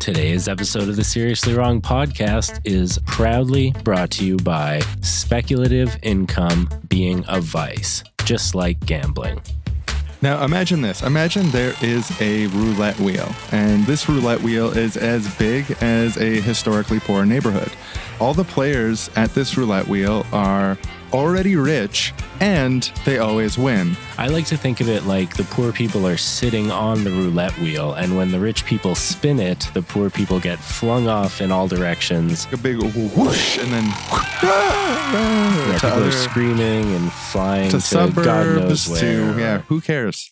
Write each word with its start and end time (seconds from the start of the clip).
Today's 0.00 0.48
episode 0.48 0.88
of 0.88 0.96
the 0.96 1.04
Seriously 1.04 1.54
Wrong 1.54 1.80
podcast 1.80 2.60
is 2.64 2.98
proudly 3.06 3.74
brought 3.84 4.10
to 4.12 4.24
you 4.24 4.36
by 4.38 4.80
speculative 5.00 5.98
income 6.02 6.68
being 6.88 7.24
a 7.28 7.40
vice, 7.40 8.02
just 8.24 8.54
like 8.54 8.78
gambling. 8.86 9.40
Now 10.20 10.44
imagine 10.44 10.82
this. 10.82 11.02
Imagine 11.02 11.50
there 11.50 11.74
is 11.82 12.10
a 12.20 12.46
roulette 12.48 12.98
wheel, 13.00 13.28
and 13.52 13.84
this 13.86 14.08
roulette 14.08 14.40
wheel 14.42 14.76
is 14.76 14.96
as 14.96 15.32
big 15.36 15.70
as 15.80 16.16
a 16.16 16.40
historically 16.40 17.00
poor 17.00 17.24
neighborhood. 17.24 17.70
All 18.20 18.34
the 18.34 18.44
players 18.44 19.10
at 19.16 19.30
this 19.34 19.56
roulette 19.56 19.86
wheel 19.86 20.26
are 20.32 20.76
already 21.12 21.56
rich 21.56 22.12
and 22.40 22.82
they 23.04 23.18
always 23.18 23.58
win. 23.58 23.96
I 24.16 24.28
like 24.28 24.46
to 24.46 24.56
think 24.56 24.80
of 24.80 24.88
it 24.88 25.04
like 25.04 25.36
the 25.36 25.44
poor 25.44 25.72
people 25.72 26.06
are 26.06 26.16
sitting 26.16 26.70
on 26.70 27.02
the 27.04 27.10
roulette 27.10 27.56
wheel, 27.58 27.94
and 27.94 28.16
when 28.16 28.30
the 28.30 28.38
rich 28.38 28.64
people 28.64 28.94
spin 28.94 29.40
it, 29.40 29.68
the 29.74 29.82
poor 29.82 30.08
people 30.10 30.38
get 30.38 30.58
flung 30.58 31.08
off 31.08 31.40
in 31.40 31.50
all 31.50 31.66
directions. 31.68 32.46
A 32.52 32.56
big 32.56 32.78
whoosh 32.80 33.58
and 33.58 33.72
then 33.72 33.84
Yeah, 34.42 35.78
to 35.80 35.86
people 35.86 35.88
other- 35.90 36.08
are 36.08 36.12
screaming 36.12 36.94
and 36.94 37.12
flying 37.12 37.70
to 37.70 37.80
to, 37.80 38.12
God 38.12 38.46
knows 38.46 38.82
suburbs 38.82 38.88
where. 38.88 39.00
to 39.34 39.40
yeah, 39.40 39.58
who 39.62 39.80
cares? 39.80 40.30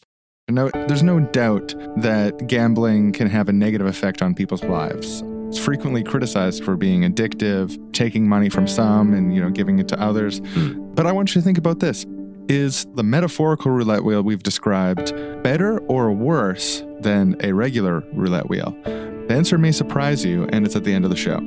No, 0.48 0.70
there's 0.86 1.02
no 1.02 1.18
doubt 1.18 1.74
that 1.96 2.46
gambling 2.46 3.10
can 3.12 3.28
have 3.28 3.48
a 3.48 3.52
negative 3.52 3.88
effect 3.88 4.22
on 4.22 4.32
people's 4.32 4.62
lives. 4.62 5.24
It's 5.48 5.58
frequently 5.58 6.02
criticized 6.02 6.64
for 6.64 6.76
being 6.76 7.02
addictive, 7.02 7.78
taking 7.92 8.28
money 8.28 8.48
from 8.48 8.66
some 8.66 9.14
and 9.14 9.34
you 9.34 9.40
know 9.40 9.50
giving 9.50 9.78
it 9.78 9.88
to 9.88 10.00
others. 10.00 10.38
Hmm. 10.38 10.92
But 10.94 11.06
I 11.06 11.12
want 11.12 11.34
you 11.34 11.40
to 11.40 11.44
think 11.44 11.58
about 11.58 11.80
this. 11.80 12.04
Is 12.48 12.86
the 12.94 13.02
metaphorical 13.02 13.72
roulette 13.72 14.04
wheel 14.04 14.22
we've 14.22 14.42
described 14.42 15.12
better 15.42 15.78
or 15.80 16.12
worse 16.12 16.84
than 17.00 17.36
a 17.40 17.52
regular 17.52 18.04
roulette 18.12 18.48
wheel? 18.48 18.76
The 18.84 19.34
answer 19.34 19.58
may 19.58 19.72
surprise 19.72 20.24
you, 20.24 20.44
and 20.52 20.64
it's 20.64 20.76
at 20.76 20.84
the 20.84 20.92
end 20.92 21.04
of 21.04 21.10
the 21.10 21.16
show. 21.16 21.38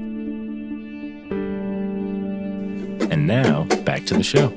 And 3.12 3.28
now, 3.28 3.64
back 3.84 4.06
to 4.08 4.14
the 4.14 4.24
show. 4.24 4.54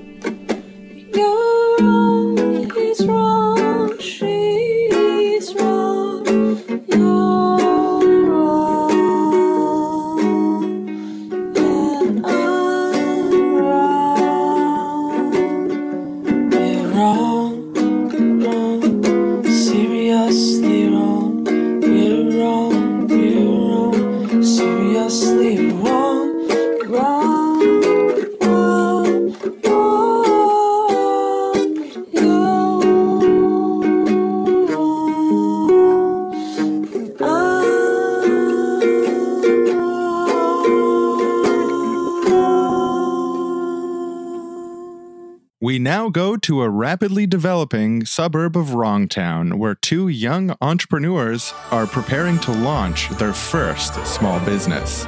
Now 45.82 46.08
go 46.08 46.36
to 46.36 46.62
a 46.62 46.68
rapidly 46.68 47.26
developing 47.26 48.04
suburb 48.04 48.56
of 48.56 48.68
Wrongtown 48.68 49.54
where 49.54 49.74
two 49.74 50.08
young 50.08 50.54
entrepreneurs 50.60 51.52
are 51.70 51.86
preparing 51.86 52.38
to 52.40 52.52
launch 52.52 53.08
their 53.10 53.32
first 53.32 53.94
small 54.06 54.38
business. 54.44 55.06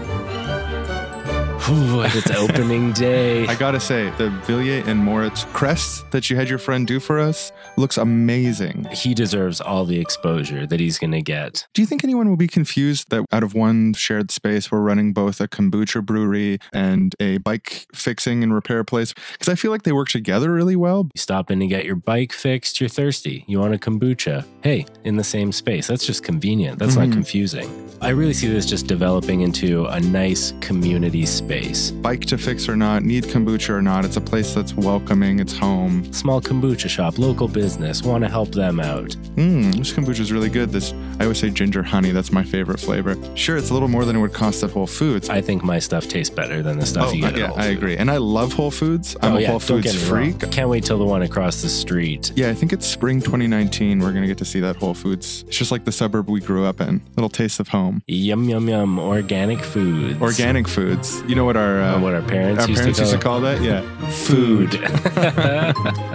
Ooh, 1.70 2.02
it's 2.02 2.30
opening 2.30 2.92
day. 2.92 3.46
I 3.48 3.54
gotta 3.54 3.80
say, 3.80 4.10
the 4.18 4.28
Villiers 4.44 4.86
and 4.86 4.98
Moritz 5.00 5.44
crest 5.54 6.10
that 6.10 6.28
you 6.28 6.36
had 6.36 6.46
your 6.50 6.58
friend 6.58 6.86
do 6.86 7.00
for 7.00 7.18
us 7.18 7.52
looks 7.78 7.96
amazing. 7.96 8.86
he 8.92 9.14
deserves 9.14 9.62
all 9.62 9.86
the 9.86 9.98
exposure 9.98 10.66
that 10.66 10.78
he's 10.78 10.98
going 10.98 11.12
to 11.12 11.22
get. 11.22 11.66
Do 11.72 11.80
you 11.80 11.86
think 11.86 12.04
anyone 12.04 12.28
will 12.28 12.36
be 12.36 12.48
confused 12.48 13.08
that 13.10 13.24
out 13.32 13.42
of 13.42 13.54
one 13.54 13.94
shared 13.94 14.30
space, 14.30 14.70
we're 14.70 14.80
running 14.80 15.14
both 15.14 15.40
a 15.40 15.48
kombucha 15.48 16.04
brewery 16.04 16.58
and 16.72 17.14
a 17.18 17.38
bike 17.38 17.86
fixing 17.94 18.42
and 18.42 18.52
repair 18.54 18.84
place? 18.84 19.14
Because 19.32 19.48
I 19.48 19.54
feel 19.54 19.70
like 19.70 19.84
they 19.84 19.92
work 19.92 20.08
together 20.08 20.52
really 20.52 20.76
well. 20.76 21.08
You 21.14 21.18
stop 21.18 21.50
in 21.50 21.60
to 21.60 21.66
get 21.66 21.86
your 21.86 21.96
bike 21.96 22.32
fixed, 22.34 22.78
you're 22.78 22.90
thirsty, 22.90 23.42
you 23.48 23.58
want 23.60 23.74
a 23.74 23.78
kombucha. 23.78 24.44
Hey, 24.62 24.84
in 25.04 25.16
the 25.16 25.24
same 25.24 25.50
space. 25.50 25.86
That's 25.86 26.04
just 26.06 26.22
convenient. 26.24 26.78
That's 26.78 26.94
Mhm. 26.94 27.06
not 27.06 27.12
confusing. 27.12 27.70
I 28.02 28.10
really 28.10 28.34
see 28.34 28.48
this 28.48 28.66
just 28.66 28.86
developing 28.86 29.40
into 29.40 29.86
a 29.86 29.98
nice 29.98 30.52
community 30.60 31.24
space. 31.24 31.53
Bike 31.54 32.22
to 32.26 32.38
fix 32.38 32.68
or 32.68 32.76
not, 32.76 33.02
need 33.02 33.24
kombucha 33.24 33.70
or 33.70 33.82
not, 33.82 34.04
it's 34.04 34.16
a 34.16 34.20
place 34.20 34.54
that's 34.54 34.74
welcoming, 34.74 35.38
it's 35.38 35.56
home. 35.56 36.12
Small 36.12 36.40
kombucha 36.40 36.88
shop, 36.88 37.18
local 37.18 37.48
business, 37.48 38.02
want 38.02 38.24
to 38.24 38.28
help 38.28 38.50
them 38.50 38.80
out. 38.80 39.10
Mmm, 39.36 39.74
this 39.76 39.92
kombucha 39.92 40.20
is 40.20 40.32
really 40.32 40.48
good. 40.48 40.70
This, 40.70 40.92
I 41.20 41.24
always 41.24 41.38
say 41.38 41.50
ginger 41.50 41.82
honey, 41.82 42.10
that's 42.10 42.32
my 42.32 42.42
favorite 42.42 42.80
flavor. 42.80 43.16
Sure, 43.36 43.56
it's 43.56 43.70
a 43.70 43.72
little 43.72 43.88
more 43.88 44.04
than 44.04 44.16
it 44.16 44.20
would 44.20 44.32
cost 44.32 44.62
at 44.64 44.70
Whole 44.70 44.86
Foods. 44.86 45.30
I 45.30 45.40
think 45.40 45.62
my 45.62 45.78
stuff 45.78 46.08
tastes 46.08 46.34
better 46.34 46.62
than 46.62 46.78
the 46.78 46.86
stuff 46.86 47.10
oh, 47.10 47.12
you 47.12 47.22
get 47.22 47.34
uh, 47.34 47.38
yeah, 47.38 47.44
at 47.44 47.50
Whole 47.50 47.60
I 47.60 47.66
agree. 47.66 47.96
And 47.96 48.10
I 48.10 48.16
love 48.16 48.52
Whole 48.52 48.70
Foods. 48.70 49.16
I'm 49.22 49.34
oh, 49.34 49.36
a 49.36 49.40
yeah, 49.40 49.48
Whole 49.48 49.60
Foods 49.60 49.94
me 49.94 50.10
wrong. 50.10 50.32
freak. 50.38 50.50
Can't 50.50 50.68
wait 50.68 50.84
till 50.84 50.98
the 50.98 51.04
one 51.04 51.22
across 51.22 51.62
the 51.62 51.68
street. 51.68 52.32
Yeah, 52.34 52.50
I 52.50 52.54
think 52.54 52.72
it's 52.72 52.86
spring 52.86 53.20
2019. 53.20 54.00
We're 54.00 54.10
going 54.10 54.22
to 54.22 54.28
get 54.28 54.38
to 54.38 54.44
see 54.44 54.60
that 54.60 54.76
Whole 54.76 54.94
Foods. 54.94 55.44
It's 55.46 55.56
just 55.56 55.70
like 55.70 55.84
the 55.84 55.92
suburb 55.92 56.28
we 56.28 56.40
grew 56.40 56.64
up 56.64 56.80
in. 56.80 57.00
Little 57.16 57.28
taste 57.28 57.60
of 57.60 57.68
home. 57.68 58.02
Yum 58.06 58.48
yum 58.48 58.68
yum, 58.68 58.98
organic 58.98 59.60
foods. 59.60 60.20
Organic 60.20 60.66
foods. 60.66 61.22
You 61.28 61.34
know 61.34 61.43
what 61.44 61.56
our 61.56 61.80
uh, 61.80 62.00
what 62.00 62.14
our 62.14 62.22
parents 62.22 62.62
our 62.62 62.68
used 62.68 62.80
parents 62.80 62.98
to 62.98 63.04
used 63.04 63.14
to 63.14 63.20
call, 63.20 63.40
call 63.40 63.40
that? 63.42 63.60
Yeah. 63.62 63.82
food. 64.08 64.80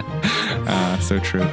Ah, 0.72 0.98
so 1.00 1.18
true. 1.18 1.48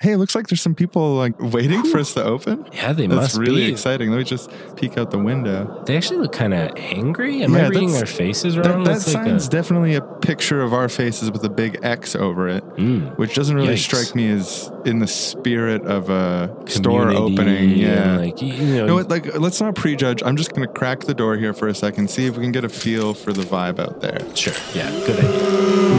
Hey, 0.00 0.12
it 0.12 0.18
looks 0.18 0.36
like 0.36 0.46
there's 0.46 0.60
some 0.62 0.76
people 0.76 1.16
like 1.16 1.34
waiting 1.40 1.82
for 1.82 1.98
us 1.98 2.14
to 2.14 2.22
open. 2.22 2.64
yeah, 2.72 2.92
they 2.92 3.08
That's 3.08 3.16
must 3.16 3.32
That's 3.34 3.38
really 3.38 3.66
be. 3.66 3.72
exciting. 3.72 4.10
Let 4.10 4.18
me 4.18 4.24
just 4.24 4.48
peek 4.76 4.96
out 4.96 5.10
the 5.10 5.18
window. 5.18 5.82
They 5.86 5.96
actually 5.96 6.20
look 6.20 6.30
kind 6.30 6.54
of 6.54 6.70
angry. 6.76 7.42
Am 7.42 7.52
Yeah, 7.52 7.64
I 7.64 7.68
reading 7.68 7.88
that's- 7.92 7.96
their 8.16 8.26
faces 8.26 8.54
That, 8.54 8.64
wrong? 8.66 8.84
that 8.84 8.92
That's 8.92 9.12
like 9.12 9.26
a- 9.26 9.38
definitely 9.48 9.96
a 9.96 10.00
picture 10.00 10.62
of 10.62 10.72
our 10.72 10.88
faces 10.88 11.32
with 11.32 11.42
a 11.42 11.48
big 11.48 11.80
X 11.82 12.14
over 12.14 12.48
it, 12.48 12.62
Mm. 12.76 13.18
which 13.18 13.34
doesn't 13.34 13.56
really 13.56 13.74
Yikes. 13.74 13.78
strike 13.78 14.14
me 14.14 14.30
as 14.30 14.70
in 14.84 15.00
the 15.00 15.08
spirit 15.08 15.82
of 15.84 16.10
a 16.10 16.48
store 16.66 17.10
opening. 17.10 17.70
Yeah. 17.76 18.18
like 18.18 18.40
you 18.40 18.52
know, 18.52 18.64
You 18.82 18.86
know 18.86 18.94
what? 18.94 19.10
Like, 19.10 19.36
let's 19.38 19.60
not 19.60 19.74
prejudge. 19.74 20.22
I'm 20.24 20.36
just 20.36 20.54
gonna 20.54 20.68
crack 20.68 21.00
the 21.00 21.14
door 21.14 21.36
here 21.36 21.52
for 21.52 21.66
a 21.66 21.74
second, 21.74 22.08
see 22.08 22.26
if 22.26 22.36
we 22.36 22.42
can 22.44 22.52
get 22.52 22.62
a 22.64 22.68
feel 22.68 23.14
for 23.14 23.32
the 23.32 23.42
vibe 23.42 23.80
out 23.80 24.00
there. 24.00 24.18
sure, 24.36 24.54
yeah, 24.74 24.88
good 25.06 25.18
idea. 25.18 25.30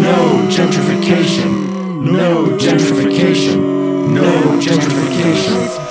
No 0.01 0.47
gentrification. 0.49 2.01
No 2.01 2.57
gentrification. 2.57 3.78
No 4.09 4.59
gentrification. 4.59 5.89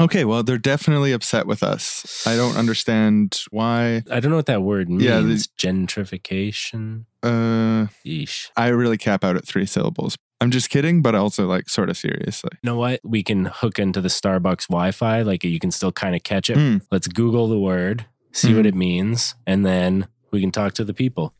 Okay, 0.00 0.24
well, 0.24 0.42
they're 0.42 0.58
definitely 0.58 1.12
upset 1.12 1.46
with 1.46 1.62
us. 1.62 2.26
I 2.26 2.36
don't 2.36 2.56
understand 2.56 3.40
why. 3.50 4.02
I 4.10 4.20
don't 4.20 4.30
know 4.30 4.36
what 4.36 4.46
that 4.46 4.62
word 4.62 4.88
means. 4.90 5.02
Yeah, 5.04 5.20
the- 5.20 5.46
Gentrification. 5.58 7.04
Uh, 7.22 7.86
Yeesh. 8.04 8.50
I 8.56 8.68
really 8.68 8.98
cap 8.98 9.24
out 9.24 9.36
at 9.36 9.46
three 9.46 9.66
syllables. 9.66 10.16
I'm 10.40 10.50
just 10.50 10.68
kidding, 10.68 11.00
but 11.00 11.14
also 11.14 11.46
like 11.46 11.68
sort 11.70 11.88
of 11.88 11.96
seriously. 11.96 12.50
You 12.62 12.70
know 12.70 12.76
what? 12.76 13.00
We 13.04 13.22
can 13.22 13.46
hook 13.46 13.78
into 13.78 14.00
the 14.00 14.08
Starbucks 14.08 14.68
Wi-Fi. 14.68 15.22
Like 15.22 15.42
you 15.44 15.58
can 15.58 15.70
still 15.70 15.92
kind 15.92 16.14
of 16.14 16.22
catch 16.22 16.50
it. 16.50 16.56
Hmm. 16.58 16.78
Let's 16.90 17.08
Google 17.08 17.48
the 17.48 17.58
word, 17.58 18.04
see 18.32 18.52
what 18.54 18.62
Hmm. 18.64 18.68
it 18.68 18.74
means, 18.74 19.34
and 19.46 19.64
then 19.64 20.08
we 20.32 20.40
can 20.40 20.50
talk 20.50 20.74
to 20.74 20.84
the 20.84 20.92
people. 20.94 21.32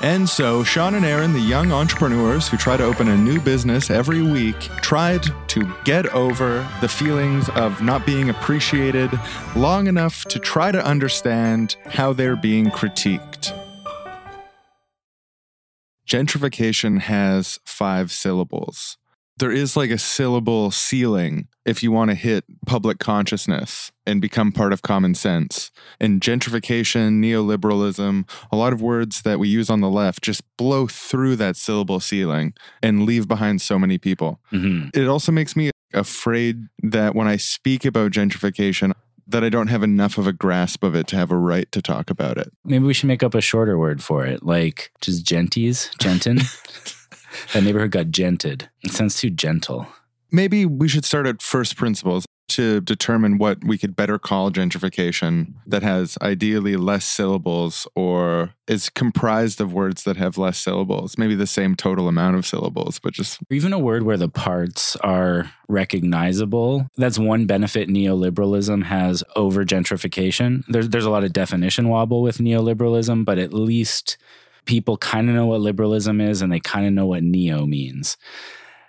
And 0.00 0.28
so, 0.28 0.62
Sean 0.62 0.94
and 0.94 1.04
Aaron, 1.04 1.32
the 1.32 1.40
young 1.40 1.72
entrepreneurs 1.72 2.48
who 2.48 2.56
try 2.56 2.76
to 2.76 2.84
open 2.84 3.08
a 3.08 3.16
new 3.16 3.40
business 3.40 3.90
every 3.90 4.22
week, 4.22 4.58
tried 4.80 5.24
to 5.48 5.74
get 5.84 6.06
over 6.14 6.66
the 6.80 6.88
feelings 6.88 7.48
of 7.50 7.82
not 7.82 8.06
being 8.06 8.30
appreciated 8.30 9.10
long 9.56 9.86
enough 9.86 10.24
to 10.26 10.38
try 10.38 10.70
to 10.70 10.84
understand 10.84 11.76
how 11.86 12.12
they're 12.12 12.36
being 12.36 12.66
critiqued. 12.66 13.52
Gentrification 16.06 17.00
has 17.00 17.58
five 17.64 18.10
syllables. 18.12 18.96
There 19.38 19.52
is 19.52 19.76
like 19.76 19.90
a 19.90 19.98
syllable 19.98 20.70
ceiling 20.70 21.48
if 21.64 21.82
you 21.82 21.92
want 21.92 22.10
to 22.10 22.14
hit 22.14 22.44
public 22.66 22.98
consciousness 22.98 23.92
and 24.06 24.20
become 24.20 24.50
part 24.50 24.72
of 24.72 24.82
common 24.82 25.14
sense. 25.14 25.70
And 26.00 26.20
gentrification, 26.20 27.20
neoliberalism, 27.22 28.28
a 28.50 28.56
lot 28.56 28.72
of 28.72 28.82
words 28.82 29.22
that 29.22 29.38
we 29.38 29.48
use 29.48 29.70
on 29.70 29.80
the 29.80 29.90
left 29.90 30.22
just 30.22 30.42
blow 30.56 30.86
through 30.86 31.36
that 31.36 31.56
syllable 31.56 32.00
ceiling 32.00 32.54
and 32.82 33.04
leave 33.04 33.28
behind 33.28 33.60
so 33.60 33.78
many 33.78 33.98
people. 33.98 34.40
Mm-hmm. 34.50 34.98
It 34.98 35.06
also 35.06 35.30
makes 35.30 35.54
me 35.54 35.70
afraid 35.94 36.66
that 36.82 37.14
when 37.14 37.28
I 37.28 37.36
speak 37.36 37.84
about 37.84 38.12
gentrification, 38.12 38.92
that 39.28 39.44
I 39.44 39.50
don't 39.50 39.68
have 39.68 39.82
enough 39.82 40.16
of 40.16 40.26
a 40.26 40.32
grasp 40.32 40.82
of 40.82 40.94
it 40.94 41.06
to 41.08 41.16
have 41.16 41.30
a 41.30 41.36
right 41.36 41.70
to 41.72 41.82
talk 41.82 42.10
about 42.10 42.38
it. 42.38 42.50
Maybe 42.64 42.84
we 42.84 42.94
should 42.94 43.08
make 43.08 43.22
up 43.22 43.34
a 43.34 43.42
shorter 43.42 43.78
word 43.78 44.02
for 44.02 44.24
it, 44.24 44.42
like 44.42 44.90
just 45.00 45.24
genties, 45.24 45.90
gentin. 45.98 46.42
that 47.52 47.62
neighborhood 47.62 47.90
got 47.90 48.06
gented. 48.06 48.68
It 48.82 48.92
sounds 48.92 49.20
too 49.20 49.30
gentle. 49.30 49.86
Maybe 50.30 50.66
we 50.66 50.88
should 50.88 51.04
start 51.04 51.26
at 51.26 51.42
first 51.42 51.76
principles. 51.76 52.24
to 52.48 52.80
determine 52.80 53.36
what 53.38 53.62
we 53.62 53.76
could 53.76 53.94
better 53.94 54.18
call 54.18 54.50
gentrification 54.50 55.52
that 55.66 55.82
has 55.82 56.16
ideally 56.22 56.76
less 56.76 57.04
syllables 57.04 57.86
or 57.94 58.54
is 58.66 58.88
comprised 58.88 59.60
of 59.60 59.72
words 59.72 60.04
that 60.04 60.16
have 60.16 60.38
less 60.38 60.58
syllables, 60.58 61.18
maybe 61.18 61.34
the 61.34 61.46
same 61.46 61.76
total 61.76 62.08
amount 62.08 62.36
of 62.36 62.46
syllables, 62.46 62.98
but 62.98 63.12
just 63.12 63.38
even 63.50 63.72
a 63.72 63.78
word 63.78 64.02
where 64.02 64.16
the 64.16 64.28
parts 64.28 64.96
are 64.96 65.52
recognizable. 65.68 66.88
That's 66.96 67.18
one 67.18 67.46
benefit 67.46 67.88
neoliberalism 67.88 68.84
has 68.84 69.22
over 69.36 69.64
gentrification. 69.64 70.64
There's 70.68 70.88
there's 70.88 71.04
a 71.04 71.10
lot 71.10 71.24
of 71.24 71.32
definition 71.32 71.88
wobble 71.88 72.22
with 72.22 72.38
neoliberalism, 72.38 73.24
but 73.24 73.38
at 73.38 73.52
least 73.52 74.16
people 74.68 74.96
kind 74.98 75.28
of 75.28 75.34
know 75.34 75.46
what 75.46 75.60
liberalism 75.60 76.20
is 76.20 76.42
and 76.42 76.52
they 76.52 76.60
kind 76.60 76.86
of 76.86 76.92
know 76.92 77.06
what 77.06 77.24
neo 77.24 77.66
means. 77.66 78.16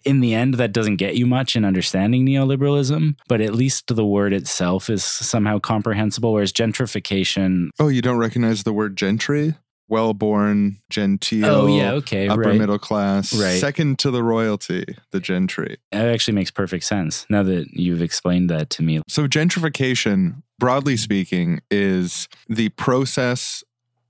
In 0.05 0.19
the 0.21 0.33
end, 0.35 0.53
that 0.55 0.71
doesn't 0.71 0.95
get 0.97 1.15
you 1.15 1.25
much 1.25 1.55
in 1.55 1.65
understanding 1.65 2.25
neoliberalism, 2.25 3.15
but 3.27 3.41
at 3.41 3.55
least 3.55 3.87
the 3.87 4.05
word 4.05 4.31
itself 4.33 4.89
is 4.89 5.03
somehow 5.03 5.59
comprehensible. 5.59 6.31
Whereas 6.33 6.53
gentrification, 6.53 7.69
oh, 7.79 7.87
you 7.87 8.01
don't 8.01 8.17
recognize 8.17 8.63
the 8.63 8.73
word 8.73 8.95
gentry? 8.95 9.55
Well 9.89 10.13
born, 10.13 10.77
genteel. 10.91 11.45
oh 11.47 11.65
yeah, 11.67 11.93
okay, 11.93 12.27
Upper 12.27 12.41
right. 12.41 12.59
middle 12.59 12.77
class, 12.77 13.33
Right. 13.33 13.59
second 13.59 13.97
to 13.99 14.11
the 14.11 14.21
royalty, 14.21 14.85
the 15.11 15.19
gentry. 15.19 15.77
That 15.91 16.07
actually 16.07 16.35
makes 16.35 16.51
perfect 16.51 16.83
sense 16.83 17.25
now 17.27 17.41
that 17.43 17.71
you've 17.73 18.03
explained 18.03 18.51
that 18.51 18.69
to 18.71 18.83
me. 18.83 19.01
So, 19.07 19.27
gentrification, 19.27 20.43
broadly 20.59 20.95
speaking, 20.95 21.61
is 21.71 22.27
the 22.47 22.69
process 22.69 23.63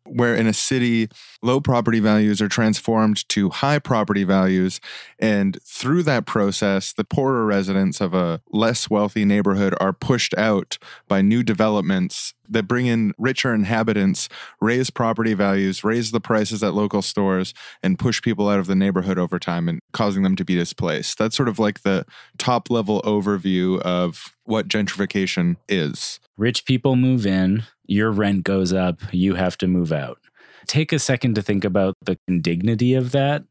where 0.06 0.36
in 0.36 0.48
a 0.48 0.54
city, 0.54 1.08
low 1.42 1.60
property 1.60 2.00
values 2.00 2.42
are 2.42 2.48
transformed 2.48 3.28
to 3.30 3.50
high 3.50 3.80
property 3.80 4.24
values. 4.24 4.80
And 5.20 5.62
through 5.64 6.04
that 6.04 6.26
process, 6.26 6.94
the 6.94 7.04
poorer 7.04 7.46
residents 7.46 8.02
of 8.02 8.14
a 8.14 8.42
less 8.52 8.90
wealthy 8.90 9.26
neighborhood 9.26 9.76
are 9.80 9.94
pushed 9.94 10.34
out 10.38 10.78
by 11.08 11.22
new 11.22 11.44
developments 11.44 12.34
that 12.50 12.64
bring 12.64 12.88
in 12.88 13.14
richer 13.18 13.54
inhabitants, 13.54 14.28
raise 14.60 14.90
property 14.90 15.34
values, 15.34 15.84
raise 15.84 16.12
the 16.12 16.20
prices 16.20 16.64
at 16.64 16.74
local 16.74 17.02
stores, 17.02 17.54
and 17.84 18.00
push 18.00 18.22
people 18.22 18.50
out 18.50 18.60
of 18.60 18.68
the 18.68 18.76
neighborhood 18.76 19.20
over 19.20 19.38
time 19.38 19.70
and 19.70 19.80
causing 19.94 20.24
them 20.24 20.36
to 20.36 20.44
be 20.44 20.56
displaced. 20.56 21.18
That's 21.18 21.36
sort 21.36 21.50
of 21.50 21.60
like 21.60 21.82
the 21.82 22.06
top 22.38 22.72
level 22.72 23.02
overview 23.04 23.80
of 23.82 24.36
what 24.46 24.68
gentrification 24.68 25.58
is. 25.68 26.20
Rich 26.38 26.66
people 26.66 26.96
move 26.96 27.28
in, 27.28 27.64
your 27.90 28.12
rent 28.12 28.44
goes 28.44 28.72
up, 28.72 29.00
you 29.12 29.36
have 29.36 29.58
to 29.58 29.68
move 29.68 29.92
out. 29.92 30.20
Take 30.68 30.94
a 30.94 31.00
second 31.00 31.36
to 31.36 31.42
think 31.42 31.66
about 31.66 31.96
the 32.02 32.18
indignity 32.28 32.94
of 32.94 33.12
that. 33.12 33.44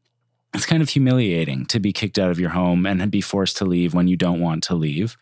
It's 0.53 0.65
kind 0.65 0.81
of 0.81 0.89
humiliating 0.89 1.67
to 1.67 1.79
be 1.79 1.93
kicked 1.93 2.17
out 2.17 2.31
of 2.31 2.39
your 2.39 2.49
home 2.49 2.85
and 2.87 3.11
be 3.11 3.21
forced 3.21 3.57
to 3.57 3.65
leave 3.65 3.93
when 3.93 4.07
you 4.07 4.17
don't 4.17 4.39
want 4.39 4.63
to 4.63 4.75
leave. 4.75 5.15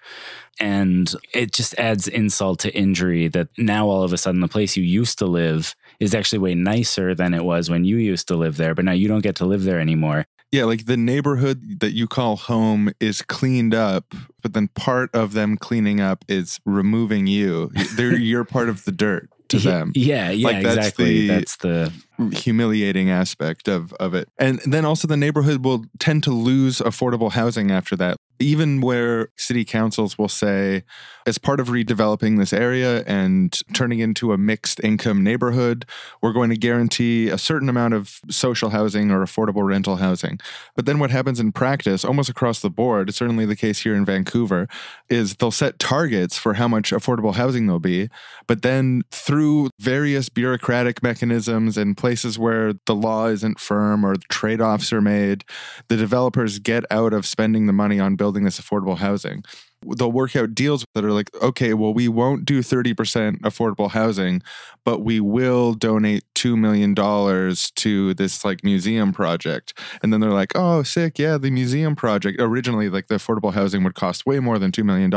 And 0.59 1.13
it 1.33 1.51
just 1.51 1.77
adds 1.77 2.07
insult 2.07 2.59
to 2.59 2.73
injury 2.73 3.27
that 3.29 3.49
now 3.57 3.87
all 3.87 4.03
of 4.03 4.13
a 4.13 4.17
sudden 4.17 4.39
the 4.39 4.47
place 4.47 4.77
you 4.77 4.83
used 4.83 5.19
to 5.19 5.25
live 5.25 5.75
is 5.99 6.15
actually 6.15 6.39
way 6.39 6.55
nicer 6.55 7.13
than 7.13 7.33
it 7.33 7.43
was 7.43 7.69
when 7.69 7.83
you 7.83 7.97
used 7.97 8.27
to 8.29 8.37
live 8.37 8.55
there, 8.55 8.73
but 8.73 8.85
now 8.85 8.93
you 8.93 9.07
don't 9.07 9.23
get 9.23 9.35
to 9.37 9.45
live 9.45 9.63
there 9.63 9.79
anymore. 9.79 10.25
Yeah, 10.51 10.63
like 10.63 10.85
the 10.85 10.95
neighborhood 10.97 11.81
that 11.81 11.91
you 11.93 12.07
call 12.07 12.37
home 12.37 12.91
is 13.01 13.21
cleaned 13.21 13.73
up, 13.75 14.13
but 14.41 14.53
then 14.53 14.69
part 14.69 15.13
of 15.13 15.33
them 15.33 15.57
cleaning 15.57 15.99
up 15.99 16.23
is 16.29 16.59
removing 16.65 17.27
you. 17.27 17.69
They're 17.95 18.15
you're 18.17 18.45
part 18.45 18.69
of 18.69 18.85
the 18.85 18.91
dirt 18.93 19.29
to 19.49 19.59
them. 19.59 19.91
Yeah, 19.95 20.29
yeah, 20.29 20.47
Like, 20.47 20.63
that's 20.63 20.77
exactly. 20.77 21.21
the- 21.21 21.27
that's 21.27 21.57
the 21.57 21.91
humiliating 22.33 23.09
aspect 23.09 23.67
of 23.67 23.93
of 23.93 24.13
it. 24.13 24.29
And 24.37 24.59
then 24.65 24.85
also 24.85 25.07
the 25.07 25.17
neighborhood 25.17 25.63
will 25.63 25.85
tend 25.99 26.23
to 26.23 26.31
lose 26.31 26.79
affordable 26.79 27.31
housing 27.31 27.71
after 27.71 27.95
that. 27.97 28.17
Even 28.39 28.81
where 28.81 29.29
city 29.35 29.65
councils 29.65 30.17
will 30.17 30.27
say 30.27 30.83
as 31.27 31.37
part 31.37 31.59
of 31.59 31.67
redeveloping 31.67 32.37
this 32.37 32.53
area 32.53 33.03
and 33.05 33.59
turning 33.73 33.99
into 33.99 34.31
a 34.31 34.37
mixed 34.37 34.79
income 34.81 35.23
neighborhood, 35.23 35.85
we're 36.21 36.31
going 36.31 36.49
to 36.49 36.55
guarantee 36.55 37.27
a 37.27 37.37
certain 37.37 37.67
amount 37.67 37.93
of 37.93 38.21
social 38.29 38.69
housing 38.69 39.11
or 39.11 39.19
affordable 39.19 39.67
rental 39.67 39.97
housing. 39.97 40.39
But 40.75 40.85
then 40.85 40.99
what 40.99 41.11
happens 41.11 41.39
in 41.39 41.51
practice 41.51 42.05
almost 42.05 42.29
across 42.29 42.61
the 42.61 42.69
board, 42.69 43.09
it's 43.09 43.17
certainly 43.17 43.45
the 43.45 43.57
case 43.57 43.79
here 43.79 43.93
in 43.93 44.05
Vancouver, 44.05 44.69
is 45.09 45.35
they'll 45.35 45.51
set 45.51 45.79
targets 45.79 46.37
for 46.37 46.53
how 46.53 46.67
much 46.67 46.91
affordable 46.91 47.35
housing 47.35 47.65
there'll 47.65 47.79
be, 47.79 48.09
but 48.47 48.61
then 48.61 49.01
through 49.11 49.69
various 49.79 50.29
bureaucratic 50.29 51.03
mechanisms 51.03 51.77
and 51.77 51.97
places 51.97 52.39
where 52.39 52.73
the 52.85 52.95
law 52.95 53.27
isn't 53.27 53.59
firm 53.59 54.05
or 54.05 54.15
trade 54.29 54.61
offs 54.61 54.93
are 54.93 55.01
made, 55.01 55.43
the 55.89 55.97
developers 55.97 56.59
get 56.59 56.85
out 56.89 57.11
of 57.11 57.25
spending 57.25 57.67
the 57.67 57.73
money 57.73 57.99
on 57.99 58.15
building 58.15 58.26
this 58.43 58.59
affordable 58.59 58.97
housing. 58.97 59.43
They'll 59.85 60.11
work 60.11 60.35
out 60.35 60.55
deals 60.55 60.85
that 60.95 61.05
are 61.05 61.11
like, 61.11 61.29
okay, 61.41 61.73
well, 61.73 61.93
we 61.93 62.07
won't 62.07 62.45
do 62.45 62.61
30% 62.61 63.41
affordable 63.41 63.91
housing, 63.91 64.41
but 64.83 64.99
we 64.99 65.19
will 65.19 65.73
donate 65.73 66.23
$2 66.35 66.57
million 66.57 66.95
to 66.95 68.13
this 68.15 68.43
like 68.43 68.63
museum 68.63 69.13
project. 69.13 69.77
And 70.01 70.11
then 70.11 70.19
they're 70.19 70.31
like, 70.31 70.53
oh, 70.55 70.83
sick. 70.83 71.19
Yeah, 71.19 71.37
the 71.37 71.51
museum 71.51 71.95
project. 71.95 72.41
Originally, 72.41 72.89
like 72.89 73.07
the 73.07 73.15
affordable 73.15 73.53
housing 73.53 73.83
would 73.83 73.95
cost 73.95 74.25
way 74.25 74.39
more 74.39 74.57
than 74.59 74.71
$2 74.71 74.83
million, 74.83 75.09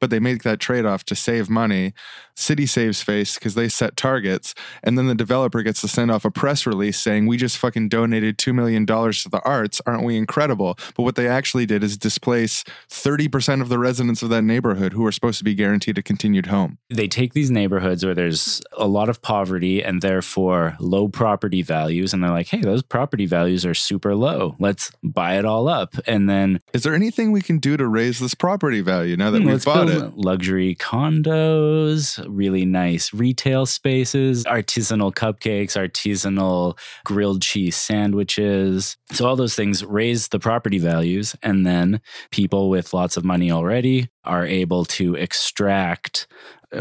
but 0.00 0.10
they 0.10 0.20
make 0.20 0.42
that 0.42 0.60
trade 0.60 0.84
off 0.84 1.04
to 1.04 1.14
save 1.14 1.48
money. 1.48 1.94
City 2.34 2.66
saves 2.66 3.02
face 3.02 3.36
because 3.36 3.54
they 3.54 3.68
set 3.68 3.96
targets. 3.96 4.54
And 4.82 4.98
then 4.98 5.06
the 5.06 5.14
developer 5.14 5.62
gets 5.62 5.80
to 5.80 5.88
send 5.88 6.10
off 6.10 6.24
a 6.24 6.30
press 6.30 6.66
release 6.66 6.98
saying, 6.98 7.26
we 7.26 7.38
just 7.38 7.56
fucking 7.56 7.88
donated 7.88 8.36
$2 8.36 8.54
million 8.54 8.84
to 8.84 9.28
the 9.30 9.40
arts. 9.44 9.80
Aren't 9.86 10.04
we 10.04 10.16
incredible? 10.18 10.78
But 10.96 11.04
what 11.04 11.14
they 11.14 11.28
actually 11.28 11.64
did 11.64 11.82
is 11.82 11.96
displace 11.96 12.62
30% 12.90 13.62
of 13.62 13.70
the 13.70 13.78
residents 13.86 14.20
of 14.20 14.30
that 14.30 14.42
neighborhood 14.42 14.92
who 14.92 15.06
are 15.06 15.12
supposed 15.12 15.38
to 15.38 15.44
be 15.44 15.54
guaranteed 15.54 15.96
a 15.96 16.02
continued 16.02 16.46
home. 16.46 16.76
they 16.90 17.06
take 17.06 17.32
these 17.34 17.52
neighborhoods 17.52 18.04
where 18.04 18.16
there's 18.16 18.60
a 18.76 18.88
lot 18.88 19.08
of 19.08 19.22
poverty 19.22 19.76
and 19.80 20.02
therefore 20.02 20.76
low 20.80 21.06
property 21.06 21.62
values 21.62 22.12
and 22.12 22.20
they're 22.20 22.32
like 22.40 22.48
hey 22.48 22.60
those 22.60 22.82
property 22.82 23.26
values 23.26 23.64
are 23.64 23.74
super 23.74 24.16
low 24.16 24.56
let's 24.58 24.90
buy 25.04 25.38
it 25.38 25.44
all 25.44 25.68
up 25.68 25.94
and 26.06 26.28
then 26.28 26.60
Is 26.72 26.82
there 26.82 26.94
anything 26.94 27.30
we 27.30 27.40
can 27.40 27.58
do 27.58 27.76
to 27.76 27.86
raise 27.86 28.18
this 28.18 28.34
property 28.34 28.80
value 28.80 29.16
now 29.16 29.30
that 29.30 29.42
hmm, 29.42 29.50
we've 29.50 29.64
bought 29.64 29.88
it? 29.88 30.16
luxury 30.16 30.74
condos 30.74 32.24
really 32.28 32.64
nice 32.64 33.14
retail 33.14 33.66
spaces 33.66 34.44
artisanal 34.46 35.14
cupcakes 35.14 35.74
artisanal 35.84 36.76
grilled 37.04 37.40
cheese 37.40 37.76
sandwiches 37.76 38.96
so 39.12 39.26
all 39.28 39.36
those 39.36 39.54
things 39.54 39.84
raise 39.84 40.28
the 40.28 40.40
property 40.40 40.78
values 40.78 41.36
and 41.42 41.64
then 41.64 42.00
people 42.32 42.68
with 42.68 42.92
lots 42.92 43.16
of 43.16 43.24
money 43.24 43.48
already 43.52 43.75
are 44.24 44.46
able 44.46 44.84
to 44.84 45.14
extract 45.14 46.26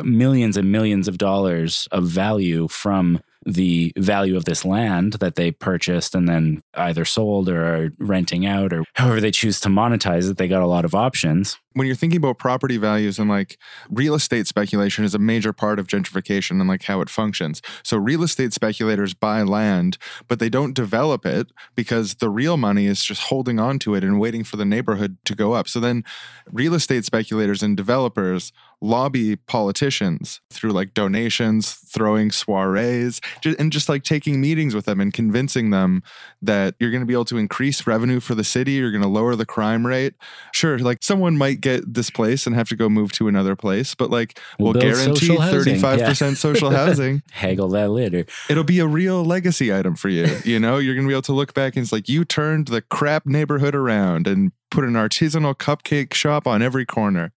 millions 0.04 0.58
and 0.58 0.72
millions 0.72 1.08
of 1.08 1.18
dollars 1.18 1.88
of 1.92 2.06
value 2.06 2.68
from 2.68 3.20
the 3.46 3.94
value 3.98 4.36
of 4.36 4.46
this 4.46 4.66
land 4.66 5.14
that 5.14 5.36
they 5.36 5.52
purchased 5.52 6.16
and 6.16 6.28
then 6.28 6.62
either 6.74 7.06
sold 7.06 7.48
or 7.48 7.92
renting 8.00 8.46
out 8.46 8.74
or 8.74 8.84
however 8.96 9.22
they 9.22 9.32
choose 9.32 9.60
to 9.60 9.70
monetize 9.70 10.30
it. 10.30 10.38
They 10.38 10.48
got 10.48 10.64
a 10.64 10.68
lot 10.68 10.86
of 10.86 10.96
options. 10.96 11.58
when 11.76 11.86
you're 11.88 11.96
thinking 11.96 12.18
about 12.18 12.40
property 12.40 12.78
values 12.78 13.20
and 13.20 13.30
like 13.30 13.58
real 13.90 14.16
estate 14.16 14.48
speculation 14.48 15.04
is 15.04 15.14
a 15.14 15.20
major 15.20 15.52
part 15.52 15.78
of 15.78 15.88
gentrification 15.88 16.52
and 16.52 16.68
like 16.68 16.84
how 16.84 17.02
it 17.02 17.10
functions. 17.10 17.62
So 17.84 17.98
real 17.98 18.24
estate 18.24 18.54
speculators 18.54 19.14
buy 19.14 19.42
land, 19.44 19.98
but 20.30 20.40
they 20.40 20.50
don't 20.50 20.74
develop 20.74 21.26
it 21.26 21.48
because 21.76 22.16
the 22.16 22.30
real 22.30 22.56
money 22.56 22.86
is 22.86 23.04
just 23.04 23.24
holding 23.24 23.60
on 23.60 23.78
to 23.80 23.94
it 23.94 24.04
and 24.06 24.20
waiting 24.20 24.46
for 24.46 24.56
the 24.56 24.66
neighborhood 24.66 25.18
to 25.26 25.36
go 25.36 25.52
up. 25.54 25.68
So 25.68 25.82
then 25.82 26.04
real 26.50 26.74
estate 26.74 27.04
speculators 27.04 27.62
and 27.62 27.76
developers 27.76 28.54
lobby 28.86 29.36
politicians 29.36 30.42
through 30.52 30.72
like 30.72 30.94
donations, 30.94 31.74
throwing 31.74 32.32
soirees, 32.32 33.20
and 33.60 33.72
just 33.72 33.90
like 33.90 34.04
taking 34.04 34.40
meetings 34.40 34.76
with 34.76 34.86
them 34.86 35.02
and 35.02 35.14
convincing 35.14 35.72
them 35.72 36.04
that 36.42 36.76
you're 36.80 36.92
going 36.92 37.02
to 37.02 37.08
be 37.08 37.14
able 37.14 37.26
to 37.26 37.38
increase 37.38 37.88
revenue 37.88 38.20
for 38.20 38.36
the 38.36 38.44
city, 38.44 38.74
you're 38.74 38.92
going 38.92 39.02
to 39.02 39.08
lower 39.08 39.36
the 39.36 39.46
crime 39.46 39.86
rate. 39.86 40.14
Sure, 40.54 40.78
like 40.80 41.04
someone 41.04 41.38
might 41.38 41.62
get 41.62 41.92
displaced 41.92 42.48
and 42.48 42.56
have 42.56 42.70
to 42.70 42.76
go 42.76 42.90
move 42.90 43.12
to 43.14 43.28
another 43.28 43.56
place, 43.56 43.96
but 43.96 44.10
like 44.10 44.40
We'll 44.60 44.74
we'll, 44.74 44.82
guarantee 44.82 45.28
social 45.28 45.38
35% 45.38 46.38
social 46.38 46.70
housing. 46.72 47.24
Haggle 47.32 47.70
that 47.70 47.90
later. 47.90 48.26
It'll 48.50 48.64
be 48.64 48.80
a 48.80 48.88
real 48.88 49.24
legacy 49.24 49.74
item 49.74 49.96
for 49.96 50.10
you. 50.10 50.40
You 50.44 50.60
know, 50.60 50.78
you're 50.78 50.96
going 50.96 51.06
to 51.06 51.10
be 51.10 51.14
able 51.14 51.22
to 51.24 51.34
look 51.34 51.54
back 51.54 51.76
and 51.76 51.84
it's 51.84 51.92
like 51.92 52.08
you 52.08 52.26
turned 52.26 52.68
the 52.68 52.82
crap 52.82 53.26
neighborhood 53.26 53.76
around 53.76 54.28
and 54.28 54.52
put 54.72 54.84
an 54.84 54.94
artisanal 54.94 55.56
cupcake 55.56 56.14
shop 56.14 56.48
on 56.48 56.62
every 56.62 56.86
corner. 56.86 57.32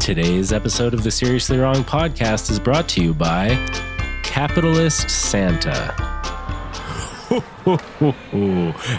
Today's 0.00 0.50
episode 0.50 0.94
of 0.94 1.02
the 1.02 1.10
Seriously 1.10 1.58
Wrong 1.58 1.84
podcast 1.84 2.50
is 2.50 2.58
brought 2.58 2.88
to 2.88 3.02
you 3.02 3.12
by 3.12 3.50
Capitalist 4.22 5.10
Santa. 5.10 5.94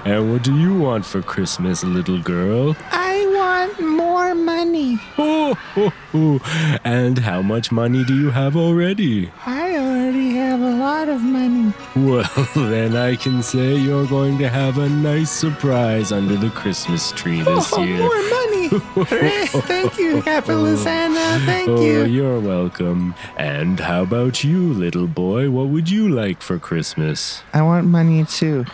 and 0.05 0.31
what 0.31 0.43
do 0.43 0.55
you 0.57 0.77
want 0.77 1.03
for 1.03 1.23
Christmas, 1.23 1.83
little 1.83 2.21
girl? 2.21 2.77
I 2.91 3.25
want 3.35 3.81
more 3.81 4.35
money. 4.35 4.99
and 6.85 7.17
how 7.17 7.41
much 7.41 7.71
money 7.71 8.03
do 8.05 8.15
you 8.15 8.29
have 8.29 8.55
already? 8.55 9.31
I 9.45 9.75
already 9.77 10.35
have 10.35 10.61
a 10.61 10.75
lot 10.75 11.09
of 11.09 11.21
money. 11.21 11.73
Well, 11.95 12.29
then 12.55 12.95
I 12.95 13.15
can 13.15 13.41
say 13.41 13.75
you're 13.75 14.07
going 14.07 14.37
to 14.37 14.49
have 14.49 14.77
a 14.77 14.87
nice 14.87 15.31
surprise 15.31 16.11
under 16.11 16.35
the 16.35 16.51
Christmas 16.51 17.11
tree 17.11 17.41
this 17.41 17.73
oh, 17.73 17.83
year. 17.83 18.07
Thank 19.67 19.97
you, 19.97 20.21
capitalist 20.21 20.83
Santa. 20.83 21.45
Thank 21.45 21.67
oh, 21.67 21.81
you. 21.81 22.05
you're 22.05 22.39
welcome. 22.39 23.13
And 23.35 23.77
how 23.77 24.03
about 24.03 24.45
you, 24.45 24.71
little 24.71 25.07
boy? 25.07 25.49
What 25.49 25.67
would 25.67 25.89
you 25.89 26.07
like 26.07 26.41
for 26.41 26.57
Christmas? 26.57 27.43
I 27.53 27.63
want 27.63 27.87
money 27.87 28.23
too. 28.23 28.65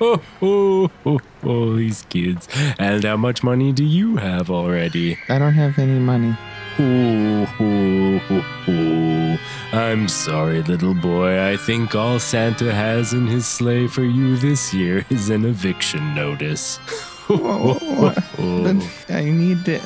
Oh, 0.00 0.22
oh, 0.40 0.90
oh, 1.04 1.20
oh, 1.44 1.76
these 1.76 2.02
kids. 2.08 2.48
And 2.78 3.04
how 3.04 3.18
much 3.18 3.44
money 3.44 3.72
do 3.72 3.84
you 3.84 4.16
have 4.16 4.50
already? 4.50 5.18
I 5.28 5.38
don't 5.38 5.52
have 5.52 5.78
any 5.78 6.00
money. 6.00 6.34
Oh, 6.78 7.54
oh, 7.60 8.20
oh, 8.30 8.64
oh. 8.68 9.38
I'm 9.76 10.08
sorry, 10.08 10.62
little 10.62 10.94
boy. 10.94 11.46
I 11.46 11.58
think 11.58 11.94
all 11.94 12.18
Santa 12.18 12.72
has 12.72 13.12
in 13.12 13.26
his 13.26 13.46
sleigh 13.46 13.86
for 13.86 14.02
you 14.02 14.38
this 14.38 14.72
year 14.72 15.04
is 15.10 15.28
an 15.28 15.44
eviction 15.44 16.14
notice. 16.14 16.80
Whoa, 17.36 17.74
what? 18.00 18.22
But 18.36 19.14
I 19.14 19.24
need 19.24 19.66
it. 19.66 19.82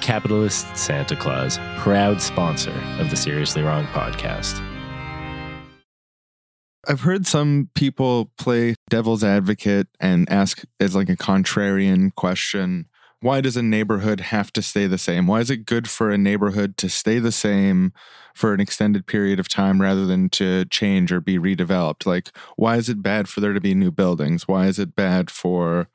Capitalist 0.00 0.76
Santa 0.76 1.16
Claus, 1.16 1.58
proud 1.78 2.20
sponsor 2.20 2.72
of 2.98 3.10
the 3.10 3.16
Seriously 3.16 3.62
Wrong 3.62 3.84
podcast. 3.86 4.64
I've 6.86 7.00
heard 7.00 7.26
some 7.26 7.68
people 7.74 8.30
play 8.38 8.74
devil's 8.88 9.24
advocate 9.24 9.88
and 10.00 10.30
ask 10.30 10.62
as 10.80 10.94
like 10.94 11.08
a 11.08 11.16
contrarian 11.16 12.14
question 12.14 12.86
why 13.20 13.40
does 13.40 13.56
a 13.56 13.62
neighborhood 13.62 14.20
have 14.20 14.52
to 14.52 14.62
stay 14.62 14.86
the 14.86 14.98
same? 14.98 15.26
Why 15.26 15.40
is 15.40 15.50
it 15.50 15.66
good 15.66 15.88
for 15.90 16.10
a 16.10 16.18
neighborhood 16.18 16.76
to 16.78 16.88
stay 16.88 17.18
the 17.18 17.32
same 17.32 17.92
for 18.34 18.54
an 18.54 18.60
extended 18.60 19.06
period 19.06 19.40
of 19.40 19.48
time 19.48 19.82
rather 19.82 20.06
than 20.06 20.28
to 20.30 20.64
change 20.66 21.10
or 21.10 21.20
be 21.20 21.36
redeveloped? 21.36 22.06
Like, 22.06 22.30
why 22.56 22.76
is 22.76 22.88
it 22.88 23.02
bad 23.02 23.28
for 23.28 23.40
there 23.40 23.52
to 23.52 23.60
be 23.60 23.74
new 23.74 23.90
buildings? 23.90 24.46
Why 24.46 24.66
is 24.66 24.78
it 24.78 24.94
bad 24.94 25.30
for 25.30 25.88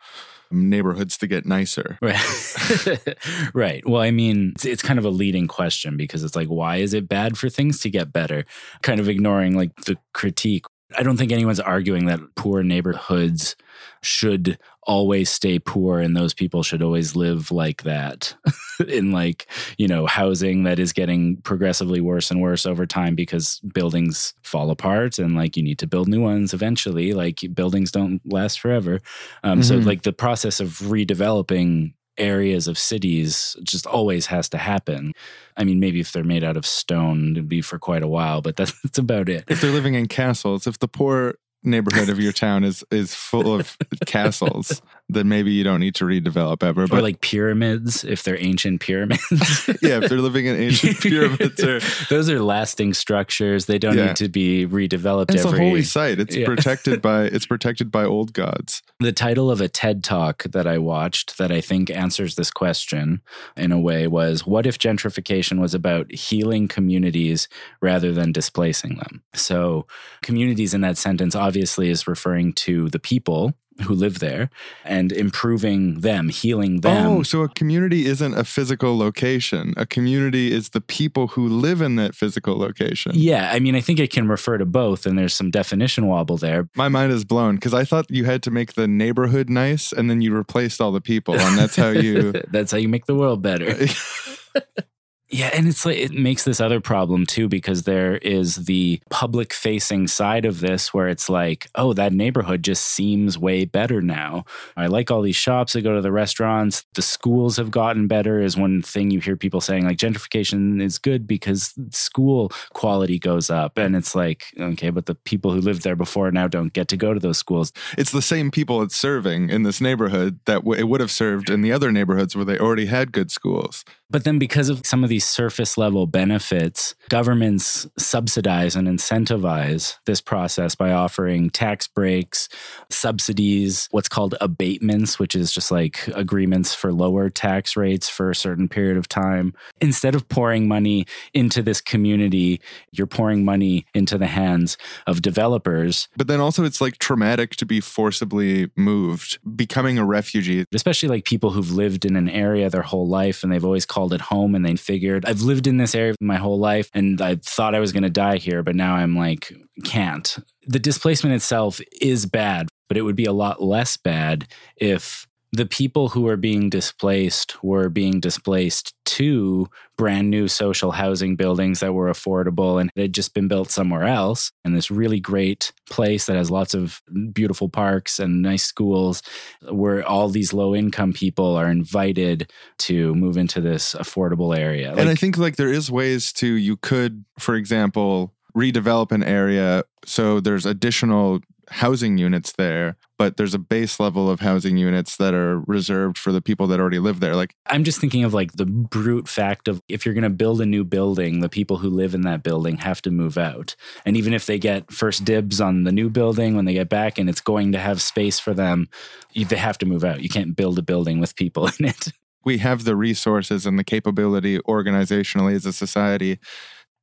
neighborhoods 0.53 1.17
to 1.19 1.27
get 1.27 1.45
nicer? 1.45 1.97
Right. 2.03 3.17
right. 3.53 3.87
Well, 3.87 4.01
I 4.01 4.11
mean, 4.11 4.51
it's, 4.55 4.65
it's 4.65 4.81
kind 4.81 4.99
of 4.99 5.05
a 5.05 5.09
leading 5.09 5.47
question 5.47 5.97
because 5.97 6.23
it's 6.23 6.35
like, 6.35 6.47
why 6.47 6.77
is 6.77 6.93
it 6.93 7.07
bad 7.07 7.37
for 7.37 7.49
things 7.49 7.79
to 7.81 7.89
get 7.89 8.11
better? 8.11 8.45
Kind 8.81 8.99
of 8.99 9.09
ignoring 9.09 9.55
like 9.55 9.75
the 9.85 9.97
critique. 10.13 10.65
I 10.97 11.03
don't 11.03 11.17
think 11.17 11.31
anyone's 11.31 11.59
arguing 11.59 12.05
that 12.07 12.19
poor 12.35 12.63
neighborhoods 12.63 13.55
should 14.01 14.57
always 14.85 15.29
stay 15.29 15.59
poor 15.59 15.99
and 15.99 16.15
those 16.15 16.33
people 16.33 16.61
should 16.61 16.81
always 16.81 17.15
live 17.15 17.51
like 17.51 17.83
that 17.83 18.35
in 18.89 19.11
like 19.13 19.47
you 19.77 19.87
know 19.87 20.05
housing 20.05 20.63
that 20.63 20.77
is 20.77 20.91
getting 20.91 21.37
progressively 21.37 22.01
worse 22.01 22.29
and 22.29 22.41
worse 22.41 22.65
over 22.65 22.85
time 22.85 23.15
because 23.15 23.61
buildings 23.73 24.33
fall 24.43 24.69
apart 24.71 25.17
and 25.19 25.35
like 25.35 25.55
you 25.55 25.63
need 25.63 25.79
to 25.79 25.87
build 25.87 26.09
new 26.09 26.21
ones 26.21 26.53
eventually 26.53 27.13
like 27.13 27.39
buildings 27.53 27.91
don't 27.91 28.19
last 28.25 28.59
forever 28.59 28.99
um, 29.45 29.63
so 29.63 29.79
Mhm. 29.79 29.85
like 29.85 30.01
the 30.01 30.11
process 30.11 30.59
of 30.59 30.79
redeveloping 30.79 31.93
areas 32.17 32.67
of 32.67 32.77
cities 32.77 33.55
just 33.63 33.85
always 33.85 34.27
has 34.27 34.49
to 34.49 34.57
happen. 34.57 35.13
I 35.57 35.63
mean 35.63 35.79
maybe 35.79 35.99
if 35.99 36.11
they're 36.11 36.23
made 36.23 36.43
out 36.43 36.57
of 36.57 36.65
stone 36.65 37.33
it'd 37.33 37.49
be 37.49 37.61
for 37.61 37.79
quite 37.79 38.03
a 38.03 38.07
while 38.07 38.41
but 38.41 38.55
that's, 38.57 38.79
that's 38.81 38.97
about 38.97 39.29
it. 39.29 39.45
If 39.47 39.61
they're 39.61 39.71
living 39.71 39.95
in 39.95 40.07
castles, 40.07 40.67
if 40.67 40.79
the 40.79 40.87
poor 40.87 41.35
neighborhood 41.63 42.09
of 42.09 42.19
your 42.19 42.33
town 42.33 42.63
is 42.63 42.83
is 42.91 43.15
full 43.15 43.53
of 43.53 43.77
castles, 44.05 44.81
then 45.09 45.27
maybe 45.27 45.51
you 45.51 45.63
don't 45.63 45.79
need 45.81 45.93
to 45.95 46.05
redevelop 46.05 46.63
ever. 46.63 46.83
or 46.91 47.01
like 47.01 47.21
pyramids 47.21 48.03
if 48.03 48.23
they're 48.23 48.41
ancient 48.41 48.81
pyramids 48.81 49.21
yeah, 49.81 49.99
if 50.01 50.09
they're 50.09 50.19
living 50.21 50.45
in 50.45 50.55
ancient 50.55 50.99
pyramids 51.01 51.61
or 51.63 51.79
those 52.09 52.29
are 52.29 52.41
lasting 52.41 52.93
structures 52.93 53.65
they 53.65 53.77
don't 53.77 53.97
Yeah. 53.97 54.07
need 54.07 54.15
to 54.17 54.29
be 54.29 54.65
redeveloped 54.65 55.33
it's 55.33 55.43
a 55.45 55.51
holy 55.51 55.83
site. 55.83 56.19
It's 56.19 56.35
Yeah. 56.35 56.45
protected 56.45 57.01
by 57.01 57.25
it's 57.25 57.45
protected 57.45 57.91
by 57.91 58.05
old 58.05 58.33
gods. 58.33 58.81
the 58.99 59.11
title 59.11 59.51
of 59.51 59.59
a 59.61 59.67
ted 59.67 60.03
talk 60.03 60.43
that 60.43 60.65
i 60.65 60.77
watched 60.77 61.37
that 61.37 61.51
i 61.51 61.59
think 61.61 61.89
answers 61.89 62.35
this 62.35 62.49
question 62.51 63.21
in 63.57 63.71
a 63.71 63.79
way 63.79 64.07
was 64.07 64.47
what 64.47 64.65
if 64.65 64.79
gentrification 64.79 65.59
was 65.59 65.73
about 65.73 66.11
healing 66.11 66.67
communities 66.67 67.47
rather 67.81 68.11
than 68.13 68.31
displacing 68.31 68.95
them 68.97 69.21
so 69.35 69.85
communities 70.21 70.73
in 70.73 70.81
that 70.81 70.97
sentence 70.97 71.35
obviously 71.35 71.89
is 71.89 72.07
referring 72.07 72.53
to 72.53 72.89
the 72.89 72.99
people 72.99 73.53
who 73.85 73.93
live 73.93 74.19
there 74.19 74.49
and 74.85 75.11
improving 75.11 76.01
them 76.01 76.29
healing 76.29 76.81
them 76.81 77.07
Oh, 77.07 77.23
so 77.23 77.41
a 77.41 77.49
community 77.49 78.05
isn't 78.05 78.33
a 78.37 78.43
physical 78.43 78.97
location. 78.97 79.73
A 79.77 79.85
community 79.85 80.51
is 80.51 80.69
the 80.69 80.81
people 80.81 81.27
who 81.29 81.47
live 81.47 81.81
in 81.81 81.95
that 81.95 82.13
physical 82.15 82.57
location. 82.57 83.11
yeah 83.15 83.51
i 83.51 83.59
mean 83.59 83.75
i 83.75 83.81
think 83.81 83.99
it 83.99 84.11
can 84.11 84.27
refer 84.27 84.57
to 84.57 84.65
both 84.65 85.05
and 85.05 85.17
there's 85.17 85.33
some 85.33 85.49
definition 85.51 86.07
wobble 86.07 86.37
there 86.37 86.67
My 86.75 86.89
mind 86.89 87.11
is 87.11 87.25
blown 87.25 87.55
because 87.55 87.73
I 87.73 87.83
thought 87.83 88.05
you 88.09 88.25
had 88.25 88.43
to 88.43 88.51
make 88.51 88.73
the 88.73 88.87
neighborhood 88.87 89.49
nice 89.49 89.91
and 89.91 90.09
then 90.09 90.21
you 90.21 90.33
replaced 90.35 90.79
all 90.81 90.91
the 90.91 91.01
people, 91.01 91.33
and 91.39 91.57
that's 91.57 91.75
how 91.75 91.89
you. 91.89 92.31
that's 92.51 92.71
how 92.71 92.77
you 92.77 92.87
make 92.89 93.05
the 93.05 93.15
world 93.15 93.41
better 93.41 93.75
Yeah, 95.29 95.49
and 95.51 95.67
it's 95.67 95.83
like 95.83 95.97
it 95.97 96.11
makes 96.11 96.43
this 96.43 96.61
other 96.61 96.79
problem 96.79 97.25
too 97.25 97.47
because 97.47 97.83
there 97.83 98.17
is 98.17 98.65
the 98.65 99.01
public 99.09 99.51
facing 99.51 100.07
side 100.07 100.45
of 100.45 100.59
this 100.59 100.93
where 100.93 101.07
it's 101.07 101.27
like, 101.27 101.67
oh, 101.73 101.93
that 101.93 102.13
neighborhood 102.13 102.61
just 102.61 102.85
seems 102.85 103.37
way 103.37 103.65
better 103.65 103.99
now. 103.99 104.43
I 104.77 104.87
like 104.87 105.09
all 105.09 105.23
these 105.23 105.35
shops, 105.35 105.75
I 105.75 105.81
go 105.81 105.95
to 105.95 106.01
the 106.01 106.11
restaurants, 106.11 106.85
the 106.93 107.01
schools 107.01 107.57
have 107.57 107.71
gotten 107.71 108.07
better 108.07 108.41
is 108.41 108.55
one 108.55 108.83
thing 108.83 109.09
you 109.09 109.19
hear 109.21 109.35
people 109.35 109.59
saying 109.59 109.85
like 109.85 109.97
gentrification 109.97 110.79
is 110.81 110.99
good 110.99 111.25
because 111.25 111.73
school 111.89 112.51
quality 112.73 113.17
goes 113.17 113.49
up 113.49 113.77
and 113.79 113.95
it's 113.95 114.13
like, 114.13 114.45
okay, 114.59 114.91
but 114.91 115.07
the 115.07 115.15
people 115.15 115.51
who 115.51 115.61
lived 115.61 115.83
there 115.83 115.95
before 115.95 116.29
now 116.31 116.47
don't 116.47 116.73
get 116.73 116.87
to 116.89 116.97
go 116.97 117.13
to 117.13 117.19
those 117.19 117.39
schools. 117.39 117.71
it's 117.97 118.11
the 118.11 118.21
same 118.21 118.51
people 118.51 118.83
it's 118.83 118.95
serving 118.95 119.49
in 119.49 119.63
this 119.63 119.81
neighborhood 119.81 120.39
that 120.45 120.61
it 120.77 120.87
would 120.87 121.01
have 121.01 121.11
served 121.11 121.49
in 121.49 121.61
the 121.63 121.71
other 121.71 121.91
neighborhoods 121.91 122.35
where 122.35 122.45
they 122.45 122.59
already 122.59 122.85
had 122.85 123.11
good 123.11 123.31
schools. 123.31 123.83
But 124.13 124.25
then, 124.25 124.37
because 124.37 124.69
of 124.69 124.85
some 124.85 125.03
of 125.03 125.09
these 125.09 125.22
surface 125.25 125.77
level 125.77 126.07
benefits, 126.07 126.95
governments 127.09 127.87
subsidize 127.97 128.75
and 128.75 128.87
incentivize 128.87 129.97
this 130.05 130.21
process 130.21 130.75
by 130.75 130.91
offering 130.91 131.49
tax 131.49 131.87
breaks, 131.87 132.49
subsidies, 132.89 133.87
what's 133.91 134.09
called 134.09 134.35
abatements, 134.41 135.19
which 135.19 135.35
is 135.35 135.51
just 135.51 135.71
like 135.71 136.07
agreements 136.15 136.73
for 136.73 136.93
lower 136.93 137.29
tax 137.29 137.75
rates 137.75 138.09
for 138.09 138.29
a 138.29 138.35
certain 138.35 138.67
period 138.67 138.97
of 138.97 139.07
time. 139.07 139.53
Instead 139.81 140.15
of 140.15 140.27
pouring 140.29 140.67
money 140.67 141.05
into 141.33 141.61
this 141.61 141.81
community, 141.81 142.61
you're 142.91 143.07
pouring 143.07 143.43
money 143.43 143.85
into 143.93 144.17
the 144.17 144.27
hands 144.27 144.77
of 145.07 145.21
developers, 145.21 146.07
But 146.15 146.27
then 146.27 146.39
also, 146.39 146.63
it's 146.63 146.81
like 146.81 146.97
traumatic 146.97 147.55
to 147.57 147.65
be 147.65 147.79
forcibly 147.79 148.69
moved, 148.75 149.39
becoming 149.55 149.97
a 149.97 150.05
refugee. 150.05 150.65
especially 150.73 151.09
like 151.09 151.25
people 151.25 151.51
who've 151.51 151.71
lived 151.71 152.05
in 152.05 152.15
an 152.15 152.29
area 152.29 152.69
their 152.69 152.81
whole 152.81 153.07
life 153.07 153.43
and 153.43 153.51
they've 153.51 153.65
always 153.65 153.85
called 153.85 154.13
it 154.13 154.21
home 154.21 154.55
and 154.55 154.65
they 154.65 154.75
figured 155.03 155.25
I've 155.25 155.41
lived 155.41 155.67
in 155.67 155.77
this 155.77 155.95
area 155.95 156.15
my 156.21 156.37
whole 156.37 156.59
life 156.59 156.89
and 156.93 157.21
I 157.21 157.35
thought 157.35 157.75
I 157.75 157.81
was 157.81 157.91
going 157.91 158.03
to 158.03 158.09
die 158.09 158.37
here 158.37 158.63
but 158.63 158.73
now 158.75 158.95
I'm 158.95 159.17
like 159.17 159.51
can't. 159.83 160.37
The 160.65 160.79
displacement 160.79 161.35
itself 161.35 161.81
is 162.01 162.25
bad, 162.25 162.69
but 162.87 162.95
it 162.95 163.01
would 163.01 163.15
be 163.17 163.25
a 163.25 163.33
lot 163.33 163.61
less 163.61 163.97
bad 163.97 164.47
if 164.77 165.27
the 165.53 165.67
people 165.67 166.09
who 166.09 166.27
are 166.27 166.35
being 166.35 166.67
displaced 166.67 167.63
were 167.63 167.87
being 167.87 168.19
displaced 168.19 168.95
to 169.05 169.69
brand 169.95 170.31
new 170.31 170.47
social 170.47 170.91
housing 170.91 171.35
buildings 171.35 171.79
that 171.79 171.93
were 171.93 172.09
affordable 172.09 172.81
and 172.81 172.89
had 172.97 173.13
just 173.13 173.35
been 173.35 173.47
built 173.47 173.69
somewhere 173.69 174.03
else 174.03 174.51
in 174.65 174.73
this 174.73 174.89
really 174.89 175.19
great 175.19 175.71
place 175.91 176.25
that 176.25 176.35
has 176.35 176.49
lots 176.49 176.73
of 176.73 177.03
beautiful 177.31 177.69
parks 177.69 178.17
and 178.17 178.41
nice 178.41 178.63
schools 178.63 179.21
where 179.69 180.03
all 180.03 180.27
these 180.27 180.53
low 180.53 180.73
income 180.73 181.13
people 181.13 181.55
are 181.55 181.69
invited 181.69 182.51
to 182.79 183.13
move 183.13 183.37
into 183.37 183.61
this 183.61 183.93
affordable 183.93 184.57
area. 184.57 184.91
and 184.95 185.07
I 185.07 185.13
think 185.13 185.37
like 185.37 185.57
there 185.57 185.71
is 185.71 185.91
ways 185.91 186.33
to, 186.33 186.47
you 186.47 186.77
could, 186.77 187.25
for 187.37 187.53
example, 187.53 188.33
redevelop 188.55 189.11
an 189.11 189.23
area 189.23 189.83
so 190.05 190.39
there's 190.39 190.65
additional 190.65 191.41
housing 191.73 192.19
units 192.19 192.53
there, 192.53 192.97
but 193.17 193.37
there's 193.37 193.55
a 193.55 193.59
base 193.59 193.99
level 193.99 194.29
of 194.29 194.39
housing 194.39 194.77
units 194.77 195.17
that 195.17 195.33
are 195.33 195.59
reserved 195.61 196.19
for 196.19 196.31
the 196.31 196.41
people 196.41 196.67
that 196.67 196.79
already 196.79 196.99
live 196.99 197.19
there. 197.19 197.35
Like, 197.35 197.55
I'm 197.65 197.83
just 197.83 197.99
thinking 197.99 198.23
of 198.23 198.33
like 198.33 198.53
the 198.53 198.65
brute 198.65 199.27
fact 199.27 199.67
of 199.67 199.81
if 199.89 200.05
you're 200.05 200.13
going 200.13 200.23
to 200.23 200.29
build 200.29 200.61
a 200.61 200.67
new 200.67 200.83
building, 200.83 201.39
the 201.39 201.49
people 201.49 201.77
who 201.77 201.89
live 201.89 202.13
in 202.13 202.21
that 202.21 202.43
building 202.43 202.77
have 202.77 203.01
to 203.01 203.11
move 203.11 203.37
out. 203.37 203.75
And 204.05 204.15
even 204.15 204.33
if 204.33 204.45
they 204.45 204.59
get 204.59 204.91
first 204.91 205.25
dibs 205.25 205.59
on 205.59 205.83
the 205.83 205.91
new 205.91 206.09
building 206.09 206.55
when 206.55 206.65
they 206.65 206.73
get 206.73 206.89
back 206.89 207.17
and 207.17 207.27
it's 207.27 207.41
going 207.41 207.71
to 207.71 207.79
have 207.79 208.01
space 208.01 208.39
for 208.39 208.53
them, 208.53 208.87
they 209.33 209.55
have 209.55 209.79
to 209.79 209.87
move 209.87 210.03
out. 210.03 210.21
You 210.21 210.29
can't 210.29 210.55
build 210.55 210.77
a 210.77 210.83
building 210.83 211.19
with 211.19 211.35
people 211.35 211.67
in 211.79 211.85
it. 211.85 212.09
we 212.45 212.59
have 212.59 212.83
the 212.83 212.95
resources 212.95 213.65
and 213.65 213.79
the 213.79 213.83
capability 213.83 214.59
organizationally 214.59 215.55
as 215.55 215.65
a 215.65 215.73
society 215.73 216.39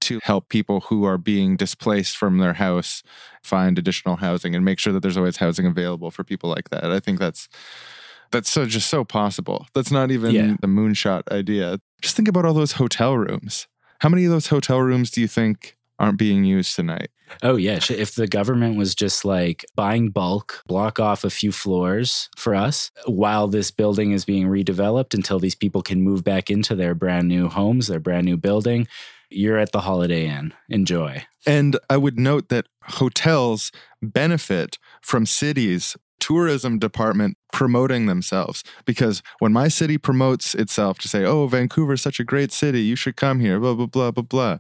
to 0.03 0.21
help 0.23 0.49
people 0.49 0.81
who 0.81 1.05
are 1.05 1.19
being 1.19 1.57
displaced 1.57 2.17
from 2.17 2.39
their 2.39 2.55
house 2.55 3.03
find 3.43 3.79
additional 3.79 4.17
housing 4.17 4.55
and 4.55 4.65
make 4.65 4.79
sure 4.79 4.93
that 4.93 5.01
there's 5.01 5.17
always 5.17 5.37
housing 5.39 5.67
available 5.67 6.11
for 6.11 6.25
people 6.25 6.51
like 6.51 6.71
that. 6.71 6.85
I 6.85 7.01
think 7.01 7.19
that's 7.19 7.49
that's 8.31 8.51
so 8.51 8.65
just 8.65 8.89
so 8.89 9.05
possible. 9.05 9.67
That's 9.75 9.91
not 9.91 10.11
even 10.11 10.31
Yeah. 10.35 10.57
the 10.61 10.69
moonshot 10.69 11.23
idea. 11.33 11.81
Just 12.01 12.17
think 12.17 12.29
about 12.29 12.45
all 12.45 12.55
those 12.55 12.73
hotel 12.73 13.17
rooms. 13.17 13.67
How 14.01 14.09
many 14.09 14.25
of 14.25 14.31
those 14.31 14.47
hotel 14.49 14.81
rooms 14.81 15.11
do 15.11 15.21
you 15.21 15.29
think 15.29 15.77
aren't 16.01 16.19
being 16.19 16.45
used 16.45 16.75
tonight. 16.75 17.11
Oh, 17.43 17.57
yeah. 17.57 17.79
If 17.91 18.15
the 18.15 18.27
government 18.27 18.77
was 18.79 18.95
just 18.95 19.25
like 19.25 19.65
buying 19.77 20.09
bulk, 20.09 20.63
block 20.67 20.99
off 20.99 21.23
a 21.25 21.31
few 21.31 21.53
floors 21.53 22.29
for 22.37 22.55
us 22.55 22.91
while 23.05 23.47
this 23.47 23.71
building 23.71 24.11
is 24.11 24.25
being 24.25 24.49
redeveloped 24.49 25.13
until 25.15 25.39
these 25.39 25.55
people 25.55 25.83
can 25.83 26.01
move 26.01 26.25
back 26.25 26.51
into 26.51 26.75
their 26.75 26.95
brand 26.95 27.29
new 27.29 27.49
homes, 27.49 27.87
their 27.87 28.01
brand 28.01 28.25
new 28.25 28.39
building, 28.39 28.89
you're 29.31 29.59
at 29.59 29.73
the 29.73 29.81
Holiday 29.81 30.27
Inn. 30.27 30.53
Enjoy. 30.69 31.25
And 31.47 31.79
I 31.89 31.97
would 31.97 32.19
note 32.19 32.49
that 32.49 32.67
hotels 32.85 33.73
benefit 34.03 34.79
from 35.01 35.27
cities 35.27 35.97
tourism 36.19 36.79
department 36.79 37.37
promoting 37.51 38.07
themselves 38.07 38.63
because 38.85 39.23
when 39.39 39.53
my 39.53 39.69
city 39.69 39.97
promotes 39.97 40.55
itself 40.55 40.99
to 40.99 41.09
say 41.09 41.25
oh 41.25 41.47
vancouver's 41.47 42.03
such 42.03 42.21
a 42.21 42.25
great 42.25 42.53
city 42.53 42.83
you 42.83 42.95
should 42.95 43.17
come 43.17 43.41
here 43.41 43.59
blah 43.59 43.73
blah 43.73 43.87
blah 43.87 44.11
blah 44.11 44.23
blah 44.23 44.59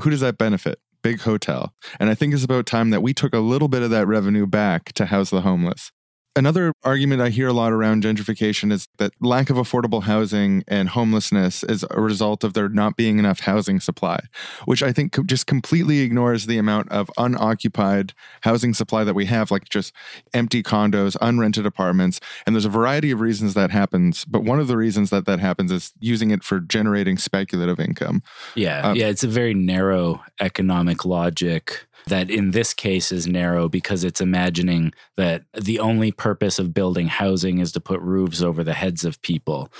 who 0.00 0.08
does 0.08 0.20
that 0.20 0.38
benefit 0.38 0.80
big 1.02 1.20
hotel 1.20 1.74
and 2.00 2.08
i 2.08 2.14
think 2.14 2.32
it's 2.32 2.42
about 2.42 2.64
time 2.64 2.88
that 2.88 3.02
we 3.02 3.12
took 3.12 3.34
a 3.34 3.38
little 3.38 3.68
bit 3.68 3.82
of 3.82 3.90
that 3.90 4.06
revenue 4.06 4.46
back 4.46 4.92
to 4.94 5.04
house 5.04 5.28
the 5.28 5.42
homeless 5.42 5.92
Another 6.36 6.72
argument 6.82 7.22
I 7.22 7.28
hear 7.28 7.46
a 7.46 7.52
lot 7.52 7.72
around 7.72 8.02
gentrification 8.02 8.72
is 8.72 8.88
that 8.98 9.12
lack 9.20 9.50
of 9.50 9.56
affordable 9.56 10.02
housing 10.02 10.64
and 10.66 10.88
homelessness 10.88 11.62
is 11.62 11.84
a 11.92 12.00
result 12.00 12.42
of 12.42 12.54
there 12.54 12.68
not 12.68 12.96
being 12.96 13.20
enough 13.20 13.40
housing 13.40 13.78
supply, 13.78 14.18
which 14.64 14.82
I 14.82 14.92
think 14.92 15.24
just 15.26 15.46
completely 15.46 16.00
ignores 16.00 16.46
the 16.46 16.58
amount 16.58 16.90
of 16.90 17.08
unoccupied 17.16 18.14
housing 18.40 18.74
supply 18.74 19.04
that 19.04 19.14
we 19.14 19.26
have, 19.26 19.52
like 19.52 19.68
just 19.68 19.92
empty 20.32 20.60
condos, 20.60 21.16
unrented 21.18 21.66
apartments. 21.66 22.18
And 22.46 22.56
there's 22.56 22.64
a 22.64 22.70
variety 22.70 23.12
of 23.12 23.20
reasons 23.20 23.54
that 23.54 23.70
happens. 23.70 24.24
But 24.24 24.42
one 24.42 24.58
of 24.58 24.66
the 24.66 24.76
reasons 24.76 25.10
that 25.10 25.26
that 25.26 25.38
happens 25.38 25.70
is 25.70 25.92
using 26.00 26.32
it 26.32 26.42
for 26.42 26.58
generating 26.58 27.16
speculative 27.16 27.78
income. 27.78 28.24
Yeah. 28.56 28.88
Uh, 28.88 28.94
yeah. 28.94 29.06
It's 29.06 29.22
a 29.22 29.28
very 29.28 29.54
narrow 29.54 30.20
economic 30.40 31.04
logic 31.04 31.86
that 32.06 32.30
in 32.30 32.50
this 32.50 32.74
case 32.74 33.10
is 33.12 33.26
narrow 33.26 33.68
because 33.68 34.04
it's 34.04 34.20
imagining 34.20 34.92
that 35.16 35.44
the 35.54 35.78
only 35.78 36.12
purpose 36.12 36.58
of 36.58 36.74
building 36.74 37.08
housing 37.08 37.58
is 37.58 37.72
to 37.72 37.80
put 37.80 38.00
roofs 38.00 38.42
over 38.42 38.62
the 38.62 38.74
heads 38.74 39.04
of 39.04 39.20
people. 39.22 39.70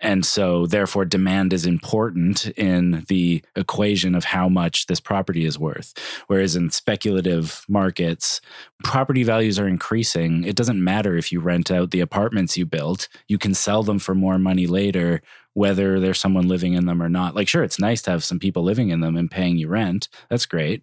And 0.00 0.26
so, 0.26 0.66
therefore, 0.66 1.04
demand 1.04 1.52
is 1.52 1.64
important 1.64 2.46
in 2.50 3.04
the 3.08 3.42
equation 3.56 4.14
of 4.14 4.24
how 4.24 4.48
much 4.48 4.86
this 4.86 5.00
property 5.00 5.46
is 5.46 5.58
worth. 5.58 5.94
Whereas 6.26 6.56
in 6.56 6.70
speculative 6.70 7.64
markets, 7.68 8.40
property 8.82 9.22
values 9.22 9.58
are 9.58 9.68
increasing. 9.68 10.44
It 10.44 10.56
doesn't 10.56 10.82
matter 10.82 11.16
if 11.16 11.32
you 11.32 11.40
rent 11.40 11.70
out 11.70 11.90
the 11.90 12.00
apartments 12.00 12.56
you 12.56 12.66
built, 12.66 13.08
you 13.28 13.38
can 13.38 13.54
sell 13.54 13.82
them 13.82 13.98
for 13.98 14.14
more 14.14 14.38
money 14.38 14.66
later 14.66 15.22
whether 15.54 15.98
there's 15.98 16.20
someone 16.20 16.46
living 16.48 16.74
in 16.74 16.86
them 16.86 17.02
or 17.02 17.08
not. 17.08 17.34
Like, 17.34 17.48
sure, 17.48 17.62
it's 17.62 17.78
nice 17.78 18.02
to 18.02 18.10
have 18.10 18.22
some 18.24 18.38
people 18.38 18.62
living 18.62 18.90
in 18.90 19.00
them 19.00 19.16
and 19.16 19.30
paying 19.30 19.56
you 19.56 19.68
rent. 19.68 20.08
That's 20.28 20.46
great. 20.46 20.82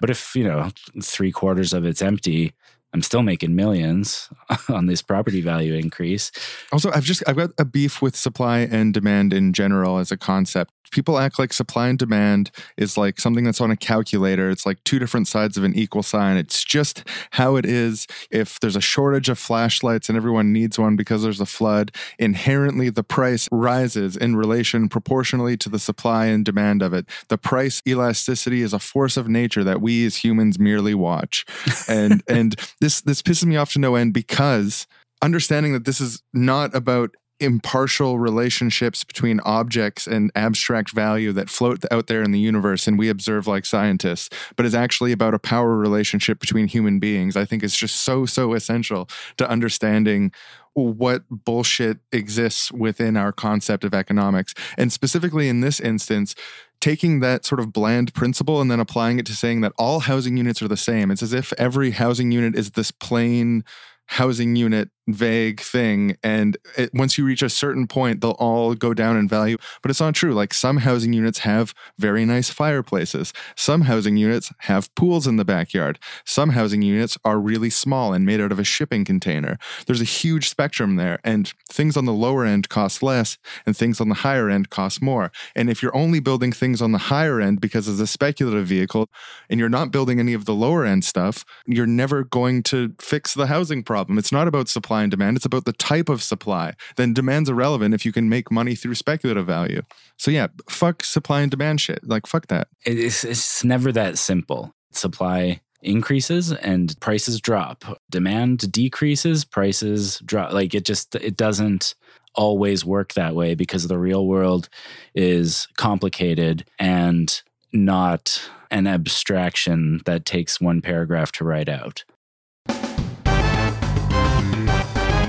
But 0.00 0.10
if, 0.10 0.34
you 0.34 0.44
know, 0.44 0.70
three 1.02 1.32
quarters 1.32 1.72
of 1.72 1.84
it's 1.84 2.02
empty, 2.02 2.54
I'm 2.92 3.02
still 3.02 3.22
making 3.22 3.54
millions 3.54 4.28
on 4.68 4.86
this 4.86 5.02
property 5.02 5.40
value 5.40 5.74
increase. 5.74 6.30
Also, 6.72 6.90
I've 6.92 7.04
just 7.04 7.22
I've 7.26 7.36
got 7.36 7.50
a 7.58 7.64
beef 7.64 8.02
with 8.02 8.16
supply 8.16 8.60
and 8.60 8.92
demand 8.92 9.32
in 9.32 9.52
general 9.52 9.98
as 9.98 10.12
a 10.12 10.16
concept. 10.16 10.72
People 10.90 11.18
act 11.18 11.38
like 11.38 11.54
supply 11.54 11.88
and 11.88 11.98
demand 11.98 12.50
is 12.76 12.98
like 12.98 13.18
something 13.18 13.44
that's 13.44 13.62
on 13.62 13.70
a 13.70 13.76
calculator. 13.76 14.50
It's 14.50 14.66
like 14.66 14.84
two 14.84 14.98
different 14.98 15.26
sides 15.26 15.56
of 15.56 15.64
an 15.64 15.74
equal 15.74 16.02
sign. 16.02 16.36
It's 16.36 16.62
just 16.62 17.02
how 17.30 17.56
it 17.56 17.64
is. 17.64 18.06
If 18.30 18.60
there's 18.60 18.76
a 18.76 18.82
shortage 18.82 19.30
of 19.30 19.38
flashlights 19.38 20.10
and 20.10 20.18
everyone 20.18 20.52
needs 20.52 20.78
one 20.78 20.94
because 20.94 21.22
there's 21.22 21.40
a 21.40 21.46
flood, 21.46 21.92
inherently 22.18 22.90
the 22.90 23.02
price 23.02 23.48
rises 23.50 24.18
in 24.18 24.36
relation 24.36 24.90
proportionally 24.90 25.56
to 25.56 25.70
the 25.70 25.78
supply 25.78 26.26
and 26.26 26.44
demand 26.44 26.82
of 26.82 26.92
it. 26.92 27.06
The 27.28 27.38
price 27.38 27.80
elasticity 27.88 28.60
is 28.60 28.74
a 28.74 28.78
force 28.78 29.16
of 29.16 29.28
nature 29.28 29.64
that 29.64 29.80
we 29.80 30.04
as 30.04 30.16
humans 30.16 30.58
merely 30.58 30.94
watch. 30.94 31.46
And 31.88 32.22
and 32.28 32.54
this 32.82 33.00
this 33.00 33.22
pisses 33.22 33.46
me 33.46 33.56
off 33.56 33.72
to 33.72 33.78
no 33.78 33.94
end 33.94 34.12
because 34.12 34.88
understanding 35.22 35.72
that 35.72 35.84
this 35.84 36.00
is 36.00 36.20
not 36.34 36.74
about 36.74 37.14
impartial 37.38 38.18
relationships 38.18 39.04
between 39.04 39.40
objects 39.40 40.06
and 40.06 40.30
abstract 40.34 40.90
value 40.92 41.32
that 41.32 41.48
float 41.48 41.84
out 41.90 42.08
there 42.08 42.22
in 42.22 42.32
the 42.32 42.38
universe 42.38 42.86
and 42.86 42.98
we 42.98 43.08
observe 43.08 43.46
like 43.46 43.64
scientists, 43.64 44.28
but 44.56 44.66
is 44.66 44.74
actually 44.74 45.12
about 45.12 45.32
a 45.32 45.38
power 45.38 45.76
relationship 45.76 46.40
between 46.40 46.66
human 46.66 46.98
beings. 46.98 47.36
I 47.36 47.44
think 47.44 47.62
is 47.62 47.76
just 47.76 47.96
so, 47.96 48.26
so 48.26 48.52
essential 48.52 49.08
to 49.38 49.48
understanding 49.48 50.32
what 50.74 51.24
bullshit 51.28 51.98
exists 52.12 52.72
within 52.72 53.16
our 53.16 53.32
concept 53.32 53.84
of 53.84 53.94
economics. 53.94 54.54
And 54.76 54.92
specifically 54.92 55.48
in 55.48 55.60
this 55.60 55.80
instance, 55.80 56.34
taking 56.80 57.20
that 57.20 57.44
sort 57.44 57.60
of 57.60 57.72
bland 57.72 58.12
principle 58.14 58.60
and 58.60 58.70
then 58.70 58.80
applying 58.80 59.18
it 59.18 59.26
to 59.26 59.36
saying 59.36 59.60
that 59.60 59.72
all 59.78 60.00
housing 60.00 60.36
units 60.36 60.60
are 60.62 60.68
the 60.68 60.76
same. 60.76 61.10
It's 61.10 61.22
as 61.22 61.32
if 61.32 61.52
every 61.58 61.92
housing 61.92 62.32
unit 62.32 62.56
is 62.56 62.72
this 62.72 62.90
plain 62.90 63.64
housing 64.06 64.56
unit 64.56 64.90
vague 65.08 65.60
thing 65.60 66.16
and 66.22 66.56
it, 66.76 66.90
once 66.94 67.18
you 67.18 67.24
reach 67.24 67.42
a 67.42 67.48
certain 67.48 67.86
point 67.86 68.20
they'll 68.20 68.32
all 68.32 68.74
go 68.74 68.94
down 68.94 69.16
in 69.16 69.28
value. 69.28 69.56
But 69.82 69.90
it's 69.90 70.00
not 70.00 70.14
true. 70.14 70.34
Like 70.34 70.54
some 70.54 70.78
housing 70.78 71.12
units 71.12 71.40
have 71.40 71.74
very 71.98 72.24
nice 72.24 72.50
fireplaces. 72.50 73.32
Some 73.56 73.82
housing 73.82 74.16
units 74.16 74.52
have 74.58 74.94
pools 74.94 75.26
in 75.26 75.36
the 75.36 75.44
backyard. 75.44 75.98
Some 76.24 76.50
housing 76.50 76.82
units 76.82 77.18
are 77.24 77.38
really 77.38 77.70
small 77.70 78.12
and 78.12 78.26
made 78.26 78.40
out 78.40 78.52
of 78.52 78.58
a 78.58 78.64
shipping 78.64 79.04
container. 79.04 79.58
There's 79.86 80.00
a 80.00 80.04
huge 80.04 80.48
spectrum 80.48 80.96
there 80.96 81.18
and 81.24 81.52
things 81.68 81.96
on 81.96 82.04
the 82.04 82.12
lower 82.12 82.44
end 82.44 82.68
cost 82.68 83.02
less 83.02 83.38
and 83.66 83.76
things 83.76 84.00
on 84.00 84.08
the 84.08 84.16
higher 84.16 84.48
end 84.48 84.70
cost 84.70 85.02
more. 85.02 85.32
And 85.56 85.70
if 85.70 85.82
you're 85.82 85.96
only 85.96 86.20
building 86.20 86.52
things 86.52 86.80
on 86.82 86.92
the 86.92 86.98
higher 86.98 87.40
end 87.40 87.60
because 87.60 87.88
it's 87.88 88.00
a 88.00 88.06
speculative 88.06 88.66
vehicle 88.66 89.08
and 89.48 89.58
you're 89.58 89.68
not 89.68 89.90
building 89.90 90.20
any 90.20 90.34
of 90.34 90.44
the 90.44 90.54
lower 90.54 90.84
end 90.84 91.04
stuff 91.04 91.44
you're 91.66 91.86
never 91.86 92.24
going 92.24 92.62
to 92.64 92.94
fix 93.00 93.34
the 93.34 93.46
housing 93.46 93.82
problem. 93.82 94.18
It's 94.18 94.32
not 94.32 94.48
about 94.48 94.68
supply 94.68 94.91
and 95.00 95.10
demand 95.10 95.38
it's 95.38 95.46
about 95.46 95.64
the 95.64 95.72
type 95.72 96.10
of 96.10 96.22
supply 96.22 96.74
then 96.96 97.14
demand's 97.14 97.48
irrelevant 97.48 97.94
if 97.94 98.04
you 98.04 98.12
can 98.12 98.28
make 98.28 98.50
money 98.50 98.74
through 98.74 98.94
speculative 98.94 99.46
value 99.46 99.80
so 100.18 100.30
yeah 100.30 100.48
fuck 100.68 101.02
supply 101.02 101.40
and 101.40 101.50
demand 101.50 101.80
shit 101.80 102.00
like 102.06 102.26
fuck 102.26 102.48
that 102.48 102.68
It's, 102.84 103.24
it's 103.24 103.64
never 103.64 103.92
that 103.92 104.18
simple. 104.18 104.74
Supply 104.92 105.60
increases 105.82 106.52
and 106.52 106.98
prices 107.00 107.40
drop. 107.40 107.84
Demand 108.10 108.70
decreases, 108.70 109.44
prices 109.44 110.20
drop. 110.24 110.52
Like 110.52 110.74
it 110.74 110.84
just, 110.84 111.14
it 111.14 111.36
doesn't 111.36 111.94
always 112.34 112.84
work 112.84 113.14
that 113.14 113.34
way 113.34 113.54
because 113.54 113.88
the 113.88 113.98
real 113.98 114.26
world 114.26 114.68
is 115.14 115.68
complicated 115.76 116.64
and 116.78 117.42
not 117.72 118.50
an 118.70 118.86
abstraction 118.86 120.00
that 120.06 120.24
takes 120.24 120.60
one 120.60 120.80
paragraph 120.80 121.32
to 121.32 121.44
write 121.44 121.68
out. 121.68 122.04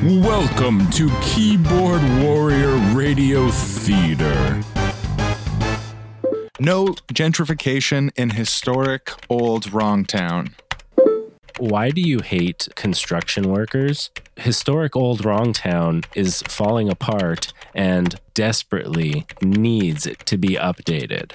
Welcome 0.06 0.90
to 0.92 1.10
Keyboard 1.22 2.02
Warrior 2.22 2.76
Radio 2.94 3.50
Theater. 3.50 4.62
no 6.60 6.88
gentrification 7.14 8.12
in 8.18 8.32
historic 8.32 9.12
old 9.30 9.68
wrongtown 9.72 10.52
Why 11.58 11.90
do 11.90 12.02
you 12.02 12.20
hate 12.20 12.68
construction 12.76 13.50
workers? 13.50 14.10
Historic 14.36 14.94
Old 14.98 15.22
Wrongtown 15.22 16.04
is 16.16 16.42
falling 16.50 16.90
apart 16.90 17.54
and 17.74 18.20
desperately 18.34 19.26
needs 19.42 20.06
to 20.26 20.38
be 20.38 20.56
updated. 20.56 21.34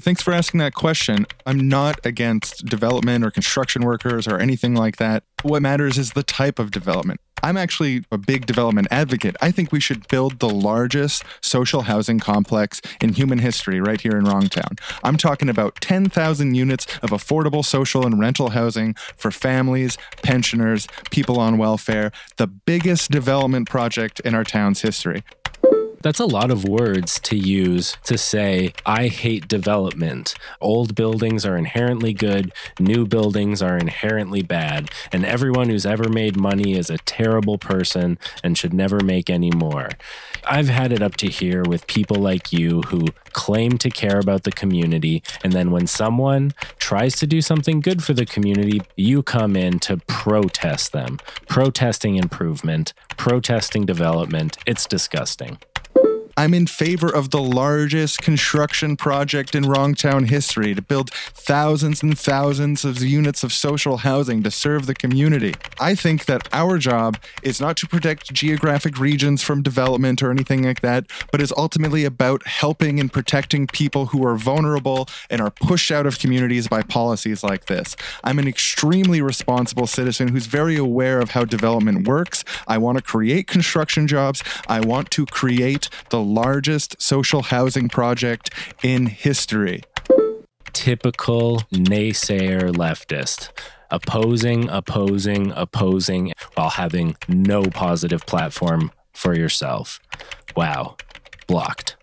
Thanks 0.00 0.22
for 0.22 0.32
asking 0.32 0.58
that 0.60 0.74
question. 0.74 1.26
I'm 1.44 1.68
not 1.68 2.04
against 2.06 2.64
development 2.64 3.22
or 3.22 3.30
construction 3.30 3.82
workers 3.82 4.26
or 4.26 4.38
anything 4.38 4.74
like 4.74 4.96
that. 4.96 5.24
What 5.42 5.60
matters 5.60 5.98
is 5.98 6.12
the 6.12 6.22
type 6.22 6.58
of 6.58 6.70
development. 6.70 7.20
I'm 7.42 7.56
actually 7.56 8.04
a 8.10 8.18
big 8.18 8.46
development 8.46 8.88
advocate. 8.90 9.36
I 9.40 9.50
think 9.50 9.72
we 9.72 9.80
should 9.80 10.08
build 10.08 10.38
the 10.38 10.48
largest 10.48 11.24
social 11.42 11.82
housing 11.82 12.18
complex 12.18 12.80
in 13.00 13.14
human 13.14 13.38
history 13.38 13.80
right 13.80 14.00
here 14.00 14.16
in 14.16 14.24
Wrongtown. 14.24 14.78
I'm 15.02 15.16
talking 15.16 15.48
about 15.48 15.80
10,000 15.80 16.54
units 16.54 16.86
of 17.02 17.10
affordable 17.10 17.64
social 17.64 18.06
and 18.06 18.18
rental 18.18 18.50
housing 18.50 18.94
for 19.16 19.30
families, 19.30 19.96
pensioners, 20.22 20.86
people 21.10 21.38
on 21.38 21.58
welfare, 21.58 22.12
the 22.36 22.46
biggest 22.46 23.10
development 23.10 23.68
project 23.68 24.20
in 24.20 24.34
our 24.34 24.44
town's 24.44 24.82
history. 24.82 25.24
That's 26.02 26.18
a 26.18 26.24
lot 26.24 26.50
of 26.50 26.66
words 26.66 27.20
to 27.20 27.36
use 27.36 27.98
to 28.04 28.16
say, 28.16 28.72
I 28.86 29.08
hate 29.08 29.46
development. 29.46 30.34
Old 30.58 30.94
buildings 30.94 31.44
are 31.44 31.58
inherently 31.58 32.14
good, 32.14 32.54
new 32.78 33.06
buildings 33.06 33.60
are 33.60 33.76
inherently 33.76 34.40
bad, 34.40 34.90
and 35.12 35.26
everyone 35.26 35.68
who's 35.68 35.84
ever 35.84 36.08
made 36.08 36.40
money 36.40 36.72
is 36.72 36.88
a 36.88 36.96
terrible 36.96 37.58
person 37.58 38.18
and 38.42 38.56
should 38.56 38.72
never 38.72 39.00
make 39.00 39.28
any 39.28 39.50
more. 39.50 39.90
I've 40.46 40.70
had 40.70 40.90
it 40.90 41.02
up 41.02 41.16
to 41.16 41.28
here 41.28 41.62
with 41.68 41.86
people 41.86 42.16
like 42.16 42.50
you 42.50 42.80
who 42.82 43.08
claim 43.32 43.76
to 43.76 43.90
care 43.90 44.18
about 44.18 44.44
the 44.44 44.52
community, 44.52 45.22
and 45.44 45.52
then 45.52 45.70
when 45.70 45.86
someone 45.86 46.54
tries 46.78 47.14
to 47.16 47.26
do 47.26 47.42
something 47.42 47.80
good 47.80 48.02
for 48.02 48.14
the 48.14 48.24
community, 48.24 48.80
you 48.96 49.22
come 49.22 49.54
in 49.54 49.78
to 49.80 49.98
protest 50.06 50.92
them. 50.92 51.18
Protesting 51.46 52.16
improvement, 52.16 52.94
protesting 53.18 53.84
development. 53.84 54.56
It's 54.66 54.86
disgusting. 54.86 55.58
I'm 56.40 56.54
in 56.54 56.66
favor 56.66 57.14
of 57.14 57.28
the 57.32 57.42
largest 57.42 58.22
construction 58.22 58.96
project 58.96 59.54
in 59.54 59.64
Wrongtown 59.64 60.30
history 60.30 60.74
to 60.74 60.80
build 60.80 61.10
thousands 61.10 62.02
and 62.02 62.18
thousands 62.18 62.82
of 62.82 63.02
units 63.02 63.44
of 63.44 63.52
social 63.52 63.98
housing 63.98 64.42
to 64.44 64.50
serve 64.50 64.86
the 64.86 64.94
community. 64.94 65.54
I 65.78 65.94
think 65.94 66.24
that 66.24 66.48
our 66.50 66.78
job 66.78 67.18
is 67.42 67.60
not 67.60 67.76
to 67.76 67.86
protect 67.86 68.32
geographic 68.32 68.98
regions 68.98 69.42
from 69.42 69.60
development 69.60 70.22
or 70.22 70.30
anything 70.30 70.62
like 70.62 70.80
that, 70.80 71.04
but 71.30 71.42
is 71.42 71.52
ultimately 71.58 72.06
about 72.06 72.46
helping 72.46 72.98
and 72.98 73.12
protecting 73.12 73.66
people 73.66 74.06
who 74.06 74.24
are 74.24 74.36
vulnerable 74.36 75.10
and 75.28 75.42
are 75.42 75.50
pushed 75.50 75.92
out 75.92 76.06
of 76.06 76.18
communities 76.18 76.68
by 76.68 76.80
policies 76.80 77.44
like 77.44 77.66
this. 77.66 77.96
I'm 78.24 78.38
an 78.38 78.48
extremely 78.48 79.20
responsible 79.20 79.86
citizen 79.86 80.28
who's 80.28 80.46
very 80.46 80.76
aware 80.76 81.20
of 81.20 81.32
how 81.32 81.44
development 81.44 82.08
works. 82.08 82.44
I 82.66 82.78
want 82.78 82.96
to 82.96 83.04
create 83.04 83.46
construction 83.46 84.06
jobs. 84.06 84.42
I 84.68 84.80
want 84.80 85.10
to 85.10 85.26
create 85.26 85.90
the 86.08 86.29
largest 86.30 87.00
social 87.00 87.42
housing 87.42 87.88
project 87.88 88.50
in 88.82 89.06
history. 89.06 89.82
Typical 90.72 91.60
naysayer 91.72 92.72
leftist. 92.72 93.50
Opposing, 93.90 94.68
opposing, 94.68 95.52
opposing 95.56 96.32
while 96.54 96.70
having 96.70 97.16
no 97.28 97.64
positive 97.64 98.24
platform 98.26 98.92
for 99.12 99.34
yourself. 99.34 99.98
Wow. 100.56 100.96
Blocked. 101.48 101.96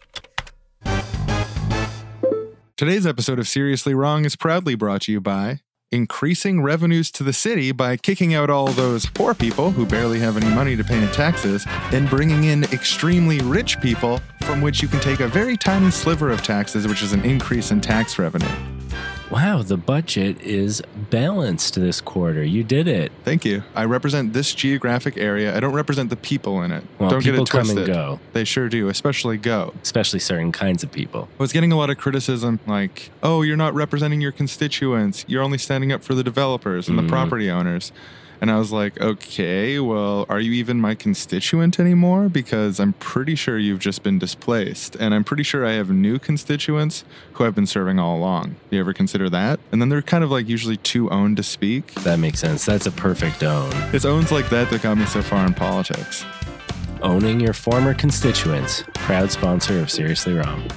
Today's 2.76 3.08
episode 3.08 3.40
of 3.40 3.48
Seriously 3.48 3.94
Wrong 3.96 4.26
is 4.26 4.36
proudly 4.36 4.76
brought 4.76 5.04
to 5.04 5.12
you 5.12 5.22
by 5.22 5.62
increasing 5.92 6.62
revenues 6.62 7.10
to 7.12 7.24
the 7.24 7.34
city 7.34 7.72
by 7.72 7.98
kicking 7.98 8.34
out 8.34 8.50
all 8.50 8.68
those 8.68 9.06
poor 9.06 9.34
people 9.34 9.72
who 9.72 9.86
barely 9.86 10.20
have 10.20 10.38
any 10.38 10.54
money 10.54 10.76
to 10.76 10.84
pay 10.84 11.02
in 11.02 11.10
taxes 11.12 11.66
and 11.94 12.10
bringing 12.10 12.46
in 12.46 12.64
extremely 12.66 13.40
rich 13.40 13.80
people 13.80 14.20
from 14.42 14.62
which 14.62 14.82
you 14.82 14.88
can 14.88 15.00
take 15.00 15.20
a 15.20 15.28
very 15.28 15.56
tiny 15.58 15.92
sliver 15.92 16.30
of 16.30 16.42
taxes, 16.42 16.88
which 16.88 17.02
is 17.02 17.14
an 17.14 17.24
increase 17.24 17.72
in 17.72 17.82
tax 17.82 18.20
revenue. 18.20 18.77
Wow, 19.30 19.62
the 19.62 19.76
budget 19.76 20.40
is 20.42 20.82
balanced 21.10 21.76
this 21.76 22.00
quarter. 22.00 22.44
You 22.46 22.64
did 22.64 22.88
it. 22.88 23.12
Thank 23.26 23.44
you. 23.44 23.62
I 23.76 23.84
represent 23.84 24.32
this 24.32 24.54
geographic 24.54 25.18
area. 25.18 25.54
I 25.56 25.60
don't 25.60 25.74
represent 25.74 26.10
the 26.10 26.16
people 26.16 26.62
in 26.62 26.72
it. 26.72 26.86
Well, 26.98 27.10
don't 27.10 27.22
get 27.22 27.32
people 27.32 27.44
it 27.44 27.50
come 27.50 27.70
and 27.70 27.86
go, 27.86 28.22
They 28.32 28.46
sure 28.46 28.70
do, 28.70 28.88
especially 28.88 29.36
go. 29.36 29.74
especially 29.84 30.20
certain 30.20 30.54
kinds 30.54 30.82
of 30.82 30.94
people. 30.94 31.28
I 31.38 31.44
was 31.44 31.52
getting 31.52 31.74
a 31.74 31.78
lot 31.78 31.90
of 31.90 31.98
criticism 31.98 32.62
like, 32.66 33.12
oh, 33.22 33.42
you're 33.42 33.58
not 33.58 33.74
representing 33.74 34.22
your 34.22 34.32
constituents. 34.32 35.26
You're 35.28 35.44
only 35.44 35.58
standing 35.58 35.92
up 35.92 36.06
for 36.06 36.16
the 36.16 36.24
developers 36.24 36.88
and 36.88 36.98
Mhm. 36.98 37.04
the 37.04 37.10
property 37.10 37.50
owners. 37.52 37.92
And 38.40 38.52
I 38.52 38.58
was 38.58 38.72
like, 38.72 39.00
okay, 39.02 39.80
well, 39.80 40.26
are 40.30 40.40
you 40.40 40.52
even 40.54 40.80
my 40.80 40.96
constituent 40.96 41.80
anymore? 41.80 42.30
Because 42.30 42.80
I'm 42.80 42.94
pretty 42.94 43.36
sure 43.36 43.58
you've 43.58 43.80
just 43.80 44.04
been 44.04 44.20
displaced. 44.20 44.96
And 44.96 45.14
I'm 45.14 45.24
pretty 45.24 45.44
sure 45.44 45.66
I 45.66 45.74
have 45.74 45.90
new 45.90 46.20
constituents 46.20 47.04
who 47.34 47.46
I've 47.46 47.56
been 47.56 47.68
serving 47.68 48.00
all 48.00 48.18
along. 48.18 48.56
Do 48.70 48.76
you 48.76 48.80
ever 48.80 48.94
consider 48.94 49.30
that? 49.30 49.60
And 49.72 49.82
then 49.82 49.90
they're 49.90 50.02
kind 50.02 50.24
of 50.24 50.32
like 50.32 50.48
usually 50.48 50.78
too 50.78 51.10
owned 51.10 51.38
to 51.38 51.44
speak. 51.44 51.94
That 51.96 52.20
makes 52.20 52.40
sense. 52.40 52.66
That's 52.66 52.86
a 52.86 52.92
perfect 52.92 53.44
own. 53.44 53.72
It's 53.94 54.06
owns 54.06 54.32
like 54.32 54.50
that 54.50 54.70
that 54.70 54.82
got 54.84 54.98
me 54.98 55.06
so 55.06 55.22
far 55.22 55.46
in 55.46 55.54
politics. 55.54 56.26
Owning 57.02 57.40
your 57.40 57.54
former 57.54 57.94
constituents. 57.94 58.84
Proud 58.94 59.32
sponsor 59.32 59.80
of 59.80 59.92
Seriously 59.92 60.34
Wrong. 60.34 60.68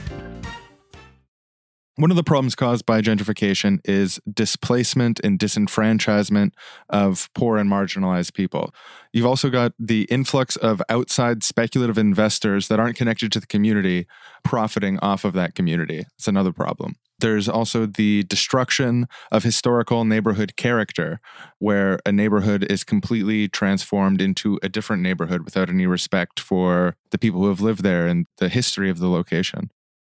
One 1.96 2.10
of 2.10 2.16
the 2.16 2.24
problems 2.24 2.54
caused 2.54 2.86
by 2.86 3.02
gentrification 3.02 3.80
is 3.84 4.20
displacement 4.32 5.20
and 5.20 5.38
disenfranchisement 5.38 6.52
of 6.88 7.28
poor 7.34 7.58
and 7.58 7.70
marginalized 7.70 8.32
people. 8.32 8.72
You've 9.12 9.26
also 9.26 9.50
got 9.50 9.72
the 9.78 10.04
influx 10.04 10.56
of 10.56 10.80
outside 10.88 11.42
speculative 11.42 11.98
investors 11.98 12.68
that 12.68 12.80
aren't 12.80 12.96
connected 12.96 13.32
to 13.32 13.40
the 13.40 13.46
community 13.46 14.06
profiting 14.44 14.98
off 15.00 15.24
of 15.24 15.34
that 15.34 15.54
community. 15.54 16.06
It's 16.16 16.28
another 16.28 16.52
problem. 16.52 16.94
There's 17.18 17.50
also 17.50 17.84
the 17.84 18.22
destruction 18.22 19.06
of 19.30 19.42
historical 19.42 20.06
neighborhood 20.06 20.56
character, 20.56 21.20
where 21.58 21.98
a 22.06 22.12
neighborhood 22.12 22.64
is 22.70 22.82
completely 22.82 23.46
transformed 23.46 24.22
into 24.22 24.58
a 24.62 24.70
different 24.70 25.02
neighborhood 25.02 25.44
without 25.44 25.68
any 25.68 25.86
respect 25.86 26.40
for 26.40 26.96
the 27.10 27.18
people 27.18 27.40
who 27.42 27.48
have 27.48 27.60
lived 27.60 27.82
there 27.82 28.06
and 28.06 28.26
the 28.38 28.48
history 28.48 28.88
of 28.88 29.00
the 29.00 29.08
location. 29.08 29.70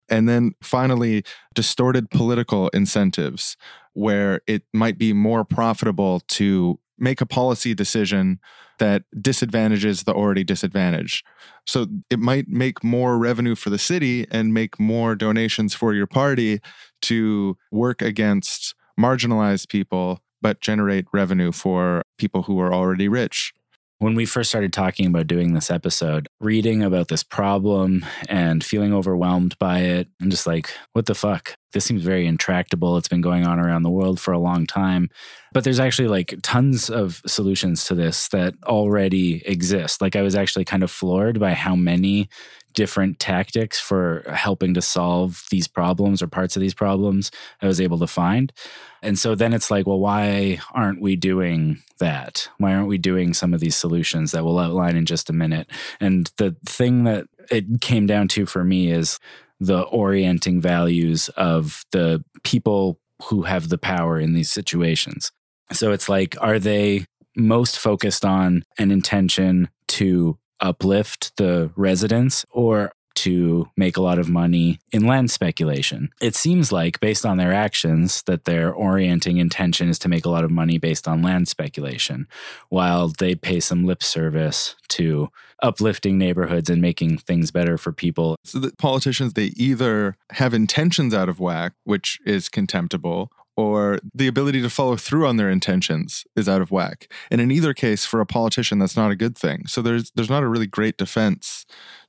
And 0.09 0.27
then 0.27 0.53
finally, 0.61 1.23
distorted 1.53 2.09
political 2.09 2.69
incentives, 2.69 3.57
where 3.93 4.41
it 4.47 4.63
might 4.73 4.97
be 4.97 5.13
more 5.13 5.43
profitable 5.43 6.21
to 6.21 6.79
make 6.97 7.21
a 7.21 7.25
policy 7.25 7.73
decision 7.73 8.39
that 8.79 9.03
disadvantages 9.21 10.03
the 10.03 10.13
already 10.13 10.43
disadvantaged. 10.43 11.25
So 11.65 11.87
it 12.09 12.19
might 12.19 12.47
make 12.47 12.83
more 12.83 13.17
revenue 13.17 13.55
for 13.55 13.69
the 13.69 13.77
city 13.77 14.25
and 14.31 14.53
make 14.53 14.79
more 14.79 15.15
donations 15.15 15.73
for 15.73 15.93
your 15.93 16.07
party 16.07 16.59
to 17.03 17.57
work 17.71 18.01
against 18.01 18.73
marginalized 18.99 19.69
people, 19.69 20.21
but 20.41 20.61
generate 20.61 21.05
revenue 21.13 21.51
for 21.51 22.03
people 22.17 22.43
who 22.43 22.59
are 22.59 22.73
already 22.73 23.07
rich. 23.07 23.53
When 23.99 24.15
we 24.15 24.25
first 24.25 24.49
started 24.49 24.71
talking 24.71 25.07
about 25.07 25.27
doing 25.27 25.53
this 25.53 25.69
episode, 25.69 26.29
reading 26.39 26.81
about 26.83 27.09
this 27.09 27.21
problem 27.21 28.05
and 28.29 28.63
feeling 28.63 28.93
overwhelmed 28.93 29.59
by 29.59 29.79
it, 29.79 30.07
I'm 30.21 30.29
just 30.29 30.47
like, 30.47 30.71
what 30.93 31.05
the 31.05 31.15
fuck? 31.15 31.55
This 31.71 31.85
seems 31.85 32.03
very 32.03 32.25
intractable. 32.25 32.97
It's 32.97 33.07
been 33.07 33.21
going 33.21 33.45
on 33.45 33.59
around 33.59 33.83
the 33.83 33.89
world 33.89 34.19
for 34.19 34.31
a 34.31 34.39
long 34.39 34.65
time. 34.65 35.09
But 35.53 35.63
there's 35.63 35.79
actually 35.79 36.07
like 36.07 36.35
tons 36.41 36.89
of 36.89 37.21
solutions 37.25 37.85
to 37.85 37.95
this 37.95 38.27
that 38.29 38.55
already 38.65 39.45
exist. 39.45 40.01
Like, 40.01 40.15
I 40.15 40.21
was 40.21 40.35
actually 40.35 40.65
kind 40.65 40.83
of 40.83 40.91
floored 40.91 41.39
by 41.39 41.53
how 41.53 41.75
many 41.75 42.29
different 42.73 43.19
tactics 43.19 43.79
for 43.79 44.23
helping 44.31 44.73
to 44.75 44.81
solve 44.81 45.43
these 45.49 45.67
problems 45.67 46.21
or 46.21 46.27
parts 46.27 46.55
of 46.55 46.61
these 46.61 46.73
problems 46.73 47.31
I 47.61 47.67
was 47.67 47.81
able 47.81 47.97
to 47.99 48.07
find. 48.07 48.53
And 49.01 49.17
so 49.17 49.33
then 49.33 49.53
it's 49.53 49.71
like, 49.71 49.87
well, 49.87 49.99
why 49.99 50.59
aren't 50.73 51.01
we 51.01 51.15
doing 51.15 51.81
that? 51.99 52.47
Why 52.57 52.73
aren't 52.73 52.87
we 52.87 52.97
doing 52.97 53.33
some 53.33 53.53
of 53.53 53.59
these 53.59 53.75
solutions 53.75 54.31
that 54.31 54.45
we'll 54.45 54.59
outline 54.59 54.95
in 54.95 55.05
just 55.05 55.29
a 55.29 55.33
minute? 55.33 55.69
And 55.99 56.31
the 56.37 56.55
thing 56.65 57.05
that 57.05 57.25
it 57.49 57.81
came 57.81 58.05
down 58.05 58.27
to 58.29 58.45
for 58.45 58.63
me 58.63 58.91
is 58.91 59.19
the 59.59 59.81
orienting 59.83 60.61
values 60.61 61.29
of 61.29 61.83
the 61.91 62.23
people 62.43 62.99
who 63.23 63.43
have 63.43 63.69
the 63.69 63.77
power 63.77 64.19
in 64.19 64.33
these 64.33 64.49
situations. 64.49 65.31
So 65.71 65.91
it's 65.91 66.09
like, 66.09 66.35
are 66.41 66.59
they 66.59 67.05
most 67.35 67.77
focused 67.77 68.25
on 68.25 68.63
an 68.77 68.91
intention 68.91 69.69
to 69.87 70.37
uplift 70.59 71.35
the 71.37 71.71
residents 71.75 72.45
or 72.51 72.91
to 73.19 73.69
make 73.75 73.97
a 73.97 74.01
lot 74.01 74.19
of 74.19 74.29
money 74.29 74.79
in 74.91 75.05
land 75.05 75.31
speculation. 75.31 76.09
It 76.21 76.35
seems 76.35 76.71
like, 76.71 76.99
based 76.99 77.25
on 77.25 77.37
their 77.37 77.53
actions, 77.53 78.21
that 78.23 78.45
their 78.45 78.73
orienting 78.73 79.37
intention 79.37 79.89
is 79.89 79.99
to 79.99 80.09
make 80.09 80.25
a 80.25 80.29
lot 80.29 80.43
of 80.43 80.51
money 80.51 80.77
based 80.77 81.07
on 81.07 81.21
land 81.21 81.47
speculation, 81.47 82.27
while 82.69 83.09
they 83.09 83.35
pay 83.35 83.59
some 83.59 83.85
lip 83.85 84.01
service 84.03 84.75
to 84.89 85.29
uplifting 85.61 86.17
neighborhoods 86.17 86.69
and 86.69 86.81
making 86.81 87.17
things 87.17 87.51
better 87.51 87.77
for 87.77 87.91
people. 87.91 88.37
So 88.45 88.59
that 88.59 88.77
politicians, 88.77 89.33
they 89.33 89.51
either 89.57 90.15
have 90.31 90.53
intentions 90.53 91.13
out 91.13 91.27
of 91.27 91.39
whack, 91.39 91.73
which 91.83 92.19
is 92.25 92.47
contemptible, 92.47 93.31
or 93.59 93.99
the 94.13 94.27
ability 94.27 94.61
to 94.61 94.69
follow 94.69 94.95
through 94.95 95.27
on 95.27 95.35
their 95.35 95.49
intentions 95.49 96.23
is 96.37 96.47
out 96.47 96.61
of 96.61 96.71
whack. 96.71 97.11
And 97.29 97.41
in 97.41 97.51
either 97.51 97.73
case, 97.73 98.05
for 98.05 98.21
a 98.21 98.25
politician, 98.25 98.79
that's 98.79 98.95
not 98.95 99.11
a 99.11 99.17
good 99.17 99.37
thing. 99.37 99.67
So 99.67 99.81
there's 99.81 100.11
there's 100.15 100.29
not 100.29 100.43
a 100.43 100.47
really 100.47 100.67
great 100.67 100.97
defense. 100.97 101.65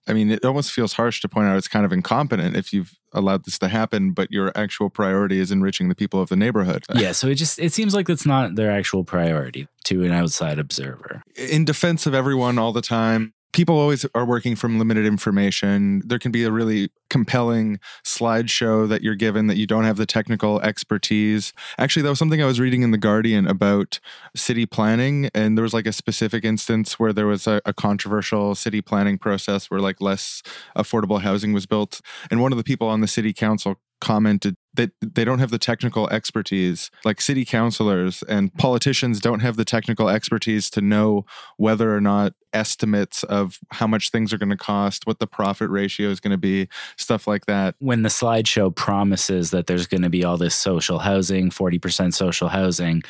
I 0.07 0.13
mean, 0.13 0.31
it 0.31 0.45
almost 0.45 0.73
feels 0.73 0.93
harsh 0.95 1.21
to 1.21 1.29
point 1.29 1.49
out 1.49 1.57
it's 1.59 1.69
kind 1.69 1.85
of 1.85 1.93
incompetent 1.93 2.57
if 2.57 2.73
you've 2.73 2.95
allowed 3.13 3.45
this 3.45 3.59
to 3.59 3.69
happen, 3.69 4.13
but 4.13 4.31
your 4.31 4.51
actual 4.55 4.91
priority 4.91 5.41
is 5.41 5.51
enriching 5.51 5.89
the 5.89 5.95
people 5.95 6.23
of 6.23 6.29
the 6.29 6.37
neighborhood. 6.37 6.85
Yeah, 6.95 7.13
so 7.13 7.27
it 7.27 7.35
just 7.35 7.59
it 7.59 7.73
seems 7.73 7.95
like 7.95 8.07
that's 8.07 8.27
not 8.27 8.55
their 8.55 8.71
actual 8.71 9.03
priority 9.05 9.67
to 9.85 10.05
an 10.05 10.13
outside 10.13 10.59
observer. 10.59 11.23
in 11.37 11.65
defense 11.65 12.07
of 12.07 12.15
everyone 12.15 12.59
all 12.59 12.73
the 12.73 12.81
time. 12.83 13.35
People 13.53 13.79
always 13.79 14.07
are 14.15 14.25
working 14.25 14.55
from 14.55 14.79
limited 14.79 15.07
information. 15.07 16.03
There 16.07 16.19
can 16.19 16.31
be 16.31 16.45
a 16.45 16.53
really 16.53 16.91
compelling 17.09 17.81
slideshow 18.05 18.89
that 18.89 19.03
you're 19.03 19.17
given 19.17 19.49
that 19.49 19.57
you 19.57 19.67
don't 19.67 19.85
have 19.85 19.97
the 19.97 20.07
technical 20.07 20.61
expertise. 20.61 21.53
Actually, 21.77 22.03
that 22.03 22.11
was 22.11 22.19
something 22.19 22.43
I 22.43 22.47
was 22.47 22.61
reading 22.61 22.83
in 22.83 22.93
The 22.93 22.99
Guardian 22.99 23.47
about 23.47 23.99
city 24.37 24.67
planning. 24.67 25.31
And 25.35 25.59
there 25.59 25.63
was 25.65 25.75
like 25.75 25.87
a 25.87 25.93
specific 25.93 26.45
instance 26.45 26.99
where 26.99 27.13
there 27.13 27.27
was 27.27 27.47
a, 27.47 27.61
a 27.67 27.73
controversial 27.73 28.55
city 28.55 28.81
planning 28.81 29.19
process 29.19 29.71
where 29.71 29.81
like 29.81 30.01
less 30.01 30.43
affordable 30.77 31.21
housing 31.21 31.53
was 31.53 31.67
built. 31.67 32.01
And 32.31 32.41
one 32.41 32.53
of 32.53 32.59
the 32.59 32.65
people 32.65 32.89
on 32.89 33.01
the 33.01 33.09
city 33.09 33.33
council 33.33 33.77
commented 34.01 34.57
that 34.75 34.93
they 35.01 35.25
don't 35.25 35.39
have 35.41 35.51
the 35.51 35.59
technical 35.59 36.09
expertise. 36.11 36.91
Like 37.05 37.21
city 37.21 37.45
councilors 37.45 38.23
and 38.25 38.55
politicians 38.55 39.21
don't 39.21 39.41
have 39.41 39.57
the 39.57 39.65
technical 39.65 40.09
expertise 40.09 40.71
to 40.71 40.81
know 40.81 41.25
whether 41.57 41.95
or 41.95 42.01
not 42.01 42.35
estimates 42.53 43.23
of 43.25 43.59
how 43.71 43.87
much 43.87 44.11
things 44.11 44.33
are 44.33 44.39
going 44.39 44.51
to 44.51 44.57
cost 44.57 45.07
what 45.07 45.19
the 45.19 45.27
profit 45.27 45.71
ratio 45.71 46.09
is 46.09 46.21
going 46.21 46.33
to 46.33 46.39
be 46.39 46.69
stuff 46.97 47.27
like 47.27 47.47
that. 47.47 47.75
When 47.79 48.03
the 48.03 48.09
slideshow 48.09 48.75
promises 48.75 49.51
that 49.51 49.67
there's 49.67 49.87
going 49.87 50.03
to 50.03 50.11
be 50.11 50.25
all 50.25 50.37
this 50.37 50.55
social 50.55 51.01
housing, 51.01 51.51
40% 51.51 52.13
social 52.15 52.49
housing, 52.49 53.03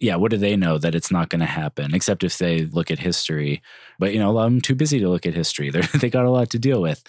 yeah, 0.00 0.16
what 0.16 0.30
do 0.30 0.36
they 0.36 0.56
know 0.56 0.78
that 0.78 0.94
it's 0.94 1.10
not 1.10 1.28
going 1.28 1.40
to 1.40 1.46
happen? 1.46 1.94
Except 1.94 2.24
if 2.24 2.38
they 2.38 2.66
look 2.66 2.90
at 2.90 2.98
history. 2.98 3.62
But 3.98 4.12
you 4.12 4.18
know, 4.18 4.38
them 4.40 4.60
too 4.60 4.74
busy 4.74 4.98
to 5.00 5.08
look 5.08 5.26
at 5.26 5.34
history. 5.34 5.70
They 5.76 5.80
they 5.98 6.10
got 6.10 6.24
a 6.24 6.30
lot 6.30 6.50
to 6.50 6.58
deal 6.58 6.80
with. 6.80 7.02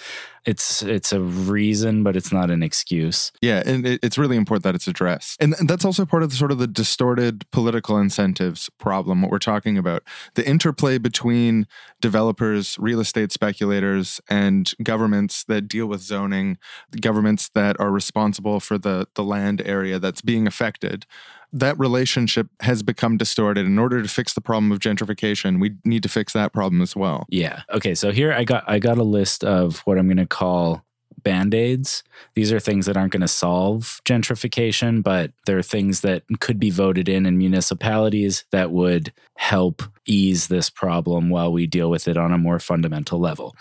It's 0.46 0.82
it's 0.82 1.12
a 1.12 1.20
reason, 1.20 2.04
but 2.04 2.16
it's 2.16 2.32
not 2.32 2.50
an 2.50 2.64
excuse. 2.64 3.32
Yeah, 3.42 3.62
and 3.66 3.86
it, 3.86 4.00
it's 4.02 4.18
really 4.18 4.38
important 4.38 4.64
that 4.64 4.76
it's 4.76 4.88
addressed. 4.88 5.42
And 5.42 5.54
th- 5.54 5.68
that's 5.68 5.84
also 5.86 6.06
part 6.06 6.24
of 6.24 6.30
the 6.30 6.36
sort 6.36 6.52
of 6.52 6.58
the 6.58 6.68
distorted 6.68 7.50
political 7.52 7.98
incentives 7.98 8.70
problem, 8.78 9.22
what 9.22 9.32
we're 9.32 9.40
talking 9.40 9.78
about. 9.78 10.04
The 10.36 10.48
interplay 10.48 10.98
between 10.98 11.68
developers, 12.02 12.78
real 12.80 13.00
estate 13.00 13.32
speculators, 13.32 14.22
and 14.30 14.74
governments 14.82 15.44
that 15.46 15.68
deal 15.68 15.88
with 15.88 16.02
zoning, 16.02 16.58
governments 17.00 17.50
that 17.54 17.80
are 17.80 17.92
responsible 17.92 18.60
for 18.60 18.78
the, 18.78 19.08
the 19.16 19.24
land 19.24 19.62
area 19.66 20.00
that's 20.00 20.22
being 20.22 20.48
affected 20.48 21.06
that 21.54 21.78
relationship 21.80 22.48
has 22.62 22.84
become 22.84 23.18
distorted. 23.18 23.66
In 23.66 23.80
order 23.80 24.02
to 24.02 24.08
fix 24.08 24.34
the 24.34 24.42
problem 24.42 24.72
of 24.72 24.80
gentrification, 24.80 25.60
we 25.60 25.76
need 25.86 26.04
to 26.04 26.10
fix 26.10 26.34
that 26.34 26.54
problem 26.54 26.82
as 26.82 26.96
well. 26.96 27.26
Yeah. 27.30 27.62
Okay. 27.72 27.96
So 27.96 28.12
here 28.12 28.34
I 28.34 28.44
got 28.44 28.64
I 28.68 28.80
got 28.80 28.98
a 28.98 29.04
list 29.04 29.44
of 29.44 29.80
what 29.80 29.98
I'm 29.98 30.08
going 30.08 30.18
to 30.18 30.26
call 30.26 30.84
band-aids 31.24 32.04
these 32.36 32.54
are 32.54 32.60
things 32.60 32.86
that 32.86 32.96
aren't 32.96 33.12
going 33.12 33.22
to 33.22 33.28
solve 33.28 34.00
gentrification 34.06 35.02
but 35.02 35.32
they're 35.46 35.64
things 35.64 36.02
that 36.02 36.24
could 36.40 36.60
be 36.60 36.70
voted 36.70 37.10
in 37.10 37.26
in 37.26 37.38
municipalities 37.38 38.46
that 38.52 38.72
would 38.72 39.12
help 39.36 39.82
ease 40.06 40.48
this 40.48 40.70
problem 40.70 41.30
while 41.30 41.52
we 41.52 41.66
deal 41.66 41.90
with 41.90 42.08
it 42.08 42.18
on 42.18 42.32
a 42.32 42.38
more 42.38 42.60
fundamental 42.60 43.20
level 43.20 43.56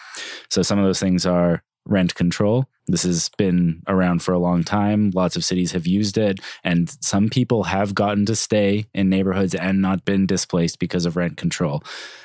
so 0.51 0.63
some 0.63 0.79
of 0.79 0.85
those 0.85 1.01
things 1.01 1.25
are 1.25 1.63
rent 1.87 2.15
control. 2.15 2.69
This 2.89 3.03
has 3.03 3.31
been 3.31 3.83
around 3.89 4.23
for 4.23 4.33
a 4.33 4.39
long 4.39 4.63
time. 4.63 5.11
Lots 5.11 5.35
of 5.35 5.45
cities 5.45 5.73
have 5.73 5.87
used 5.87 6.17
it, 6.19 6.41
and 6.63 6.89
some 7.01 7.29
people 7.29 7.65
have 7.65 7.95
gotten 7.95 8.27
to 8.27 8.37
stay 8.37 8.87
in 8.95 9.09
neighborhoods 9.09 9.55
and 9.55 9.83
not 9.83 10.05
been 10.05 10.27
displaced 10.27 10.79
because 10.79 11.07
of 11.07 11.17
rent 11.17 11.37
control. 11.37 11.83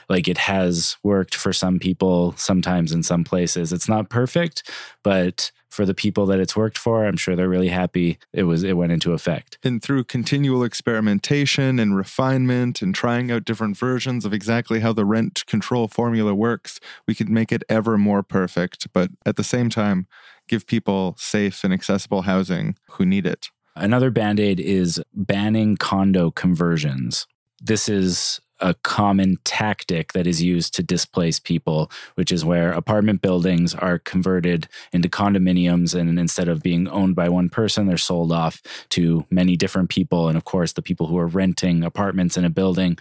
Like 0.09 0.27
it 0.27 0.37
has 0.37 0.97
worked 1.03 1.33
for 1.33 1.53
some 1.53 1.79
people, 1.79 2.33
sometimes 2.37 2.91
in 2.91 3.01
some 3.01 3.23
places. 3.23 3.73
It's 3.73 3.89
not 3.89 4.09
perfect, 4.09 4.69
but 5.03 5.51
for 5.71 5.85
the 5.85 5.93
people 5.93 6.25
that 6.27 6.39
it's 6.39 6.55
worked 6.55 6.77
for, 6.77 7.05
I'm 7.05 7.17
sure 7.17 7.35
they're 7.35 7.49
really 7.49 7.69
happy 7.69 8.19
it 8.33 8.43
was 8.43 8.63
it 8.63 8.77
went 8.77 8.91
into 8.91 9.13
effect. 9.13 9.57
And 9.63 9.81
through 9.81 10.03
continual 10.03 10.63
experimentation 10.63 11.79
and 11.79 11.95
refinement 11.95 12.81
and 12.81 12.93
trying 12.93 13.31
out 13.31 13.45
different 13.45 13.77
versions 13.77 14.25
of 14.25 14.33
exactly 14.33 14.81
how 14.81 14.91
the 14.93 15.05
rent 15.05 15.45
control 15.47 15.87
formula 15.87 16.35
works, 16.35 16.79
we 17.07 17.15
could 17.15 17.29
make 17.29 17.51
it 17.51 17.63
ever 17.69 17.97
more 17.97 18.21
perfect, 18.21 18.91
but 18.93 19.09
at 19.25 19.37
the 19.37 19.43
same 19.43 19.69
time 19.69 20.07
give 20.47 20.67
people 20.67 21.15
safe 21.17 21.63
and 21.63 21.73
accessible 21.73 22.23
housing 22.23 22.75
who 22.91 23.05
need 23.05 23.25
it. 23.25 23.49
Another 23.75 24.11
band-aid 24.11 24.59
is 24.59 25.01
banning 25.13 25.77
condo 25.77 26.29
conversions. 26.29 27.25
This 27.61 27.87
is 27.87 28.41
a 28.61 28.75
common 28.75 29.37
tactic 29.43 30.13
that 30.13 30.27
is 30.27 30.41
used 30.41 30.73
to 30.75 30.83
displace 30.83 31.39
people, 31.39 31.91
which 32.15 32.31
is 32.31 32.45
where 32.45 32.71
apartment 32.71 33.21
buildings 33.21 33.73
are 33.75 33.99
converted 33.99 34.67
into 34.93 35.09
condominiums. 35.09 35.99
And 35.99 36.19
instead 36.19 36.47
of 36.47 36.61
being 36.61 36.87
owned 36.87 37.15
by 37.15 37.27
one 37.29 37.49
person, 37.49 37.87
they're 37.87 37.97
sold 37.97 38.31
off 38.31 38.61
to 38.89 39.25
many 39.29 39.57
different 39.57 39.89
people. 39.89 40.27
And 40.27 40.37
of 40.37 40.45
course, 40.45 40.73
the 40.73 40.81
people 40.81 41.07
who 41.07 41.17
are 41.17 41.27
renting 41.27 41.83
apartments 41.83 42.37
in 42.37 42.45
a 42.45 42.49
building 42.49 42.97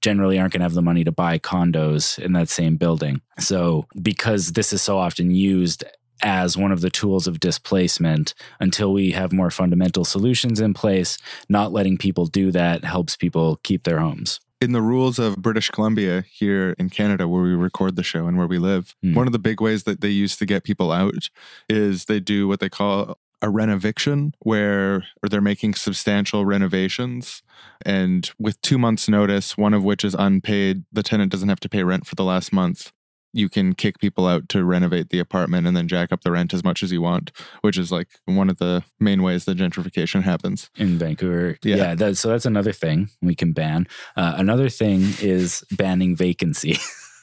generally 0.00 0.38
aren't 0.38 0.52
going 0.52 0.60
to 0.60 0.64
have 0.64 0.74
the 0.74 0.82
money 0.82 1.04
to 1.04 1.12
buy 1.12 1.38
condos 1.38 2.18
in 2.18 2.32
that 2.32 2.48
same 2.48 2.76
building. 2.76 3.22
So, 3.38 3.86
because 4.02 4.52
this 4.52 4.72
is 4.72 4.82
so 4.82 4.98
often 4.98 5.30
used 5.30 5.84
as 6.22 6.56
one 6.56 6.72
of 6.72 6.80
the 6.80 6.90
tools 6.90 7.26
of 7.26 7.40
displacement 7.40 8.34
until 8.60 8.92
we 8.92 9.12
have 9.12 9.32
more 9.32 9.50
fundamental 9.50 10.04
solutions 10.04 10.60
in 10.60 10.72
place. 10.72 11.18
Not 11.48 11.72
letting 11.72 11.98
people 11.98 12.26
do 12.26 12.50
that 12.52 12.84
helps 12.84 13.16
people 13.16 13.58
keep 13.62 13.82
their 13.82 13.98
homes 13.98 14.40
in 14.64 14.72
the 14.72 14.82
rules 14.82 15.18
of 15.18 15.36
British 15.36 15.68
Columbia 15.68 16.24
here 16.32 16.74
in 16.78 16.88
Canada, 16.88 17.28
where 17.28 17.42
we 17.42 17.54
record 17.54 17.96
the 17.96 18.02
show 18.02 18.26
and 18.26 18.38
where 18.38 18.46
we 18.46 18.58
live, 18.58 18.96
mm. 19.04 19.14
one 19.14 19.26
of 19.26 19.32
the 19.32 19.38
big 19.38 19.60
ways 19.60 19.84
that 19.84 20.00
they 20.00 20.08
use 20.08 20.36
to 20.38 20.46
get 20.46 20.64
people 20.64 20.90
out 20.90 21.28
is 21.68 22.06
they 22.06 22.18
do 22.18 22.48
what 22.48 22.60
they 22.60 22.70
call 22.70 23.18
a 23.42 23.48
renoviction, 23.48 24.32
where 24.38 25.04
they're 25.22 25.42
making 25.42 25.74
substantial 25.74 26.46
renovations. 26.46 27.42
And 27.84 28.30
with 28.38 28.58
two 28.62 28.78
months' 28.78 29.06
notice, 29.06 29.58
one 29.58 29.74
of 29.74 29.84
which 29.84 30.02
is 30.02 30.14
unpaid, 30.14 30.84
the 30.90 31.02
tenant 31.02 31.30
doesn't 31.30 31.50
have 31.50 31.60
to 31.60 31.68
pay 31.68 31.82
rent 31.82 32.06
for 32.06 32.14
the 32.14 32.24
last 32.24 32.50
month 32.50 32.90
you 33.34 33.48
can 33.48 33.74
kick 33.74 33.98
people 33.98 34.26
out 34.26 34.48
to 34.50 34.64
renovate 34.64 35.10
the 35.10 35.18
apartment 35.18 35.66
and 35.66 35.76
then 35.76 35.88
jack 35.88 36.12
up 36.12 36.22
the 36.22 36.30
rent 36.30 36.54
as 36.54 36.62
much 36.62 36.82
as 36.82 36.92
you 36.92 37.02
want, 37.02 37.32
which 37.62 37.76
is 37.76 37.90
like 37.90 38.08
one 38.26 38.48
of 38.48 38.58
the 38.58 38.84
main 39.00 39.22
ways 39.22 39.44
that 39.44 39.58
gentrification 39.58 40.22
happens 40.22 40.70
in 40.76 40.98
Vancouver. 40.98 41.58
Yeah, 41.62 41.76
yeah 41.76 41.94
that, 41.96 42.16
so 42.16 42.28
that's 42.28 42.46
another 42.46 42.72
thing 42.72 43.10
we 43.20 43.34
can 43.34 43.52
ban. 43.52 43.86
Uh, 44.16 44.34
another 44.36 44.68
thing 44.68 45.00
is 45.20 45.64
banning 45.72 46.14
vacancy. 46.14 46.78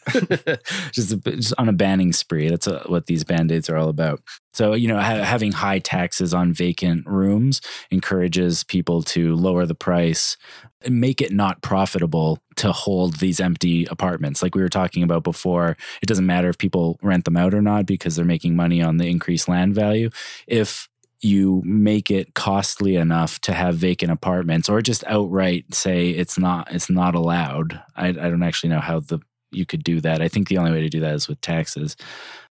just, 0.92 1.12
a, 1.12 1.18
just, 1.18 1.54
on 1.58 1.70
a 1.70 1.74
banning 1.74 2.12
spree. 2.12 2.50
That's 2.50 2.68
a, 2.68 2.80
what 2.88 3.06
these 3.06 3.24
band 3.24 3.52
aids 3.52 3.70
are 3.70 3.78
all 3.78 3.90
about. 3.90 4.22
So, 4.54 4.74
you 4.74 4.88
know, 4.88 5.00
ha- 5.00 5.24
having 5.24 5.52
high 5.52 5.80
taxes 5.80 6.34
on 6.34 6.54
vacant 6.54 7.06
rooms 7.08 7.62
encourages 7.92 8.64
people 8.64 9.04
to 9.04 9.36
lower 9.36 9.66
the 9.66 9.76
price, 9.76 10.38
make 10.90 11.22
it 11.22 11.32
not 11.32 11.62
profitable 11.62 12.40
to 12.58 12.72
hold 12.72 13.16
these 13.16 13.40
empty 13.40 13.86
apartments. 13.86 14.42
Like 14.42 14.56
we 14.56 14.62
were 14.62 14.70
talking 14.70 15.04
about 15.04 15.24
before, 15.24 15.78
it 16.02 16.06
doesn't 16.08 16.26
matter 16.26 16.50
if 16.50 16.58
people 16.58 17.00
rent 17.02 17.26
them 17.26 17.38
out 17.38 17.54
or 17.54 17.62
not 17.62 17.86
because 17.86 18.16
they're 18.16 18.26
making 18.26 18.56
money 18.56 18.82
on 18.82 18.98
the 18.98 19.08
increased 19.08 19.48
land 19.48 19.76
value. 19.76 20.10
If 20.48 20.88
you 21.22 21.62
make 21.64 22.10
it 22.10 22.34
costly 22.34 22.96
enough 22.96 23.40
to 23.42 23.54
have 23.54 23.76
vacant 23.76 24.12
apartments 24.12 24.68
or 24.68 24.82
just 24.82 25.04
outright 25.06 25.72
say 25.72 26.10
it's 26.10 26.40
not 26.40 26.72
it's 26.72 26.90
not 26.90 27.14
allowed 27.14 27.80
I, 27.96 28.08
I 28.08 28.12
don't 28.12 28.42
actually 28.42 28.70
know 28.70 28.80
how 28.80 29.02
the 29.02 29.20
you 29.52 29.66
could 29.66 29.84
do 29.84 30.02
that. 30.02 30.22
I 30.22 30.28
think 30.28 30.48
the 30.48 30.58
only 30.58 30.72
way 30.72 30.82
to 30.82 30.90
do 30.90 31.00
that 31.02 31.14
is 31.14 31.28
with 31.28 31.42
taxes. 31.42 31.96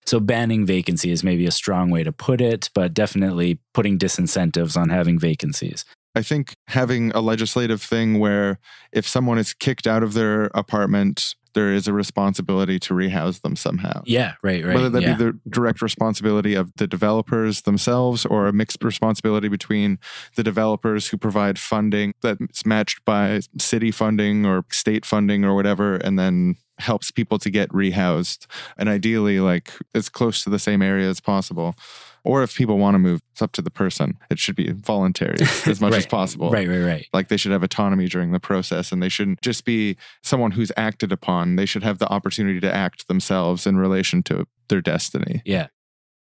So 0.07 0.21
banning 0.21 0.65
vacancy 0.67 1.11
is 1.11 1.25
maybe 1.25 1.47
a 1.47 1.51
strong 1.51 1.91
way 1.91 2.05
to 2.05 2.13
put 2.13 2.41
it, 2.41 2.71
but 2.75 2.95
definitely 2.95 3.59
putting 3.75 3.99
disincentives 3.99 4.77
on 4.77 4.89
having 4.89 5.19
vacancies. 5.19 5.85
I 6.15 6.23
think 6.23 6.55
having 6.69 7.13
a 7.13 7.21
legislative 7.21 7.83
thing 7.83 8.19
where 8.19 8.59
if 8.93 9.07
someone 9.07 9.39
is 9.39 9.55
kicked 9.55 9.87
out 9.87 10.03
of 10.03 10.13
their 10.15 10.45
apartment, 10.55 11.35
there 11.55 11.73
is 11.73 11.89
a 11.89 11.93
responsibility 11.93 12.79
to 12.79 12.95
rehouse 12.95 13.41
them 13.41 13.57
somehow. 13.57 14.03
Yeah, 14.05 14.35
right, 14.43 14.65
right. 14.65 14.75
Whether 14.75 14.91
that 14.91 15.03
yeah. 15.03 15.15
be 15.15 15.25
the 15.25 15.39
direct 15.49 15.83
responsibility 15.83 16.55
of 16.55 16.73
the 16.77 16.87
developers 16.87 17.63
themselves 17.63 18.25
or 18.25 18.47
a 18.47 18.53
mixed 18.53 18.85
responsibility 18.85 19.49
between 19.49 19.99
the 20.37 20.43
developers 20.43 21.09
who 21.09 21.17
provide 21.17 21.59
funding 21.59 22.15
that's 22.23 22.65
matched 22.65 23.05
by 23.05 23.41
city 23.59 23.91
funding 23.91 24.47
or 24.47 24.65
state 24.71 25.05
funding 25.05 25.45
or 25.45 25.55
whatever, 25.55 25.97
and 25.97 26.19
then 26.19 26.57
helps 26.79 27.11
people 27.11 27.39
to 27.39 27.51
get 27.51 27.69
rehoused. 27.71 28.47
And 28.77 28.89
ideally, 28.89 29.41
like 29.41 29.73
as 29.95 30.09
close 30.09 30.43
to 30.45 30.51
the 30.51 30.59
same 30.59 30.83
area 30.83 31.09
as 31.09 31.21
possible. 31.21 31.75
Or 32.25 32.43
if 32.43 32.57
people 32.57 32.79
want 32.79 32.95
to 32.95 32.99
move, 32.99 33.21
it's 33.33 33.43
up 33.43 33.53
to 33.53 33.63
the 33.63 33.71
person. 33.71 34.19
It 34.31 34.39
should 34.39 34.57
be 34.57 34.73
voluntary 34.73 35.37
as 35.41 35.81
much 35.81 35.81
right. 35.93 35.99
as 35.99 36.07
possible. 36.07 36.51
Right, 36.51 36.69
right, 36.69 36.85
right. 36.85 37.07
Like 37.13 37.29
they 37.29 37.37
should 37.37 37.53
have 37.53 37.63
autonomy 37.63 38.09
during 38.09 38.33
the 38.33 38.41
process 38.41 38.93
and 38.93 39.03
they 39.03 39.09
shouldn't 39.09 39.41
just 39.43 39.65
be 39.65 39.97
someone 40.23 40.53
who's 40.53 40.73
acted 40.77 41.13
upon. 41.13 41.57
They 41.57 41.67
should 41.67 41.83
have 41.83 41.99
the 41.99 42.09
opportunity 42.09 42.61
to 42.61 42.73
act 42.73 43.09
themselves 43.09 43.67
in 43.67 43.77
relation 43.77 44.23
to 44.25 44.47
their 44.69 44.81
destiny. 44.81 45.43
Yeah. 45.45 45.69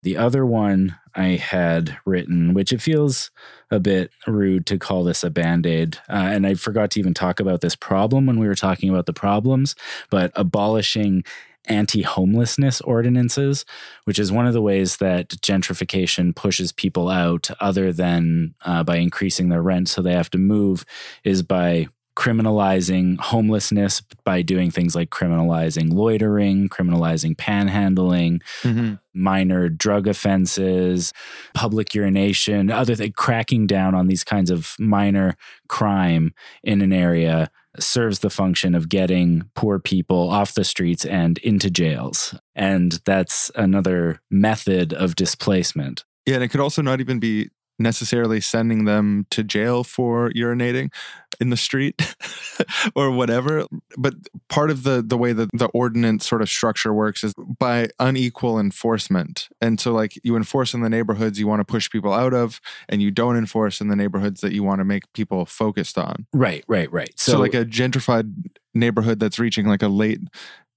The 0.04 0.18
other 0.18 0.46
one 0.46 0.96
I 1.16 1.30
had 1.30 1.98
written, 2.06 2.54
which 2.54 2.72
it 2.72 2.80
feels 2.80 3.32
a 3.72 3.80
bit 3.80 4.12
rude 4.28 4.68
to 4.68 4.78
call 4.78 5.04
this 5.04 5.24
a 5.24 5.32
band 5.32 5.66
aid, 5.66 5.98
uh, 6.08 6.14
and 6.14 6.46
I 6.46 6.54
forgot 6.54 6.92
to 6.92 7.00
even 7.00 7.16
talk 7.16 7.40
about 7.40 7.62
this 7.62 7.76
problem 7.76 8.28
when 8.28 8.38
we 8.38 8.48
were 8.48 8.54
talking 8.54 8.92
about 8.92 9.08
the 9.08 9.14
problems, 9.14 9.74
but 10.12 10.32
abolishing 10.36 11.24
anti 11.68 12.02
homelessness 12.02 12.82
ordinances, 12.82 13.66
which 14.06 14.20
is 14.20 14.32
one 14.32 14.48
of 14.48 14.54
the 14.54 14.62
ways 14.62 14.98
that 14.98 15.30
gentrification 15.30 16.36
pushes 16.36 16.72
people 16.72 17.10
out, 17.10 17.50
other 17.60 17.92
than 17.92 18.56
uh, 18.66 18.84
by 18.84 18.98
increasing 18.98 19.50
their 19.50 19.62
rent 19.62 19.90
so 19.90 20.02
they 20.02 20.14
have 20.14 20.30
to 20.32 20.38
move, 20.38 20.86
is 21.24 21.44
by 21.44 21.88
criminalizing 22.16 23.20
homelessness 23.20 24.02
by 24.24 24.42
doing 24.42 24.72
things 24.72 24.96
like 24.96 25.10
criminalizing 25.10 25.94
loitering, 25.94 26.70
criminalizing 26.70 27.36
panhandling, 27.36 28.42
mm-hmm. 28.62 28.94
minor 29.14 29.70
drug 29.70 30.08
offenses, 30.08 31.14
public 31.54 31.94
urination, 31.94 32.72
other 32.72 32.96
things, 32.96 33.14
cracking 33.16 33.68
down 33.68 33.94
on 33.94 34.08
these 34.08 34.24
kinds 34.24 34.50
of 34.50 34.76
minor 34.80 35.36
crime 35.68 36.34
in 36.64 36.82
an 36.82 36.94
area 36.94 37.50
serves 37.80 38.20
the 38.20 38.30
function 38.30 38.74
of 38.74 38.90
getting 38.90 39.50
poor 39.54 39.80
people 39.80 40.30
off 40.30 40.54
the 40.54 40.64
streets 40.64 41.06
and 41.06 41.38
into 41.40 41.70
jails. 41.70 42.34
And 42.56 42.94
that's 43.06 43.52
another 43.56 44.22
method 44.32 44.94
of 44.94 45.16
displacement. 45.16 46.06
Yeah, 46.26 46.36
and 46.36 46.44
it 46.44 46.48
could 46.48 46.62
also 46.62 46.82
not 46.82 47.02
even 47.02 47.20
be 47.20 47.50
necessarily 47.78 48.42
sending 48.42 48.86
them 48.86 49.26
to 49.32 49.44
jail 49.44 49.84
for 49.84 50.32
urinating 50.32 50.92
in 51.40 51.50
the 51.50 51.58
street 51.58 52.16
or 52.96 53.12
whatever. 53.12 53.66
But 53.98 54.14
part 54.50 54.72
of 54.72 54.84
the 54.84 55.04
the 55.06 55.18
way 55.18 55.34
that 55.34 55.50
the 55.54 55.68
ordinance 55.68 56.28
sort 56.28 56.42
of 56.42 56.50
structure 56.50 56.94
works 56.94 57.24
is 57.24 57.34
by 57.60 57.90
unequal 58.00 58.60
enforcement. 58.60 59.50
And 59.62 59.80
so 59.80 59.92
like 59.92 60.20
you 60.24 60.36
enforce 60.36 60.74
in 60.74 60.82
the 60.82 60.90
neighborhoods 60.90 61.40
you 61.40 61.48
want 61.48 61.60
to 61.60 61.66
push 61.66 61.90
people 61.90 62.14
out 62.14 62.34
of 62.34 62.62
and 62.88 63.02
you 63.02 63.12
don't 63.12 63.38
enforce 63.38 63.82
in 63.82 63.88
the 63.88 63.96
neighborhoods 63.96 64.42
that 64.42 64.54
you 64.54 64.64
want 64.64 64.80
to 64.80 64.86
make 64.86 65.12
people 65.14 65.46
focused 65.46 65.98
on. 65.98 66.28
Right, 66.34 66.64
right, 66.68 66.92
right. 66.92 67.18
so, 67.18 67.34
So, 67.34 67.40
like 67.40 67.54
a 67.54 67.66
gentrified 67.66 68.34
neighborhood 68.74 69.20
that's 69.20 69.40
reaching 69.40 69.68
like 69.68 69.82
a 69.82 69.88
late 69.88 70.20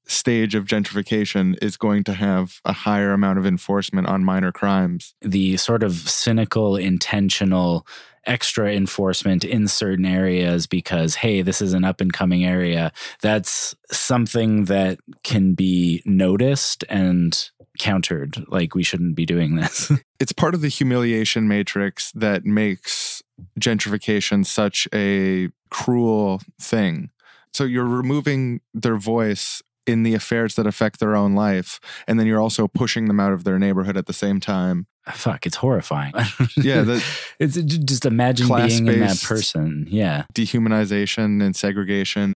stage 0.09 0.55
of 0.55 0.65
gentrification 0.65 1.57
is 1.63 1.77
going 1.77 2.03
to 2.05 2.15
have 2.15 2.61
a 2.65 2.73
higher 2.73 3.13
amount 3.13 3.39
of 3.39 3.47
enforcement 3.47 4.07
on 4.07 4.25
minor 4.25 4.51
crimes 4.51 5.15
the 5.21 5.57
sort 5.57 5.83
of 5.83 5.93
cynical, 5.93 6.77
intentional 6.77 7.87
extra 8.29 8.73
enforcement 8.73 9.45
in 9.45 9.67
certain 9.67 10.07
areas 10.07 10.67
because, 10.67 11.17
hey, 11.17 11.43
this 11.43 11.63
is 11.63 11.73
an 11.73 11.85
up 11.85 12.01
and 12.01 12.13
coming 12.13 12.45
area. 12.45 12.93
That's 13.23 13.75
something 13.91 14.67
that 14.67 14.99
can 15.25 15.55
be 15.55 16.03
noticed 16.05 16.85
and 16.89 17.51
countered. 17.79 18.45
Like, 18.49 18.75
we 18.75 18.83
shouldn't 18.83 19.15
be 19.15 19.25
doing 19.25 19.57
this. 19.57 19.91
it's 20.21 20.33
part 20.33 20.55
of 20.55 20.61
the 20.61 20.69
humiliation 20.69 21.49
matrix 21.49 22.13
that 22.13 22.45
makes 22.45 23.23
gentrification 23.59 24.45
such 24.45 24.87
a 24.93 25.49
cruel 25.71 26.41
thing. 26.61 27.11
So 27.53 27.65
you're 27.65 27.85
removing 27.85 28.61
their 28.75 28.97
voice 28.97 29.63
in 29.89 30.03
the 30.03 30.15
affairs 30.15 30.55
that 30.57 30.67
affect 30.67 31.01
their 31.01 31.17
own 31.17 31.35
life, 31.35 31.81
and 32.07 32.19
then 32.19 32.27
you're 32.27 32.41
also 32.41 32.69
pushing 32.69 33.07
them 33.07 33.19
out 33.21 33.33
of 33.33 33.45
their 33.45 33.59
neighborhood 33.59 33.97
at 33.97 34.07
the 34.07 34.13
same 34.13 34.41
time. 34.41 34.87
Fuck, 35.07 35.47
it's 35.47 35.57
horrifying. 35.57 36.13
Yeah, 36.57 36.83
the 36.83 37.05
it's 37.39 37.55
just 37.57 38.05
imagine 38.05 38.49
being 38.49 38.87
in 38.87 39.01
that 39.01 39.23
person. 39.23 39.87
Yeah. 39.89 40.25
dehumanization 40.35 41.43
and 41.43 41.55
segregation. 41.57 42.35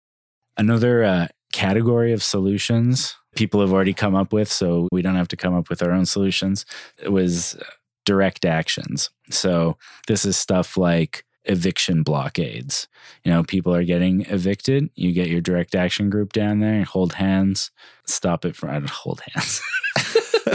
Another 0.57 1.03
uh, 1.03 1.29
category 1.53 2.13
of 2.13 2.23
solutions 2.23 3.17
people 3.37 3.61
have 3.61 3.73
already 3.73 3.95
come 3.95 4.15
up 4.15 4.33
with, 4.33 4.51
so 4.51 4.89
we 4.93 5.03
don't 5.03 5.15
have 5.15 5.29
to 5.29 5.37
come 5.37 5.55
up 5.55 5.71
with 5.71 5.83
our 5.83 5.93
own 5.93 6.07
solutions, 6.07 6.65
it 7.03 7.11
was 7.11 7.55
uh, 7.55 7.65
direct 8.05 8.45
actions. 8.45 9.11
So 9.31 9.77
this 10.09 10.25
is 10.25 10.37
stuff 10.37 10.77
like 10.77 11.25
eviction 11.51 12.03
blockades. 12.03 12.87
You 13.25 13.33
know, 13.33 13.43
people 13.43 13.75
are 13.75 13.85
getting 13.85 14.23
evicted. 14.27 14.89
You 14.95 15.13
get 15.13 15.29
your 15.29 15.41
direct 15.41 15.75
action 15.75 16.09
group 16.09 16.33
down 16.33 16.61
there, 16.61 16.85
hold 16.85 17.15
hands, 17.15 17.71
stop 18.07 18.45
it 18.45 18.55
from, 18.57 18.71
I 18.71 18.75
don't 18.75 18.89
hold 18.91 19.21
hands. 19.33 19.61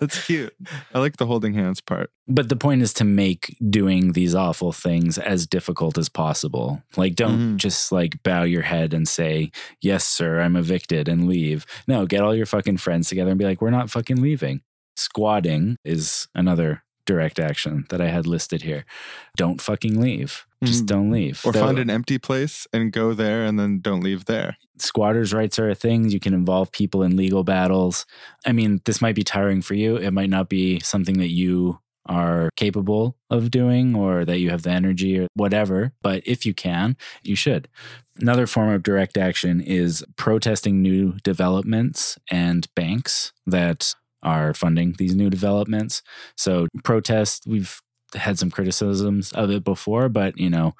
That's 0.00 0.24
cute. 0.26 0.54
I 0.94 0.98
like 0.98 1.16
the 1.16 1.26
holding 1.26 1.54
hands 1.54 1.80
part. 1.80 2.10
But 2.28 2.48
the 2.48 2.56
point 2.56 2.82
is 2.82 2.92
to 2.94 3.04
make 3.04 3.56
doing 3.70 4.12
these 4.12 4.34
awful 4.34 4.72
things 4.72 5.18
as 5.18 5.46
difficult 5.46 5.96
as 5.98 6.08
possible. 6.08 6.82
Like, 6.96 7.14
don't 7.14 7.54
Mhm. 7.54 7.56
just 7.56 7.92
like 7.92 8.22
bow 8.22 8.42
your 8.42 8.62
head 8.62 8.92
and 8.92 9.08
say, 9.08 9.50
Yes, 9.80 10.04
sir, 10.04 10.40
I'm 10.40 10.56
evicted 10.56 11.08
and 11.08 11.28
leave. 11.28 11.64
No, 11.88 12.06
get 12.06 12.22
all 12.22 12.34
your 12.34 12.46
fucking 12.46 12.76
friends 12.78 13.08
together 13.08 13.30
and 13.30 13.38
be 13.38 13.44
like, 13.44 13.60
We're 13.62 13.70
not 13.70 13.90
fucking 13.90 14.20
leaving. 14.20 14.60
Squatting 14.96 15.76
is 15.84 16.26
another 16.34 16.82
direct 17.06 17.38
action 17.38 17.86
that 17.88 18.00
I 18.00 18.08
had 18.08 18.26
listed 18.26 18.62
here. 18.62 18.84
Don't 19.36 19.60
fucking 19.60 20.00
leave. 20.00 20.44
Just 20.64 20.84
Mhm. 20.84 20.86
don't 20.86 21.10
leave. 21.10 21.40
Or 21.44 21.52
Though 21.52 21.60
find 21.60 21.78
an 21.78 21.90
empty 21.90 22.18
place 22.18 22.66
and 22.72 22.92
go 22.92 23.14
there 23.14 23.44
and 23.44 23.58
then 23.58 23.80
don't 23.80 24.02
leave 24.02 24.24
there. 24.26 24.56
squatters' 24.78 25.32
rights 25.32 25.58
are 25.58 25.70
a 25.70 25.74
thing. 25.74 26.10
You 26.10 26.20
can 26.20 26.34
involve 26.34 26.70
people 26.70 27.02
in 27.02 27.16
legal 27.16 27.42
battles. 27.44 28.04
I 28.44 28.52
mean, 28.52 28.82
this 28.84 29.00
might 29.00 29.14
be 29.14 29.24
tiring 29.24 29.62
for 29.62 29.72
you. 29.72 29.96
It 29.96 30.10
might 30.10 30.28
not 30.28 30.50
be 30.50 30.80
something 30.80 31.16
that 31.18 31.30
you 31.30 31.78
are 32.04 32.50
capable 32.56 33.16
of 33.30 33.50
doing 33.50 33.94
or 33.96 34.24
that 34.26 34.38
you 34.38 34.50
have 34.50 34.62
the 34.62 34.70
energy 34.70 35.18
or 35.18 35.28
whatever. 35.34 35.92
But 36.02 36.22
if 36.26 36.44
you 36.44 36.52
can, 36.52 36.96
you 37.22 37.34
should. 37.34 37.68
Another 38.20 38.46
form 38.46 38.68
of 38.68 38.82
direct 38.82 39.16
action 39.16 39.60
is 39.62 40.04
protesting 40.16 40.82
new 40.82 41.14
developments 41.24 42.18
and 42.30 42.68
banks 42.74 43.32
that 43.46 43.94
are 44.26 44.52
funding 44.52 44.92
these 44.98 45.14
new 45.14 45.30
developments. 45.30 46.02
So, 46.36 46.66
protests, 46.84 47.46
we've 47.46 47.80
had 48.14 48.38
some 48.38 48.50
criticisms 48.50 49.32
of 49.32 49.50
it 49.50 49.64
before, 49.64 50.08
but 50.08 50.36
you 50.38 50.50
know, 50.50 50.74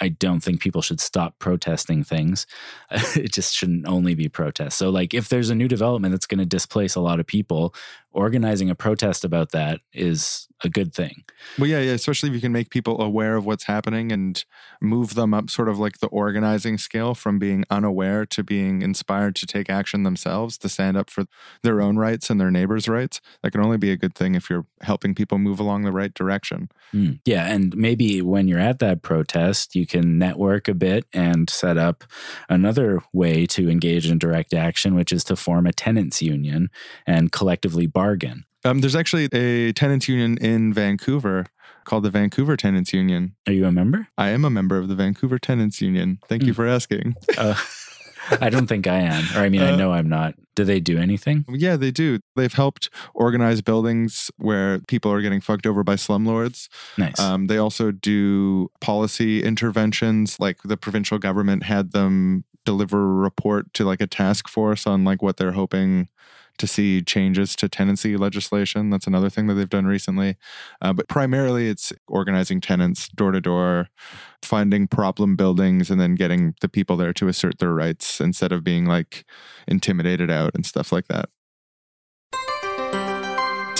I 0.00 0.08
don't 0.08 0.40
think 0.40 0.60
people 0.60 0.82
should 0.82 1.00
stop 1.00 1.38
protesting 1.38 2.02
things. 2.02 2.46
it 2.90 3.32
just 3.32 3.54
shouldn't 3.54 3.86
only 3.86 4.14
be 4.14 4.28
protests. 4.28 4.76
So, 4.76 4.90
like, 4.90 5.14
if 5.14 5.28
there's 5.28 5.50
a 5.50 5.54
new 5.54 5.68
development 5.68 6.12
that's 6.12 6.26
going 6.26 6.40
to 6.40 6.46
displace 6.46 6.94
a 6.94 7.00
lot 7.00 7.20
of 7.20 7.26
people, 7.26 7.74
organizing 8.12 8.70
a 8.70 8.74
protest 8.74 9.24
about 9.24 9.50
that 9.52 9.80
is 9.92 10.48
a 10.64 10.68
good 10.68 10.94
thing. 10.94 11.24
Well, 11.58 11.68
yeah, 11.68 11.80
yeah, 11.80 11.92
especially 11.92 12.28
if 12.28 12.34
you 12.34 12.40
can 12.40 12.52
make 12.52 12.70
people 12.70 13.00
aware 13.00 13.36
of 13.36 13.44
what's 13.44 13.64
happening 13.64 14.12
and 14.12 14.44
move 14.80 15.14
them 15.14 15.34
up 15.34 15.50
sort 15.50 15.68
of 15.68 15.78
like 15.78 15.98
the 15.98 16.06
organizing 16.08 16.78
scale 16.78 17.14
from 17.14 17.38
being 17.38 17.64
unaware 17.70 18.24
to 18.26 18.42
being 18.42 18.82
inspired 18.82 19.34
to 19.36 19.46
take 19.46 19.68
action 19.68 20.02
themselves, 20.02 20.56
to 20.58 20.68
stand 20.68 20.96
up 20.96 21.10
for 21.10 21.24
their 21.62 21.80
own 21.80 21.96
rights 21.96 22.30
and 22.30 22.40
their 22.40 22.50
neighbors' 22.50 22.88
rights. 22.88 23.20
That 23.42 23.50
can 23.52 23.64
only 23.64 23.76
be 23.76 23.90
a 23.90 23.96
good 23.96 24.14
thing 24.14 24.34
if 24.34 24.48
you're 24.48 24.66
helping 24.82 25.14
people 25.14 25.38
move 25.38 25.58
along 25.58 25.82
the 25.82 25.92
right 25.92 26.14
direction. 26.14 26.70
Mm. 26.94 27.20
Yeah. 27.24 27.46
And 27.46 27.76
maybe 27.76 28.22
when 28.22 28.48
you're 28.48 28.58
at 28.58 28.78
that 28.78 29.02
protest, 29.02 29.74
you 29.74 29.86
can 29.86 30.18
network 30.18 30.68
a 30.68 30.74
bit 30.74 31.06
and 31.12 31.50
set 31.50 31.76
up 31.76 32.04
another 32.48 33.02
way 33.12 33.46
to 33.46 33.68
engage 33.68 34.10
in 34.10 34.18
direct 34.18 34.54
action, 34.54 34.94
which 34.94 35.12
is 35.12 35.24
to 35.24 35.36
form 35.36 35.66
a 35.66 35.72
tenants 35.72 36.22
union 36.22 36.70
and 37.06 37.32
collectively 37.32 37.86
bargain. 37.86 38.01
Um, 38.64 38.80
there's 38.80 38.94
actually 38.96 39.28
a 39.32 39.72
tenants 39.72 40.08
union 40.08 40.38
in 40.38 40.72
Vancouver 40.72 41.46
called 41.84 42.04
the 42.04 42.10
Vancouver 42.10 42.56
Tenants 42.56 42.92
Union. 42.92 43.34
Are 43.48 43.52
you 43.52 43.66
a 43.66 43.72
member? 43.72 44.06
I 44.16 44.28
am 44.28 44.44
a 44.44 44.50
member 44.50 44.76
of 44.78 44.86
the 44.88 44.94
Vancouver 44.94 45.38
Tenants 45.38 45.80
Union. 45.80 46.18
Thank 46.28 46.42
you 46.44 46.52
Hmm. 46.52 46.56
for 46.56 46.66
asking. 46.68 47.16
Uh, 47.38 47.56
I 48.40 48.50
don't 48.50 48.68
think 48.68 48.86
I 48.86 48.98
am. 49.00 49.24
Or 49.36 49.40
I 49.44 49.48
mean, 49.48 49.62
I 49.62 49.72
Uh, 49.72 49.76
know 49.76 49.92
I'm 49.92 50.08
not. 50.08 50.34
Do 50.54 50.62
they 50.64 50.78
do 50.78 50.96
anything? 50.96 51.44
Yeah, 51.48 51.74
they 51.76 51.90
do. 51.90 52.20
They've 52.36 52.52
helped 52.52 52.88
organize 53.14 53.62
buildings 53.62 54.30
where 54.36 54.78
people 54.86 55.10
are 55.10 55.20
getting 55.20 55.40
fucked 55.40 55.66
over 55.66 55.82
by 55.82 55.96
slumlords. 55.96 56.68
Nice. 56.96 57.18
Um, 57.18 57.48
they 57.48 57.58
also 57.58 57.90
do 57.90 58.70
policy 58.80 59.42
interventions, 59.42 60.38
like 60.38 60.58
the 60.64 60.76
provincial 60.76 61.18
government 61.18 61.64
had 61.64 61.90
them 61.90 62.44
deliver 62.64 63.02
a 63.02 63.14
report 63.14 63.74
to 63.74 63.84
like 63.84 64.00
a 64.00 64.06
task 64.06 64.46
force 64.46 64.86
on 64.86 65.02
like 65.02 65.20
what 65.20 65.36
they're 65.36 65.52
hoping 65.52 66.06
to 66.58 66.66
see 66.66 67.02
changes 67.02 67.56
to 67.56 67.68
tenancy 67.68 68.16
legislation. 68.16 68.90
That's 68.90 69.06
another 69.06 69.30
thing 69.30 69.46
that 69.46 69.54
they've 69.54 69.68
done 69.68 69.86
recently. 69.86 70.36
Uh, 70.80 70.92
but 70.92 71.08
primarily, 71.08 71.68
it's 71.68 71.92
organizing 72.08 72.60
tenants 72.60 73.08
door 73.08 73.32
to 73.32 73.40
door, 73.40 73.88
finding 74.42 74.86
problem 74.86 75.36
buildings, 75.36 75.90
and 75.90 76.00
then 76.00 76.14
getting 76.14 76.54
the 76.60 76.68
people 76.68 76.96
there 76.96 77.12
to 77.14 77.28
assert 77.28 77.58
their 77.58 77.74
rights 77.74 78.20
instead 78.20 78.52
of 78.52 78.64
being 78.64 78.86
like 78.86 79.24
intimidated 79.66 80.30
out 80.30 80.54
and 80.54 80.66
stuff 80.66 80.92
like 80.92 81.08
that. 81.08 81.28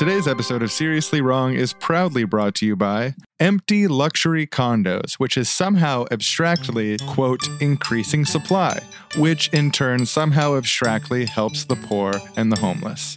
Today's 0.03 0.27
episode 0.27 0.65
of 0.65 0.73
Seriously 0.73 1.21
Wrong 1.21 1.55
is 1.55 1.75
proudly 1.75 2.25
brought 2.25 2.57
to 2.57 2.67
you 2.67 2.75
by 2.75 3.15
Empty 3.39 3.87
Luxury 3.87 4.49
Condos, 4.49 5.13
which 5.15 5.37
is 5.37 5.49
somehow 5.49 6.07
abstractly, 6.11 6.99
quote, 7.07 7.49
increasing 7.61 8.25
supply, 8.25 8.83
which 9.17 9.49
in 9.51 9.71
turn 9.71 10.05
somehow 10.05 10.57
abstractly 10.57 11.25
helps 11.25 11.63
the 11.67 11.77
poor 11.77 12.15
and 12.37 12.51
the 12.51 12.59
homeless. 12.59 13.17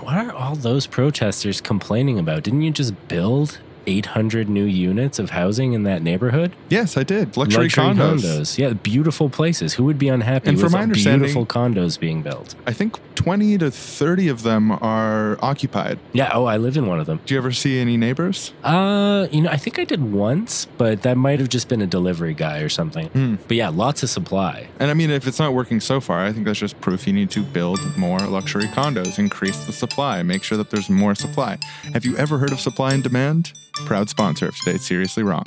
What 0.00 0.14
are 0.14 0.32
all 0.32 0.56
those 0.56 0.86
protesters 0.86 1.60
complaining 1.60 2.18
about? 2.18 2.42
Didn't 2.44 2.62
you 2.62 2.70
just 2.70 2.94
build 3.08 3.58
800 3.86 4.48
new 4.48 4.64
units 4.64 5.18
of 5.18 5.30
housing 5.30 5.72
in 5.72 5.82
that 5.84 6.02
neighborhood? 6.02 6.52
Yes, 6.68 6.96
I 6.96 7.02
did. 7.02 7.36
Luxury, 7.36 7.68
condos. 7.68 8.58
Yeah, 8.58 8.72
beautiful 8.72 9.28
places. 9.30 9.74
Who 9.74 9.84
would 9.84 9.98
be 9.98 10.08
unhappy 10.08 10.48
And 10.50 10.60
from 10.60 10.72
my 10.72 10.82
understanding- 10.82 11.20
beautiful 11.20 11.46
condos 11.46 11.98
being 11.98 12.22
built? 12.22 12.54
I 12.66 12.72
think 12.72 12.98
20 13.14 13.58
to 13.58 13.70
30 13.70 14.28
of 14.28 14.42
them 14.42 14.72
are 14.72 15.38
occupied. 15.42 15.98
Yeah, 16.12 16.30
oh, 16.32 16.44
I 16.44 16.56
live 16.56 16.76
in 16.76 16.86
one 16.86 17.00
of 17.00 17.06
them. 17.06 17.20
Do 17.26 17.34
you 17.34 17.38
ever 17.38 17.52
see 17.52 17.78
any 17.78 17.96
neighbors? 17.96 18.52
Uh, 18.62 19.26
you 19.30 19.40
know, 19.42 19.50
I 19.50 19.56
think 19.56 19.78
I 19.78 19.84
did 19.84 20.12
once, 20.12 20.66
but 20.78 21.02
that 21.02 21.16
might 21.16 21.38
have 21.40 21.48
just 21.48 21.68
been 21.68 21.80
a 21.80 21.86
delivery 21.86 22.34
guy 22.34 22.58
or 22.60 22.68
something. 22.68 23.08
Hmm. 23.08 23.34
But 23.48 23.56
yeah, 23.56 23.68
lots 23.68 24.02
of 24.02 24.10
supply. 24.10 24.68
And 24.78 24.90
I 24.90 24.94
mean, 24.94 25.10
if 25.10 25.26
it's 25.26 25.38
not 25.38 25.54
working 25.54 25.80
so 25.80 26.00
far, 26.00 26.20
I 26.24 26.32
think 26.32 26.44
that's 26.46 26.58
just 26.58 26.80
proof 26.80 27.06
you 27.06 27.12
need 27.12 27.30
to 27.30 27.42
build 27.42 27.80
more 27.96 28.18
luxury 28.20 28.64
condos, 28.64 29.18
increase 29.18 29.64
the 29.66 29.72
supply, 29.72 30.22
make 30.22 30.42
sure 30.42 30.58
that 30.58 30.70
there's 30.70 30.90
more 30.90 31.14
supply. 31.14 31.58
Have 31.92 32.04
you 32.04 32.16
ever 32.16 32.38
heard 32.38 32.52
of 32.52 32.60
supply 32.60 32.92
and 32.94 33.02
demand? 33.02 33.52
Proud 33.86 34.08
sponsor 34.08 34.46
of 34.48 34.56
today's 34.56 34.86
Seriously 34.86 35.22
Wrong. 35.22 35.44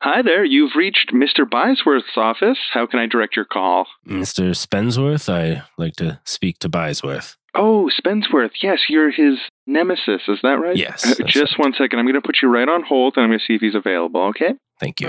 Hi 0.00 0.22
there, 0.22 0.44
you've 0.44 0.72
reached 0.76 1.10
Mr. 1.12 1.44
Bysworth's 1.44 2.16
office. 2.16 2.58
How 2.72 2.86
can 2.86 3.00
I 3.00 3.06
direct 3.06 3.34
your 3.34 3.44
call? 3.44 3.86
Mr. 4.06 4.50
Spensworth, 4.50 5.28
I 5.32 5.64
like 5.78 5.96
to 5.96 6.20
speak 6.24 6.58
to 6.60 6.68
Bysworth. 6.68 7.36
Oh, 7.54 7.90
Spensworth. 7.98 8.50
Yes, 8.62 8.80
you're 8.88 9.10
his 9.10 9.38
nemesis. 9.66 10.22
Is 10.28 10.38
that 10.42 10.60
right? 10.60 10.76
Yes, 10.76 11.04
Uh, 11.04 11.14
that's 11.18 11.32
just 11.32 11.58
one 11.58 11.72
second. 11.72 11.98
I'm 11.98 12.04
going 12.04 12.14
to 12.14 12.20
put 12.20 12.36
you 12.42 12.48
right 12.48 12.68
on 12.68 12.82
hold 12.82 13.14
and 13.16 13.24
I'm 13.24 13.30
going 13.30 13.40
to 13.40 13.44
see 13.44 13.54
if 13.54 13.60
he's 13.62 13.74
available, 13.74 14.20
okay? 14.28 14.54
Thank 14.78 15.00
you. 15.00 15.08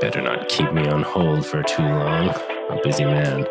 Better 0.00 0.20
not 0.20 0.48
keep 0.48 0.72
me 0.72 0.86
on 0.86 1.02
hold 1.02 1.46
for 1.46 1.62
too 1.62 1.82
long. 1.82 2.28
A 2.70 2.80
busy 2.82 3.04
man. 3.04 3.46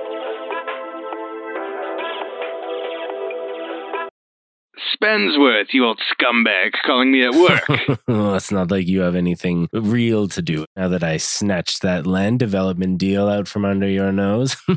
Spensworth, 5.04 5.74
you 5.74 5.86
old 5.86 6.00
scumbag, 6.12 6.72
calling 6.86 7.12
me 7.12 7.24
at 7.26 7.34
work. 7.34 8.00
well, 8.08 8.36
it's 8.36 8.52
not 8.52 8.72
like 8.72 8.88
you 8.88 9.02
have 9.02 9.16
anything 9.16 9.68
real 9.74 10.28
to 10.30 10.42
do 10.42 10.66
now 10.76 10.88
that 10.88 11.04
I 11.04 11.18
snatched 11.18 11.82
that 11.82 12.08
land 12.08 12.40
development 12.40 13.00
deal 13.00 13.28
out 13.28 13.48
from 13.48 13.66
under 13.66 13.90
your 13.90 14.12
nose. 14.12 14.56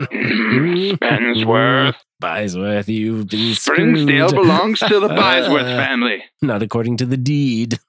Spensworth. 0.00 1.94
Bysworth, 2.20 2.88
you've 2.88 3.28
been 3.28 3.54
screwed. 3.54 4.06
belongs 4.06 4.78
to 4.80 5.00
the 5.00 5.08
Bysworth 5.22 5.62
Uh, 5.64 5.76
family. 5.76 6.22
Not 6.42 6.62
according 6.62 6.98
to 6.98 7.06
the 7.06 7.16
deed. 7.16 7.78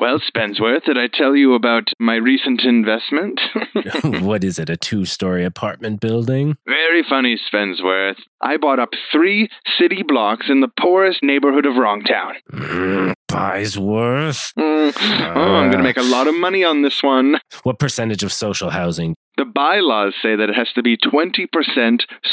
Well, 0.00 0.18
Spensworth, 0.18 0.84
did 0.84 0.98
I 0.98 1.06
tell 1.06 1.34
you 1.36 1.54
about 1.54 1.84
my 2.00 2.16
recent 2.16 2.62
investment? 2.62 3.40
what 4.22 4.42
is 4.44 4.58
it, 4.58 4.68
a 4.68 4.76
two 4.76 5.04
story 5.04 5.44
apartment 5.44 6.00
building? 6.00 6.56
Very 6.66 7.02
funny, 7.08 7.38
Spensworth. 7.52 8.16
I 8.40 8.56
bought 8.56 8.80
up 8.80 8.90
three 9.12 9.48
city 9.78 10.02
blocks 10.06 10.46
in 10.50 10.60
the 10.60 10.68
poorest 10.80 11.20
neighborhood 11.22 11.64
of 11.64 11.74
Wrongtown. 11.74 12.32
Mm, 12.52 13.14
Bysworth? 13.28 14.52
Mm. 14.58 14.92
Oh, 15.36 15.54
I'm 15.56 15.70
going 15.70 15.78
to 15.78 15.84
make 15.84 15.96
a 15.96 16.02
lot 16.02 16.26
of 16.26 16.34
money 16.34 16.64
on 16.64 16.82
this 16.82 17.02
one. 17.02 17.38
What 17.62 17.78
percentage 17.78 18.22
of 18.24 18.32
social 18.32 18.70
housing? 18.70 19.14
The 19.36 19.44
bylaws 19.44 20.14
say 20.22 20.36
that 20.36 20.48
it 20.48 20.54
has 20.54 20.70
to 20.74 20.82
be 20.82 20.96
20% 20.96 21.48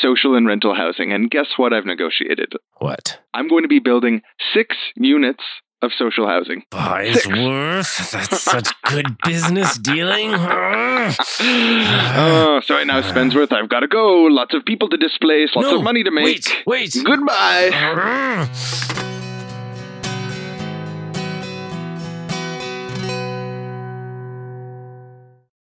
social 0.01 0.35
and 0.35 0.45
rental 0.45 0.75
housing. 0.75 1.11
And 1.11 1.31
guess 1.31 1.47
what 1.57 1.73
I've 1.73 1.85
negotiated? 1.85 2.53
What? 2.77 3.19
I'm 3.33 3.47
going 3.47 3.63
to 3.63 3.67
be 3.67 3.79
building 3.79 4.21
six 4.53 4.75
units 4.95 5.43
of 5.81 5.91
social 5.97 6.27
housing. 6.27 6.61
Bysworth? 6.69 8.11
That's 8.11 8.39
such 8.41 8.69
good 8.83 9.17
business 9.25 9.79
dealing. 9.79 10.29
huh? 10.31 11.11
oh, 11.39 12.61
sorry 12.63 12.85
now, 12.85 13.01
Spensworth. 13.01 13.51
I've 13.51 13.67
got 13.69 13.79
to 13.79 13.87
go. 13.87 14.25
Lots 14.25 14.53
of 14.53 14.63
people 14.63 14.87
to 14.89 14.97
displace, 14.97 15.49
lots 15.55 15.69
No, 15.69 15.77
of 15.77 15.83
money 15.83 16.03
to 16.03 16.11
make. 16.11 16.25
Wait, 16.67 16.93
wait. 16.93 16.95
Goodbye. 17.03 18.47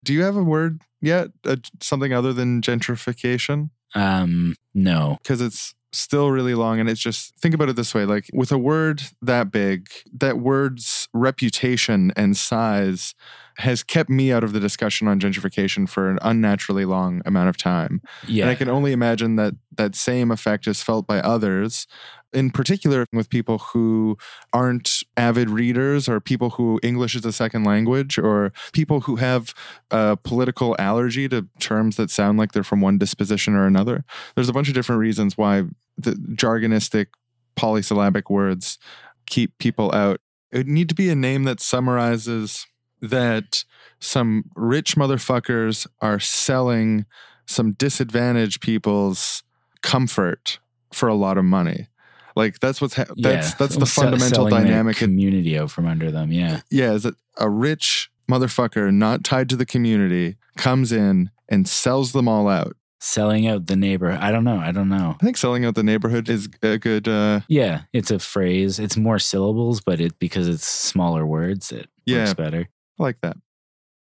Do 0.04 0.12
you 0.12 0.22
have 0.22 0.36
a 0.36 0.42
word 0.42 0.80
yet? 1.06 1.28
Uh, 1.44 1.56
something 1.80 2.12
other 2.12 2.32
than 2.32 2.60
gentrification? 2.60 3.70
Um, 3.94 4.56
no. 4.74 5.18
Because 5.22 5.40
it's 5.40 5.74
still 5.92 6.30
really 6.30 6.54
long. 6.54 6.78
And 6.80 6.88
it's 6.88 7.00
just 7.00 7.34
think 7.38 7.54
about 7.54 7.68
it 7.68 7.76
this 7.76 7.94
way 7.94 8.04
like, 8.04 8.28
with 8.32 8.52
a 8.52 8.58
word 8.58 9.02
that 9.22 9.50
big, 9.50 9.88
that 10.12 10.38
word's 10.38 11.08
reputation 11.14 12.12
and 12.16 12.36
size 12.36 13.14
has 13.58 13.82
kept 13.82 14.10
me 14.10 14.32
out 14.32 14.44
of 14.44 14.52
the 14.52 14.60
discussion 14.60 15.08
on 15.08 15.18
gentrification 15.18 15.88
for 15.88 16.10
an 16.10 16.18
unnaturally 16.22 16.84
long 16.84 17.22
amount 17.24 17.48
of 17.48 17.56
time. 17.56 18.02
Yeah. 18.26 18.44
And 18.44 18.50
I 18.50 18.54
can 18.54 18.68
only 18.68 18.92
imagine 18.92 19.36
that 19.36 19.54
that 19.76 19.94
same 19.94 20.30
effect 20.30 20.66
is 20.66 20.82
felt 20.82 21.06
by 21.06 21.20
others, 21.20 21.86
in 22.32 22.50
particular 22.50 23.06
with 23.12 23.30
people 23.30 23.58
who 23.58 24.18
aren't 24.52 25.02
avid 25.16 25.48
readers 25.48 26.06
or 26.06 26.20
people 26.20 26.50
who 26.50 26.78
English 26.82 27.14
is 27.14 27.24
a 27.24 27.32
second 27.32 27.64
language 27.64 28.18
or 28.18 28.52
people 28.72 29.00
who 29.00 29.16
have 29.16 29.54
a 29.90 30.16
political 30.16 30.76
allergy 30.78 31.28
to 31.28 31.46
terms 31.58 31.96
that 31.96 32.10
sound 32.10 32.38
like 32.38 32.52
they're 32.52 32.62
from 32.62 32.82
one 32.82 32.98
disposition 32.98 33.54
or 33.54 33.66
another. 33.66 34.04
There's 34.34 34.50
a 34.50 34.52
bunch 34.52 34.68
of 34.68 34.74
different 34.74 35.00
reasons 35.00 35.38
why 35.38 35.64
the 35.96 36.12
jargonistic 36.12 37.06
polysyllabic 37.54 38.28
words 38.28 38.78
keep 39.24 39.56
people 39.58 39.94
out. 39.94 40.20
It 40.52 40.58
would 40.58 40.68
need 40.68 40.90
to 40.90 40.94
be 40.94 41.08
a 41.08 41.16
name 41.16 41.44
that 41.44 41.60
summarizes 41.60 42.66
that 43.02 43.64
some 44.00 44.50
rich 44.54 44.96
motherfuckers 44.96 45.86
are 46.00 46.18
selling 46.20 47.06
some 47.46 47.72
disadvantaged 47.72 48.60
people's 48.60 49.42
comfort 49.82 50.58
for 50.92 51.08
a 51.08 51.14
lot 51.14 51.38
of 51.38 51.44
money. 51.44 51.88
Like 52.34 52.60
that's 52.60 52.80
what's 52.80 52.94
ha- 52.94 53.04
that's 53.16 53.50
yeah. 53.50 53.54
that's 53.58 53.76
the 53.76 53.86
Se- 53.86 54.02
fundamental 54.02 54.48
dynamic. 54.48 54.96
community 54.96 55.58
out 55.58 55.70
from 55.70 55.86
under 55.86 56.10
them. 56.10 56.32
Yeah. 56.32 56.60
yeah, 56.70 56.92
is 56.92 57.04
that 57.04 57.14
a 57.38 57.48
rich 57.48 58.10
motherfucker 58.30 58.92
not 58.92 59.24
tied 59.24 59.48
to 59.50 59.56
the 59.56 59.64
community 59.66 60.36
comes 60.56 60.92
in 60.92 61.30
and 61.48 61.66
sells 61.68 62.12
them 62.12 62.28
all 62.28 62.48
out. 62.48 62.76
Selling 62.98 63.46
out 63.46 63.66
the 63.66 63.76
neighbor. 63.76 64.10
I 64.20 64.32
don't 64.32 64.42
know. 64.44 64.58
I 64.58 64.72
don't 64.72 64.88
know. 64.88 65.16
I 65.20 65.24
think 65.24 65.36
selling 65.36 65.64
out 65.64 65.76
the 65.76 65.82
neighborhood 65.82 66.28
is 66.28 66.48
a 66.62 66.76
good. 66.78 67.06
uh 67.08 67.40
Yeah, 67.48 67.82
it's 67.92 68.10
a 68.10 68.18
phrase. 68.18 68.78
It's 68.78 68.96
more 68.96 69.18
syllables, 69.18 69.80
but 69.80 70.00
it 70.00 70.18
because 70.18 70.48
it's 70.48 70.66
smaller 70.66 71.24
words, 71.24 71.70
it 71.72 71.88
Yeah. 72.04 72.18
works 72.20 72.34
better. 72.34 72.68
I 72.98 73.02
like 73.02 73.20
that. 73.22 73.36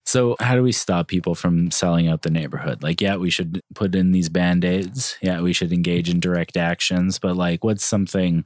So, 0.05 0.35
how 0.39 0.55
do 0.55 0.63
we 0.63 0.73
stop 0.73 1.07
people 1.07 1.33
from 1.33 1.71
selling 1.71 2.07
out 2.09 2.23
the 2.23 2.29
neighborhood? 2.29 2.83
Like, 2.83 2.99
yeah, 2.99 3.15
we 3.15 3.29
should 3.29 3.61
put 3.73 3.95
in 3.95 4.11
these 4.11 4.27
band 4.27 4.65
aids. 4.65 5.17
Yeah, 5.21 5.39
we 5.41 5.53
should 5.53 5.71
engage 5.71 6.09
in 6.09 6.19
direct 6.19 6.57
actions. 6.57 7.19
But, 7.19 7.37
like, 7.37 7.63
what's 7.63 7.85
something 7.85 8.43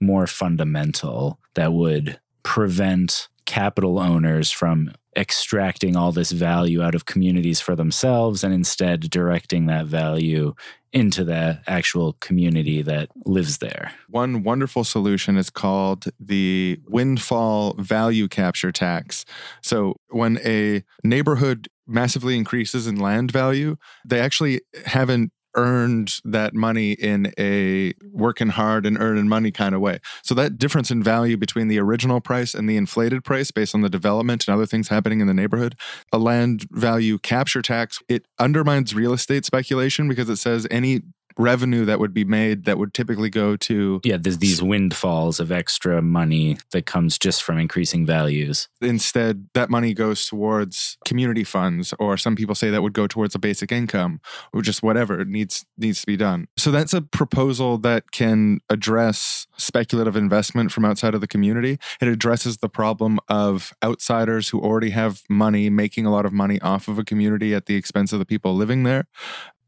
more 0.00 0.26
fundamental 0.26 1.40
that 1.54 1.72
would 1.72 2.20
prevent 2.42 3.28
capital 3.46 3.98
owners 3.98 4.50
from 4.50 4.92
extracting 5.18 5.96
all 5.96 6.12
this 6.12 6.30
value 6.30 6.82
out 6.82 6.94
of 6.94 7.04
communities 7.04 7.60
for 7.60 7.74
themselves 7.74 8.44
and 8.44 8.54
instead 8.54 9.10
directing 9.10 9.66
that 9.66 9.86
value 9.86 10.54
into 10.92 11.24
the 11.24 11.60
actual 11.66 12.14
community 12.14 12.80
that 12.82 13.10
lives 13.26 13.58
there? 13.58 13.92
One 14.08 14.42
wonderful 14.42 14.84
solution 14.84 15.36
is 15.36 15.50
called 15.50 16.06
the 16.18 16.80
windfall 16.86 17.74
value 17.74 18.28
capture 18.28 18.72
tax. 18.72 19.24
So, 19.62 19.96
when 20.08 20.38
a 20.44 20.84
neighborhood 21.02 21.68
massively 21.86 22.36
increases 22.36 22.86
in 22.86 22.96
land 22.96 23.30
value, 23.30 23.76
they 24.04 24.20
actually 24.20 24.60
haven't 24.86 25.32
earned 25.56 26.20
that 26.24 26.54
money 26.54 26.92
in 26.92 27.32
a 27.38 27.92
working 28.12 28.48
hard 28.48 28.86
and 28.86 28.98
earning 28.98 29.28
money 29.28 29.50
kind 29.50 29.74
of 29.74 29.80
way. 29.80 29.98
So 30.22 30.34
that 30.34 30.58
difference 30.58 30.90
in 30.90 31.02
value 31.02 31.36
between 31.36 31.68
the 31.68 31.78
original 31.78 32.20
price 32.20 32.54
and 32.54 32.68
the 32.68 32.76
inflated 32.76 33.24
price 33.24 33.50
based 33.50 33.74
on 33.74 33.80
the 33.80 33.88
development 33.88 34.46
and 34.46 34.54
other 34.54 34.66
things 34.66 34.88
happening 34.88 35.20
in 35.20 35.26
the 35.26 35.34
neighborhood, 35.34 35.74
a 36.12 36.18
land 36.18 36.66
value 36.70 37.18
capture 37.18 37.62
tax, 37.62 38.00
it 38.08 38.26
undermines 38.38 38.94
real 38.94 39.12
estate 39.12 39.44
speculation 39.44 40.08
because 40.08 40.28
it 40.28 40.36
says 40.36 40.66
any 40.70 41.00
revenue 41.38 41.84
that 41.84 42.00
would 42.00 42.12
be 42.12 42.24
made 42.24 42.64
that 42.64 42.78
would 42.78 42.92
typically 42.92 43.30
go 43.30 43.56
to 43.56 44.00
Yeah, 44.04 44.16
there's 44.18 44.38
these 44.38 44.62
windfalls 44.62 45.40
of 45.40 45.52
extra 45.52 46.02
money 46.02 46.58
that 46.72 46.84
comes 46.84 47.18
just 47.18 47.42
from 47.42 47.58
increasing 47.58 48.04
values. 48.04 48.68
instead 48.80 49.48
that 49.54 49.70
money 49.70 49.94
goes 49.94 50.26
towards 50.26 50.98
community 51.04 51.44
funds 51.44 51.94
or 51.98 52.16
some 52.16 52.34
people 52.36 52.54
say 52.54 52.70
that 52.70 52.82
would 52.82 52.92
go 52.92 53.06
towards 53.06 53.34
a 53.34 53.38
basic 53.38 53.70
income 53.70 54.20
or 54.52 54.62
just 54.62 54.82
whatever 54.82 55.24
needs 55.24 55.64
needs 55.76 56.00
to 56.00 56.06
be 56.06 56.16
done. 56.16 56.48
So 56.56 56.70
that's 56.70 56.92
a 56.92 57.00
proposal 57.00 57.78
that 57.78 58.10
can 58.10 58.60
address 58.68 59.46
speculative 59.56 60.16
investment 60.16 60.72
from 60.72 60.84
outside 60.84 61.14
of 61.14 61.20
the 61.20 61.28
community. 61.28 61.78
It 62.00 62.08
addresses 62.08 62.58
the 62.58 62.68
problem 62.68 63.18
of 63.28 63.72
outsiders 63.82 64.48
who 64.48 64.60
already 64.60 64.90
have 64.90 65.22
money 65.28 65.70
making 65.70 66.06
a 66.06 66.10
lot 66.10 66.26
of 66.26 66.32
money 66.32 66.60
off 66.60 66.88
of 66.88 66.98
a 66.98 67.04
community 67.04 67.54
at 67.54 67.66
the 67.66 67.76
expense 67.76 68.12
of 68.12 68.18
the 68.18 68.26
people 68.26 68.54
living 68.54 68.82
there 68.82 69.04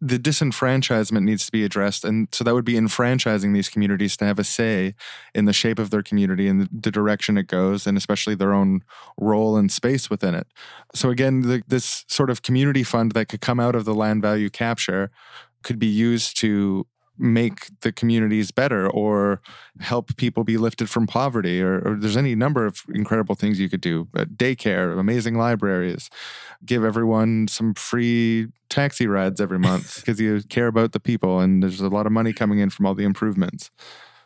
the 0.01 0.18
disenfranchisement 0.18 1.24
needs 1.24 1.44
to 1.44 1.53
be 1.53 1.64
addressed 1.64 2.05
and 2.05 2.28
so 2.32 2.42
that 2.42 2.55
would 2.55 2.64
be 2.64 2.76
enfranchising 2.76 3.53
these 3.53 3.68
communities 3.68 4.16
to 4.16 4.24
have 4.24 4.38
a 4.38 4.44
say 4.44 4.94
in 5.34 5.44
the 5.44 5.53
shape 5.53 5.78
of 5.78 5.90
their 5.90 6.03
community 6.03 6.48
and 6.48 6.68
the, 6.72 6.90
direction 6.90 7.38
it 7.38 7.46
goes 7.46 7.86
and 7.86 7.96
especially 7.96 8.34
their 8.34 8.53
own 8.53 8.82
role 9.16 9.57
and 9.57 9.70
space 9.70 10.11
within 10.11 10.34
it. 10.34 10.46
So 10.94 11.11
again 11.11 11.42
the, 11.42 11.62
this 11.68 12.05
sort 12.09 12.30
of 12.30 12.42
community 12.42 12.82
fund 12.82 13.12
that 13.12 13.28
could 13.28 13.40
come 13.40 13.61
out 13.61 13.74
of 13.74 13.84
the 13.84 13.94
land 13.94 14.22
value 14.22 14.51
capture 14.51 15.11
could 15.62 15.78
be 15.78 15.86
used 15.86 16.36
to 16.38 16.86
make 17.20 17.68
the 17.80 17.92
communities 17.92 18.50
better 18.50 18.88
or 18.88 19.40
help 19.78 20.16
people 20.16 20.42
be 20.42 20.56
lifted 20.56 20.88
from 20.88 21.06
poverty 21.06 21.60
or, 21.60 21.80
or 21.86 21.96
there's 21.96 22.16
any 22.16 22.34
number 22.34 22.64
of 22.64 22.82
incredible 22.94 23.34
things 23.34 23.60
you 23.60 23.68
could 23.68 23.80
do 23.80 24.08
uh, 24.16 24.24
daycare 24.24 24.98
amazing 24.98 25.36
libraries 25.36 26.08
give 26.64 26.82
everyone 26.82 27.46
some 27.46 27.74
free 27.74 28.48
taxi 28.70 29.06
rides 29.06 29.40
every 29.40 29.58
month 29.58 29.96
because 30.00 30.18
you 30.18 30.40
care 30.48 30.66
about 30.66 30.92
the 30.92 31.00
people 31.00 31.40
and 31.40 31.62
there's 31.62 31.80
a 31.80 31.88
lot 31.88 32.06
of 32.06 32.12
money 32.12 32.32
coming 32.32 32.58
in 32.58 32.70
from 32.70 32.86
all 32.86 32.94
the 32.94 33.04
improvements 33.04 33.70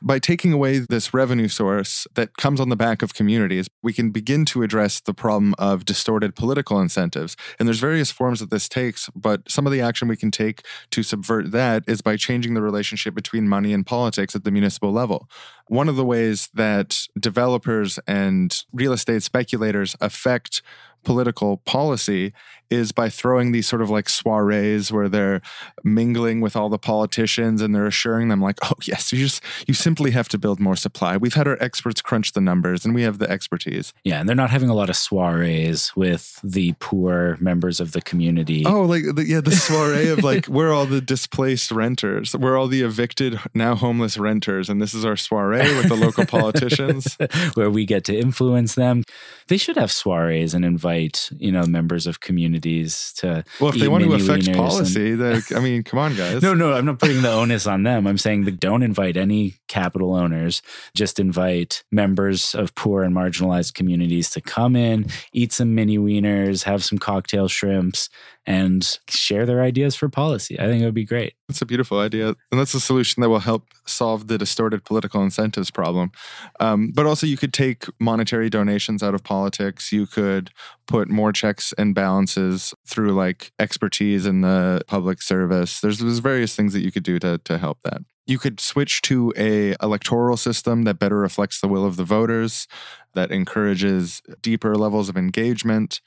by 0.02 0.18
taking 0.18 0.52
away 0.52 0.78
this 0.78 1.14
revenue 1.14 1.48
source 1.48 2.06
that 2.14 2.36
comes 2.36 2.60
on 2.60 2.68
the 2.68 2.76
back 2.76 3.02
of 3.02 3.14
communities, 3.14 3.68
we 3.82 3.92
can 3.92 4.10
begin 4.10 4.44
to 4.46 4.62
address 4.62 5.00
the 5.00 5.14
problem 5.14 5.54
of 5.58 5.84
distorted 5.84 6.34
political 6.34 6.80
incentives. 6.80 7.36
And 7.58 7.68
there's 7.68 7.78
various 7.78 8.10
forms 8.10 8.40
that 8.40 8.50
this 8.50 8.68
takes, 8.68 9.08
but 9.14 9.50
some 9.50 9.66
of 9.66 9.72
the 9.72 9.80
action 9.80 10.08
we 10.08 10.16
can 10.16 10.30
take 10.30 10.62
to 10.90 11.02
subvert 11.02 11.52
that 11.52 11.84
is 11.86 12.02
by 12.02 12.16
changing 12.16 12.54
the 12.54 12.62
relationship 12.62 13.14
between 13.14 13.48
money 13.48 13.72
and 13.72 13.86
politics 13.86 14.34
at 14.34 14.44
the 14.44 14.50
municipal 14.50 14.92
level. 14.92 15.28
One 15.68 15.88
of 15.88 15.96
the 15.96 16.04
ways 16.04 16.48
that 16.54 17.06
developers 17.18 17.98
and 18.06 18.54
real 18.72 18.92
estate 18.92 19.22
speculators 19.22 19.96
affect 20.00 20.62
political 21.04 21.58
policy 21.58 22.32
is 22.70 22.92
by 22.92 23.08
throwing 23.08 23.52
these 23.52 23.66
sort 23.66 23.82
of 23.82 23.90
like 23.90 24.08
soirees 24.08 24.90
where 24.90 25.08
they're 25.08 25.40
mingling 25.82 26.40
with 26.40 26.56
all 26.56 26.68
the 26.68 26.78
politicians 26.78 27.60
and 27.60 27.74
they're 27.74 27.86
assuring 27.86 28.28
them 28.28 28.40
like, 28.40 28.58
oh 28.64 28.76
yes, 28.84 29.12
you 29.12 29.18
just 29.18 29.42
you 29.66 29.74
simply 29.74 30.12
have 30.12 30.28
to 30.28 30.38
build 30.38 30.60
more 30.60 30.76
supply. 30.76 31.16
We've 31.16 31.34
had 31.34 31.46
our 31.46 31.62
experts 31.62 32.00
crunch 32.00 32.32
the 32.32 32.40
numbers 32.40 32.84
and 32.84 32.94
we 32.94 33.02
have 33.02 33.18
the 33.18 33.30
expertise. 33.30 33.92
Yeah, 34.04 34.20
and 34.20 34.28
they're 34.28 34.36
not 34.36 34.50
having 34.50 34.68
a 34.68 34.74
lot 34.74 34.90
of 34.90 34.96
soirees 34.96 35.94
with 35.94 36.40
the 36.42 36.74
poor 36.80 37.36
members 37.40 37.80
of 37.80 37.92
the 37.92 38.00
community. 38.00 38.64
Oh, 38.66 38.82
like 38.82 39.02
the, 39.14 39.24
yeah, 39.26 39.40
the 39.40 39.52
soiree 39.52 40.08
of 40.08 40.22
like 40.22 40.48
we're 40.48 40.72
all 40.72 40.86
the 40.86 41.00
displaced 41.00 41.70
renters, 41.70 42.34
we're 42.34 42.56
all 42.56 42.68
the 42.68 42.82
evicted 42.82 43.38
now 43.54 43.74
homeless 43.74 44.18
renters, 44.18 44.68
and 44.68 44.80
this 44.80 44.94
is 44.94 45.04
our 45.04 45.16
soiree 45.16 45.74
with 45.76 45.88
the 45.88 45.96
local 45.96 46.26
politicians. 46.26 47.16
where 47.54 47.70
we 47.70 47.84
get 47.84 48.04
to 48.04 48.16
influence 48.16 48.74
them. 48.74 49.04
They 49.48 49.56
should 49.56 49.76
have 49.76 49.92
soirees 49.92 50.54
and 50.54 50.64
invite, 50.64 51.30
you 51.38 51.52
know, 51.52 51.64
members 51.64 52.06
of 52.06 52.20
communities 52.60 53.12
to. 53.16 53.44
Well, 53.60 53.72
if 53.72 53.80
they 53.80 53.88
want 53.88 54.04
to 54.04 54.12
affect 54.14 54.44
wieners 54.44 54.46
and- 54.48 54.56
policy, 54.56 55.54
I 55.56 55.60
mean, 55.60 55.82
come 55.82 55.98
on, 55.98 56.14
guys. 56.16 56.42
No, 56.44 56.52
no, 56.54 56.72
I'm 56.74 56.84
not 56.84 56.98
putting 56.98 57.22
the 57.22 57.30
onus 57.32 57.66
on 57.66 57.84
them. 57.84 58.06
I'm 58.06 58.18
saying 58.18 58.44
that 58.44 58.60
don't 58.60 58.82
invite 58.82 59.16
any 59.16 59.54
capital 59.74 60.14
owners. 60.14 60.62
Just 60.94 61.18
invite 61.18 61.82
members 61.90 62.54
of 62.54 62.74
poor 62.76 63.02
and 63.02 63.14
marginalized 63.14 63.74
communities 63.74 64.30
to 64.30 64.40
come 64.40 64.76
in, 64.76 65.06
eat 65.32 65.52
some 65.52 65.74
mini 65.74 65.98
wieners, 65.98 66.62
have 66.62 66.84
some 66.84 66.96
cocktail 66.96 67.48
shrimps, 67.48 68.08
and 68.46 68.98
share 69.08 69.46
their 69.46 69.62
ideas 69.62 69.96
for 69.96 70.08
policy. 70.08 70.60
I 70.60 70.66
think 70.66 70.80
it 70.80 70.84
would 70.84 70.94
be 70.94 71.04
great. 71.04 71.34
That's 71.48 71.60
a 71.62 71.66
beautiful 71.66 71.98
idea. 71.98 72.28
And 72.28 72.60
that's 72.60 72.74
a 72.74 72.78
solution 72.80 73.20
that 73.22 73.30
will 73.30 73.40
help 73.40 73.66
solve 73.84 74.28
the 74.28 74.38
distorted 74.38 74.84
political 74.84 75.22
incentives 75.22 75.72
problem. 75.72 76.12
Um, 76.60 76.92
but 76.94 77.06
also, 77.06 77.26
you 77.26 77.36
could 77.36 77.52
take 77.52 77.86
monetary 77.98 78.48
donations 78.48 79.02
out 79.02 79.14
of 79.14 79.24
politics. 79.24 79.90
You 79.90 80.06
could 80.06 80.50
put 80.86 81.08
more 81.08 81.32
checks 81.32 81.74
and 81.76 81.96
balances 81.96 82.74
through 82.86 83.12
like 83.12 83.50
expertise 83.58 84.24
in 84.24 84.42
the 84.42 84.82
public 84.86 85.20
service. 85.20 85.80
There's, 85.80 85.98
there's 85.98 86.20
various 86.20 86.54
things 86.54 86.74
that 86.74 86.80
you 86.80 86.92
could 86.92 87.02
do 87.02 87.18
to, 87.18 87.38
to 87.38 87.58
help 87.58 87.78
that. 87.82 88.02
You 88.26 88.38
could 88.38 88.60
switch 88.60 89.02
to 89.02 89.32
a 89.36 89.74
electoral 89.82 90.36
system 90.36 90.82
that 90.84 90.98
better 90.98 91.18
reflects 91.18 91.60
the 91.60 91.68
will 91.68 91.84
of 91.84 91.96
the 91.96 92.04
voters, 92.04 92.66
that 93.14 93.30
encourages 93.30 94.22
deeper 94.42 94.74
levels 94.74 95.08
of 95.08 95.16
engagement 95.16 96.00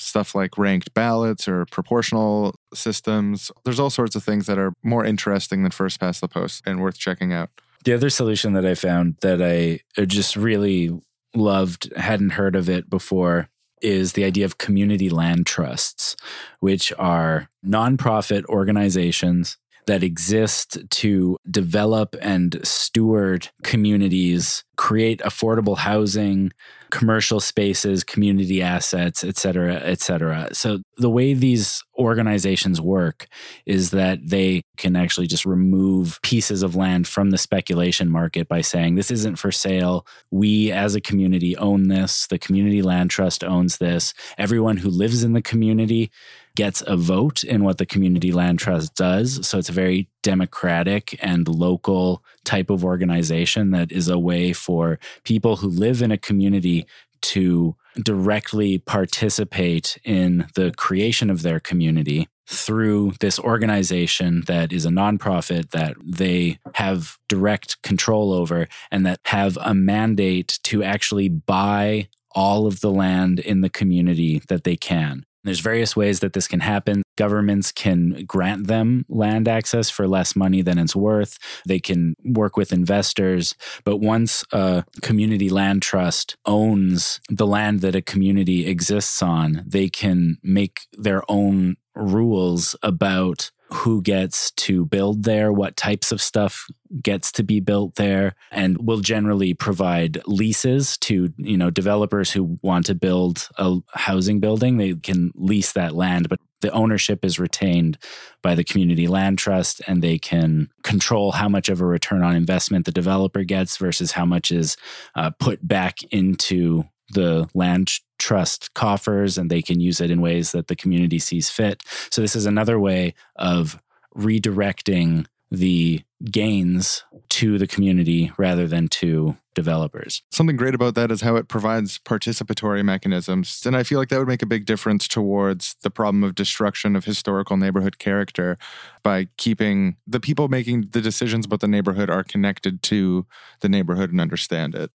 stuff 0.00 0.34
like 0.34 0.58
ranked 0.58 0.92
ballots 0.94 1.46
or 1.46 1.66
proportional 1.66 2.54
systems. 2.74 3.50
There's 3.64 3.80
all 3.80 3.90
sorts 3.90 4.16
of 4.16 4.24
things 4.24 4.46
that 4.46 4.58
are 4.58 4.72
more 4.82 5.04
interesting 5.04 5.62
than 5.62 5.70
first 5.70 6.00
past 6.00 6.20
the 6.20 6.28
post 6.28 6.62
and 6.66 6.80
worth 6.80 6.98
checking 6.98 7.32
out. 7.32 7.50
The 7.84 7.94
other 7.94 8.10
solution 8.10 8.52
that 8.54 8.66
I 8.66 8.74
found 8.74 9.16
that 9.20 9.40
I 9.42 9.80
just 10.04 10.36
really 10.36 10.90
loved, 11.34 11.92
hadn't 11.96 12.30
heard 12.30 12.56
of 12.56 12.68
it 12.68 12.90
before, 12.90 13.48
is 13.80 14.12
the 14.12 14.24
idea 14.24 14.44
of 14.44 14.58
community 14.58 15.08
land 15.08 15.46
trusts, 15.46 16.16
which 16.58 16.92
are 16.98 17.48
nonprofit 17.64 18.44
organizations 18.46 19.56
that 19.90 20.04
exist 20.04 20.78
to 20.88 21.36
develop 21.50 22.14
and 22.22 22.60
steward 22.62 23.48
communities, 23.64 24.62
create 24.76 25.20
affordable 25.22 25.76
housing, 25.76 26.52
commercial 26.90 27.40
spaces, 27.40 28.04
community 28.04 28.62
assets, 28.62 29.24
et 29.24 29.36
cetera, 29.36 29.74
et 29.74 30.00
cetera. 30.00 30.48
So 30.52 30.78
the 30.96 31.10
way 31.10 31.34
these 31.34 31.82
organizations 31.98 32.80
work 32.80 33.26
is 33.66 33.90
that 33.90 34.20
they 34.24 34.62
can 34.76 34.94
actually 34.94 35.26
just 35.26 35.44
remove 35.44 36.20
pieces 36.22 36.62
of 36.62 36.76
land 36.76 37.08
from 37.08 37.30
the 37.30 37.38
speculation 37.38 38.08
market 38.08 38.46
by 38.46 38.60
saying 38.60 38.94
this 38.94 39.10
isn't 39.10 39.40
for 39.40 39.50
sale. 39.50 40.06
We 40.30 40.70
as 40.70 40.94
a 40.94 41.00
community 41.00 41.56
own 41.56 41.88
this. 41.88 42.28
The 42.28 42.38
community 42.38 42.82
land 42.82 43.10
trust 43.10 43.42
owns 43.42 43.78
this. 43.78 44.14
Everyone 44.38 44.76
who 44.76 44.88
lives 44.88 45.24
in 45.24 45.32
the 45.32 45.42
community 45.42 46.12
gets 46.56 46.82
a 46.86 46.96
vote 46.96 47.44
in 47.44 47.64
what 47.64 47.78
the 47.78 47.86
community 47.86 48.32
land 48.32 48.58
trust 48.58 48.94
does. 48.94 49.46
So 49.46 49.58
it's 49.58 49.68
a 49.68 49.72
very 49.72 50.08
democratic 50.22 51.18
and 51.22 51.48
local 51.48 52.22
type 52.44 52.70
of 52.70 52.84
organization 52.84 53.70
that 53.70 53.92
is 53.92 54.08
a 54.08 54.18
way 54.18 54.52
for 54.52 54.98
people 55.24 55.56
who 55.56 55.68
live 55.68 56.02
in 56.02 56.10
a 56.10 56.18
community 56.18 56.86
to 57.22 57.76
directly 58.02 58.78
participate 58.78 59.98
in 60.04 60.46
the 60.54 60.72
creation 60.76 61.30
of 61.30 61.42
their 61.42 61.60
community 61.60 62.28
through 62.46 63.12
this 63.20 63.38
organization 63.38 64.42
that 64.46 64.72
is 64.72 64.84
a 64.84 64.90
nonprofit 64.90 65.70
that 65.70 65.94
they 66.04 66.58
have 66.74 67.16
direct 67.28 67.80
control 67.82 68.32
over 68.32 68.66
and 68.90 69.06
that 69.06 69.20
have 69.26 69.56
a 69.60 69.72
mandate 69.72 70.58
to 70.64 70.82
actually 70.82 71.28
buy 71.28 72.08
all 72.32 72.66
of 72.66 72.80
the 72.80 72.90
land 72.90 73.38
in 73.38 73.60
the 73.60 73.70
community 73.70 74.42
that 74.48 74.64
they 74.64 74.76
can. 74.76 75.24
There's 75.44 75.60
various 75.60 75.96
ways 75.96 76.20
that 76.20 76.32
this 76.32 76.46
can 76.46 76.60
happen. 76.60 77.02
Governments 77.16 77.72
can 77.72 78.24
grant 78.26 78.66
them 78.66 79.04
land 79.08 79.48
access 79.48 79.90
for 79.90 80.06
less 80.06 80.36
money 80.36 80.62
than 80.62 80.78
it's 80.78 80.96
worth. 80.96 81.38
They 81.66 81.80
can 81.80 82.14
work 82.24 82.56
with 82.56 82.72
investors. 82.72 83.54
But 83.84 83.98
once 83.98 84.44
a 84.52 84.84
community 85.02 85.48
land 85.48 85.82
trust 85.82 86.36
owns 86.44 87.20
the 87.28 87.46
land 87.46 87.80
that 87.80 87.94
a 87.94 88.02
community 88.02 88.66
exists 88.66 89.22
on, 89.22 89.64
they 89.66 89.88
can 89.88 90.38
make 90.42 90.80
their 90.92 91.22
own 91.28 91.76
rules 91.94 92.76
about 92.82 93.50
who 93.72 94.02
gets 94.02 94.50
to 94.52 94.84
build 94.86 95.24
there, 95.24 95.52
what 95.52 95.76
types 95.76 96.12
of 96.12 96.20
stuff 96.20 96.66
gets 97.02 97.30
to 97.32 97.42
be 97.42 97.60
built 97.60 97.94
there, 97.94 98.34
and 98.50 98.76
we'll 98.78 99.00
generally 99.00 99.54
provide 99.54 100.20
leases 100.26 100.98
to 100.98 101.32
you 101.36 101.56
know 101.56 101.70
developers 101.70 102.30
who 102.32 102.58
want 102.62 102.86
to 102.86 102.94
build 102.94 103.48
a 103.56 103.78
housing 103.94 104.40
building. 104.40 104.76
They 104.76 104.94
can 104.94 105.32
lease 105.34 105.72
that 105.72 105.94
land, 105.94 106.28
but 106.28 106.40
the 106.60 106.70
ownership 106.72 107.24
is 107.24 107.38
retained 107.38 107.96
by 108.42 108.54
the 108.54 108.64
community 108.64 109.06
land 109.06 109.38
trust, 109.38 109.80
and 109.86 110.02
they 110.02 110.18
can 110.18 110.68
control 110.82 111.32
how 111.32 111.48
much 111.48 111.68
of 111.68 111.80
a 111.80 111.86
return 111.86 112.22
on 112.22 112.34
investment 112.34 112.86
the 112.86 112.92
developer 112.92 113.44
gets 113.44 113.76
versus 113.76 114.12
how 114.12 114.24
much 114.24 114.50
is 114.50 114.76
uh, 115.14 115.30
put 115.30 115.66
back 115.66 116.02
into 116.10 116.84
the 117.12 117.48
land 117.54 117.90
trust 118.20 118.72
coffers 118.74 119.36
and 119.36 119.50
they 119.50 119.62
can 119.62 119.80
use 119.80 120.00
it 120.00 120.10
in 120.10 120.20
ways 120.20 120.52
that 120.52 120.68
the 120.68 120.76
community 120.76 121.18
sees 121.18 121.50
fit. 121.50 121.82
So 122.10 122.20
this 122.20 122.36
is 122.36 122.46
another 122.46 122.78
way 122.78 123.14
of 123.36 123.80
redirecting 124.16 125.26
the 125.50 126.02
gains 126.24 127.04
to 127.28 127.58
the 127.58 127.66
community 127.66 128.30
rather 128.36 128.68
than 128.68 128.86
to 128.88 129.36
developers. 129.54 130.22
Something 130.30 130.56
great 130.56 130.74
about 130.74 130.94
that 130.94 131.10
is 131.10 131.22
how 131.22 131.34
it 131.36 131.48
provides 131.48 131.98
participatory 131.98 132.84
mechanisms. 132.84 133.62
And 133.66 133.76
I 133.76 133.82
feel 133.82 133.98
like 133.98 134.10
that 134.10 134.18
would 134.18 134.28
make 134.28 134.42
a 134.42 134.46
big 134.46 134.64
difference 134.64 135.08
towards 135.08 135.74
the 135.82 135.90
problem 135.90 136.22
of 136.22 136.34
destruction 136.34 136.94
of 136.94 137.04
historical 137.04 137.56
neighborhood 137.56 137.98
character 137.98 138.58
by 139.02 139.28
keeping 139.38 139.96
the 140.06 140.20
people 140.20 140.48
making 140.48 140.90
the 140.92 141.00
decisions 141.00 141.46
about 141.46 141.60
the 141.60 141.68
neighborhood 141.68 142.10
are 142.10 142.22
connected 142.22 142.82
to 142.84 143.26
the 143.60 143.68
neighborhood 143.68 144.10
and 144.12 144.20
understand 144.20 144.74
it. 144.74 144.90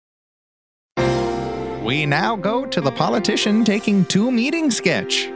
We 1.91 2.05
now 2.05 2.37
go 2.37 2.65
to 2.65 2.79
the 2.79 2.89
politician 2.89 3.65
taking 3.65 4.05
two 4.05 4.31
meetings 4.31 4.77
sketch. 4.77 5.29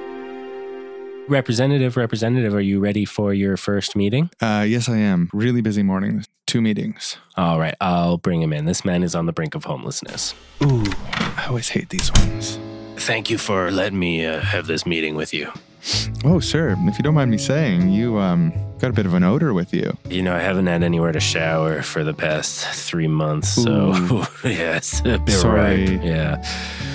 Representative, 1.28 1.98
representative, 1.98 2.54
are 2.54 2.62
you 2.62 2.80
ready 2.80 3.04
for 3.04 3.34
your 3.34 3.58
first 3.58 3.94
meeting? 3.94 4.30
Uh, 4.42 4.64
yes, 4.66 4.88
I 4.88 4.96
am. 4.96 5.30
Really 5.34 5.60
busy 5.60 5.84
morning. 5.84 6.24
Two 6.48 6.62
meetings. 6.62 7.18
All 7.36 7.60
right, 7.60 7.76
I'll 7.82 8.18
bring 8.18 8.42
him 8.42 8.54
in. 8.54 8.64
This 8.64 8.86
man 8.86 9.04
is 9.04 9.16
on 9.16 9.26
the 9.26 9.34
brink 9.34 9.54
of 9.54 9.66
homelessness. 9.66 10.34
Ooh, 10.64 10.86
I 11.12 11.48
always 11.50 11.68
hate 11.68 11.90
these 11.90 12.10
ones. 12.14 12.58
Thank 12.98 13.30
you 13.30 13.38
for 13.38 13.72
letting 13.72 14.00
me 14.00 14.26
uh, 14.26 14.40
have 14.40 14.68
this 14.68 14.86
meeting 14.86 15.16
with 15.16 15.34
you. 15.34 15.52
Oh, 16.24 16.40
sir, 16.40 16.76
if 16.80 16.98
you 16.98 17.04
don't 17.04 17.14
mind 17.14 17.30
me 17.30 17.38
saying, 17.38 17.90
you 17.90 18.18
um 18.18 18.52
got 18.80 18.90
a 18.90 18.94
bit 18.94 19.06
of 19.06 19.14
an 19.14 19.24
odor 19.24 19.54
with 19.54 19.74
you. 19.74 19.96
You 20.10 20.22
know, 20.24 20.36
I 20.36 20.40
haven't 20.40 20.66
had 20.68 20.82
anywhere 20.84 21.12
to 21.12 21.20
shower 21.20 21.82
for 21.84 22.04
the 22.04 22.14
past 22.14 22.66
three 22.90 23.08
months, 23.08 23.50
so 23.50 23.94
yeah, 24.44 24.78
it's 24.78 25.00
a 25.02 25.20
bit 25.20 25.30
Sorry. 25.30 25.86
ripe. 25.86 26.04
Yeah. 26.04 26.38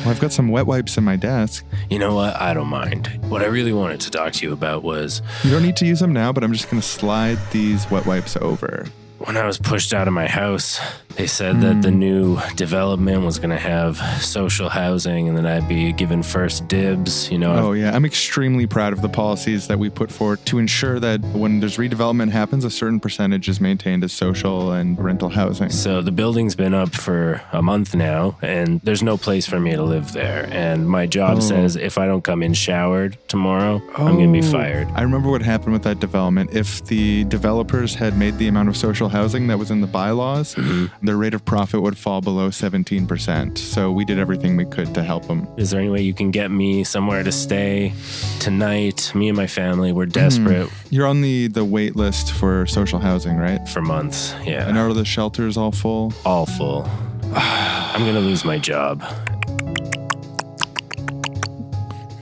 Well, 0.00 0.08
I've 0.10 0.20
got 0.20 0.32
some 0.32 0.48
wet 0.48 0.66
wipes 0.66 0.96
in 0.98 1.04
my 1.04 1.14
desk. 1.16 1.64
You 1.88 1.98
know 2.00 2.14
what? 2.14 2.34
I 2.40 2.52
don't 2.54 2.68
mind. 2.68 3.06
What 3.28 3.42
I 3.42 3.46
really 3.46 3.72
wanted 3.72 4.00
to 4.00 4.10
talk 4.10 4.32
to 4.34 4.46
you 4.46 4.52
about 4.52 4.82
was 4.82 5.22
You 5.44 5.50
don't 5.52 5.62
need 5.62 5.76
to 5.76 5.86
use 5.86 6.00
them 6.00 6.12
now, 6.12 6.32
but 6.32 6.42
I'm 6.42 6.52
just 6.52 6.68
going 6.68 6.80
to 6.80 6.86
slide 6.88 7.38
these 7.52 7.88
wet 7.90 8.06
wipes 8.06 8.36
over. 8.36 8.86
when 9.18 9.36
I 9.36 9.46
was 9.46 9.58
pushed 9.58 9.94
out 9.94 10.08
of 10.08 10.14
my 10.14 10.26
house, 10.26 10.80
they 11.16 11.26
said 11.26 11.60
that 11.60 11.82
the 11.82 11.90
hmm. 11.90 11.98
new 11.98 12.38
development 12.56 13.22
was 13.24 13.38
going 13.38 13.50
to 13.50 13.58
have 13.58 13.98
social 14.22 14.68
housing 14.68 15.28
and 15.28 15.36
that 15.36 15.46
I'd 15.46 15.68
be 15.68 15.92
given 15.92 16.22
first 16.22 16.66
dibs. 16.68 17.30
You 17.30 17.38
know, 17.38 17.54
Oh, 17.54 17.72
yeah. 17.72 17.94
I'm 17.94 18.04
extremely 18.04 18.66
proud 18.66 18.92
of 18.92 19.02
the 19.02 19.08
policies 19.08 19.66
that 19.68 19.78
we 19.78 19.90
put 19.90 20.10
forward 20.10 20.44
to 20.46 20.58
ensure 20.58 20.98
that 21.00 21.20
when 21.34 21.60
there's 21.60 21.76
redevelopment 21.76 22.30
happens, 22.30 22.64
a 22.64 22.70
certain 22.70 23.00
percentage 23.00 23.48
is 23.48 23.60
maintained 23.60 24.02
as 24.04 24.12
social 24.12 24.72
and 24.72 24.98
rental 24.98 25.28
housing. 25.28 25.68
So 25.70 26.00
the 26.00 26.12
building's 26.12 26.54
been 26.54 26.74
up 26.74 26.94
for 26.94 27.42
a 27.52 27.60
month 27.60 27.94
now, 27.94 28.38
and 28.40 28.80
there's 28.82 29.02
no 29.02 29.16
place 29.16 29.46
for 29.46 29.60
me 29.60 29.72
to 29.72 29.82
live 29.82 30.12
there. 30.12 30.48
And 30.50 30.88
my 30.88 31.06
job 31.06 31.38
Oh. 31.38 31.40
says 31.40 31.76
if 31.76 31.98
I 31.98 32.06
don't 32.06 32.22
come 32.22 32.42
in 32.42 32.54
showered 32.54 33.16
tomorrow, 33.28 33.82
I'm 33.96 34.14
going 34.16 34.32
to 34.32 34.40
be 34.40 34.46
Oh. 34.46 34.50
fired. 34.50 34.88
I 34.94 35.02
remember 35.02 35.30
what 35.30 35.42
happened 35.42 35.72
with 35.74 35.82
that 35.82 36.00
development. 36.00 36.50
If 36.52 36.84
the 36.86 37.24
developers 37.24 37.94
had 37.94 38.16
made 38.16 38.38
the 38.38 38.48
amount 38.48 38.68
of 38.68 38.76
social 38.76 39.08
housing 39.08 39.48
that 39.48 39.58
was 39.58 39.70
in 39.70 39.80
the 39.80 39.86
bylaws, 39.86 40.54
mm-hmm. 40.54 40.86
Their 41.02 41.16
rate 41.16 41.34
of 41.34 41.44
profit 41.44 41.80
would 41.82 41.96
fall 41.96 42.20
below 42.20 42.50
17%. 42.50 43.56
So 43.58 43.90
we 43.90 44.04
did 44.04 44.18
everything 44.18 44.56
we 44.56 44.64
could 44.66 44.94
to 44.94 45.02
help 45.02 45.26
them. 45.26 45.48
Is 45.56 45.70
there 45.70 45.80
any 45.80 45.90
way 45.90 46.02
you 46.02 46.14
can 46.14 46.30
get 46.30 46.50
me 46.50 46.84
somewhere 46.84 47.22
to 47.22 47.32
stay 47.32 47.92
tonight? 48.38 49.12
Me 49.14 49.28
and 49.28 49.36
my 49.36 49.46
family, 49.46 49.92
we're 49.92 50.06
desperate 50.06 50.68
You're 50.90 51.06
on 51.06 51.20
the, 51.22 51.48
the 51.48 51.64
wait 51.64 51.96
list 51.96 52.32
for 52.32 52.66
social 52.66 52.98
housing, 52.98 53.36
right? 53.36 53.66
for 53.68 53.80
months. 53.82 54.34
Yeah. 54.44 54.68
And 54.68 54.76
are 54.78 54.92
the 54.92 55.04
shelters 55.04 55.56
all 55.56 55.72
full? 55.72 56.12
all 56.24 56.46
full. 56.46 56.88
I'm 57.34 58.04
gonna 58.04 58.20
lose 58.20 58.44
my 58.44 58.58
job. 58.58 59.02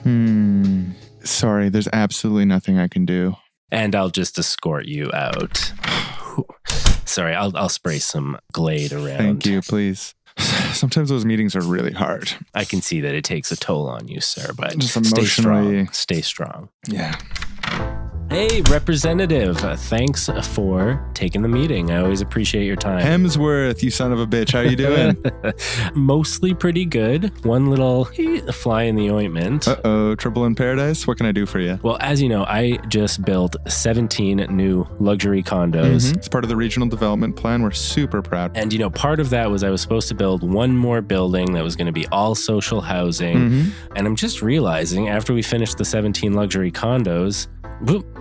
Hmm. 0.03 0.91
Sorry, 1.23 1.69
there's 1.69 1.87
absolutely 1.93 2.45
nothing 2.45 2.77
I 2.77 2.87
can 2.87 3.05
do. 3.05 3.35
And 3.71 3.95
I'll 3.95 4.09
just 4.09 4.37
escort 4.39 4.85
you 4.85 5.11
out. 5.13 5.71
Sorry, 7.09 7.33
I'll 7.35 7.55
I'll 7.57 7.69
spray 7.69 7.99
some 7.99 8.37
Glade 8.53 8.93
around. 8.93 9.17
Thank 9.17 9.45
you, 9.45 9.61
please. 9.61 10.13
Sometimes 10.73 11.09
those 11.09 11.25
meetings 11.25 11.55
are 11.55 11.61
really 11.61 11.91
hard. 11.91 12.31
I 12.53 12.63
can 12.63 12.81
see 12.81 13.01
that 13.01 13.13
it 13.15 13.23
takes 13.23 13.51
a 13.51 13.55
toll 13.57 13.87
on 13.87 14.07
you, 14.07 14.21
sir, 14.21 14.53
but 14.55 14.77
Just 14.77 14.93
stay 14.93 14.99
emotionally- 15.21 15.85
strong. 15.85 15.91
Stay 15.93 16.21
strong. 16.21 16.69
Yeah. 16.87 17.17
Hey, 18.29 18.61
representative. 18.69 19.57
uh, 19.65 19.75
thanks 19.75 20.29
for 20.53 21.03
taking 21.15 21.41
the 21.41 21.47
meeting. 21.47 21.89
I 21.89 21.97
always 22.01 22.21
appreciate 22.21 22.65
your 22.65 22.75
time. 22.75 23.03
Hemsworth, 23.03 23.81
you 23.81 23.89
son 23.89 24.11
of 24.13 24.19
a 24.19 24.27
bitch. 24.27 24.53
How 24.53 24.59
you 24.61 24.75
doing? 24.75 25.17
Mostly 25.95 26.53
pretty 26.53 26.85
good. 26.85 27.31
One 27.43 27.71
little 27.71 28.07
eh, 28.19 28.41
fly 28.51 28.83
in 28.83 28.95
the 28.95 29.09
ointment. 29.09 29.67
uh 29.67 29.77
oh, 29.83 30.15
trouble 30.15 30.45
in 30.45 30.53
paradise? 30.53 31.07
What 31.07 31.17
can 31.17 31.25
I 31.25 31.31
do 31.31 31.47
for 31.47 31.59
you? 31.59 31.79
well, 31.81 31.97
as 32.01 32.21
you 32.21 32.29
know, 32.29 32.43
I 32.45 32.77
just 32.87 33.25
built 33.25 33.55
17 33.67 34.45
new 34.51 34.87
luxury 34.99 35.41
condos. 35.41 36.11
Mhm. 36.11 36.17
It's 36.17 36.27
part 36.27 36.43
of 36.43 36.49
the 36.49 36.55
regional 36.55 36.87
development 36.87 37.35
plan. 37.35 37.63
We're 37.63 37.71
super 37.71 38.21
proud. 38.21 38.51
And 38.55 38.71
you 38.71 38.77
know, 38.77 38.91
part 38.91 39.19
of 39.19 39.31
that 39.31 39.49
was 39.49 39.63
I 39.63 39.71
was 39.71 39.81
supposed 39.81 40.07
to 40.09 40.15
build 40.15 40.43
one 40.47 40.77
more 40.77 41.01
building 41.01 41.53
that 41.53 41.63
was 41.63 41.75
going 41.75 41.87
to 41.87 41.91
be 41.93 42.05
all 42.07 42.35
social 42.35 42.79
housing. 42.81 43.37
Mhm. 43.49 43.71
And 43.95 44.05
I'm 44.05 44.15
just 44.15 44.43
realizing 44.43 45.09
after 45.09 45.33
we 45.33 45.41
finished 45.41 45.79
the 45.79 45.85
17 45.85 46.33
luxury 46.33 46.71
condos, 46.71 47.47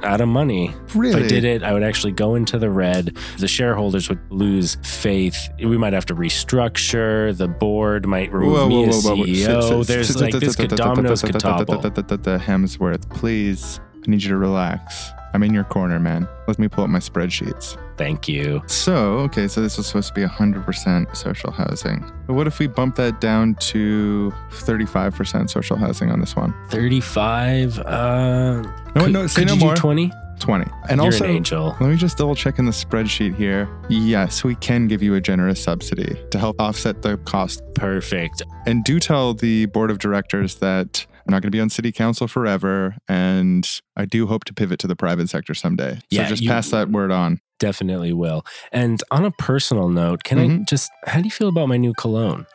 out 0.02 0.20
of 0.20 0.28
money. 0.28 0.74
Really? 0.94 1.18
If 1.20 1.24
I 1.24 1.28
did 1.28 1.44
it, 1.44 1.62
I 1.62 1.72
would 1.72 1.82
actually 1.82 2.12
go 2.12 2.34
into 2.34 2.58
the 2.58 2.70
red. 2.70 3.16
The 3.38 3.48
shareholders 3.48 4.08
would 4.08 4.20
lose 4.30 4.76
faith. 4.82 5.48
We 5.58 5.76
might 5.76 5.92
have 5.92 6.06
to 6.06 6.14
restructure. 6.14 7.36
The 7.36 7.48
board 7.48 8.06
might 8.06 8.32
remove 8.32 8.68
me 8.68 8.84
as 8.88 9.04
CEO. 9.04 9.86
There's 9.86 10.20
like 10.20 10.34
this 10.34 10.56
could 10.56 10.70
dominoes 10.70 11.22
could 11.22 11.38
topple. 11.38 11.78
Hemsworth, 11.78 13.08
please. 13.10 13.80
I 13.96 14.10
need 14.10 14.22
you 14.22 14.28
to 14.28 14.36
relax. 14.36 15.10
I'm 15.34 15.42
in 15.42 15.52
your 15.52 15.64
corner, 15.64 15.98
man. 15.98 16.26
Let 16.46 16.58
me 16.58 16.68
pull 16.68 16.84
up 16.84 16.90
my 16.90 16.98
spreadsheets. 17.00 17.76
Thank 17.96 18.28
you. 18.28 18.62
So, 18.66 19.18
okay, 19.20 19.48
so 19.48 19.60
this 19.60 19.76
was 19.76 19.86
supposed 19.88 20.08
to 20.08 20.14
be 20.14 20.22
100% 20.24 21.16
social 21.16 21.50
housing. 21.50 22.04
But 22.26 22.34
what 22.34 22.46
if 22.46 22.58
we 22.58 22.66
bump 22.66 22.96
that 22.96 23.20
down 23.20 23.56
to 23.56 24.32
35% 24.52 25.50
social 25.50 25.76
housing 25.76 26.10
on 26.10 26.20
this 26.20 26.34
one? 26.36 26.54
35. 26.70 27.78
Uh, 27.80 28.62
No, 28.94 29.02
could, 29.02 29.12
no, 29.12 29.26
say 29.26 29.44
no 29.44 29.56
more. 29.56 29.74
20? 29.74 30.10
20. 30.38 30.64
And 30.88 30.98
You're 30.98 31.06
also, 31.06 31.24
an 31.24 31.30
angel. 31.30 31.76
let 31.80 31.90
me 31.90 31.96
just 31.96 32.16
double 32.16 32.36
check 32.36 32.58
in 32.60 32.64
the 32.64 32.70
spreadsheet 32.70 33.34
here. 33.34 33.68
Yes, 33.88 34.44
we 34.44 34.54
can 34.54 34.86
give 34.86 35.02
you 35.02 35.14
a 35.14 35.20
generous 35.20 35.60
subsidy 35.62 36.16
to 36.30 36.38
help 36.38 36.60
offset 36.60 37.02
the 37.02 37.16
cost. 37.18 37.60
Perfect. 37.74 38.42
And 38.66 38.84
do 38.84 39.00
tell 39.00 39.34
the 39.34 39.66
board 39.66 39.90
of 39.90 39.98
directors 39.98 40.54
that 40.56 41.04
I'm 41.28 41.32
not 41.32 41.42
going 41.42 41.48
to 41.52 41.56
be 41.56 41.60
on 41.60 41.68
city 41.68 41.92
council 41.92 42.26
forever. 42.26 42.96
And 43.06 43.68
I 43.96 44.06
do 44.06 44.26
hope 44.26 44.44
to 44.44 44.54
pivot 44.54 44.78
to 44.80 44.86
the 44.86 44.96
private 44.96 45.28
sector 45.28 45.52
someday. 45.54 45.96
So 45.96 46.00
Yeah, 46.10 46.26
just 46.28 46.42
you- 46.42 46.48
pass 46.48 46.70
that 46.70 46.88
word 46.90 47.12
on. 47.12 47.40
Definitely 47.58 48.12
will. 48.14 48.46
And 48.72 49.02
on 49.10 49.24
a 49.26 49.30
personal 49.32 49.88
note, 49.90 50.22
can 50.24 50.38
I 50.38 50.46
Mhm. 50.46 50.68
just, 50.68 50.90
how 51.06 51.18
do 51.20 51.24
you 51.24 51.30
feel 51.30 51.48
about 51.48 51.68
my 51.68 51.76
new 51.76 51.92
cologne? 51.92 52.46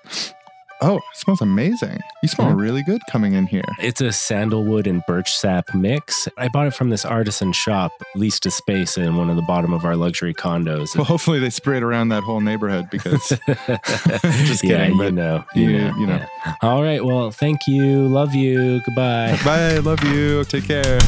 Oh, 0.82 0.97
it 0.97 1.03
smells 1.13 1.39
amazing. 1.39 1.99
You 2.21 2.28
smell 2.28 2.49
Yeah. 2.49 2.55
really 2.57 2.84
good 2.84 3.01
coming 3.09 3.34
in 3.34 3.45
here. 3.47 3.63
It's 3.80 4.01
a 4.01 4.11
sandalwood 4.11 4.86
and 4.86 5.01
birch 5.07 5.32
sap 5.34 5.74
mix. 5.74 6.28
I 6.38 6.49
bought 6.49 6.67
it 6.67 6.74
from 6.74 6.89
this 6.89 7.05
artisan 7.05 7.53
shop, 7.53 7.91
leased 8.15 8.45
a 8.45 8.51
space 8.51 8.97
in 8.97 9.15
one 9.15 9.30
of 9.30 9.38
the 9.38 9.41
bottom 9.43 9.71
of 9.74 9.86
our 9.86 9.95
luxury 9.95 10.34
condos. 10.34 10.93
Well, 10.95 11.05
hopefully 11.05 11.39
they 11.39 11.49
spray 11.51 11.78
it 11.78 11.84
around 11.84 12.09
that 12.09 12.24
whole 12.24 12.41
neighborhood 12.41 12.89
because 12.91 13.30
Just 13.47 14.63
yeah, 14.63 14.78
kidding, 14.80 14.91
you 14.93 14.97
but 14.97 15.13
know, 15.13 15.45
you- 15.55 15.69
you, 15.69 15.78
know, 15.78 15.93
you 15.99 16.07
know. 16.07 16.15
yeah. 16.45 16.55
All 16.61 16.82
right. 16.84 17.03
Well, 17.03 17.32
thank 17.32 17.59
you. 17.67 18.07
Love 18.07 18.34
you. 18.36 18.82
Goodbye. 18.86 19.38
Bye. 19.45 19.78
Love 19.78 20.03
you. 20.03 20.43
Take 20.45 20.65
care. 20.65 20.99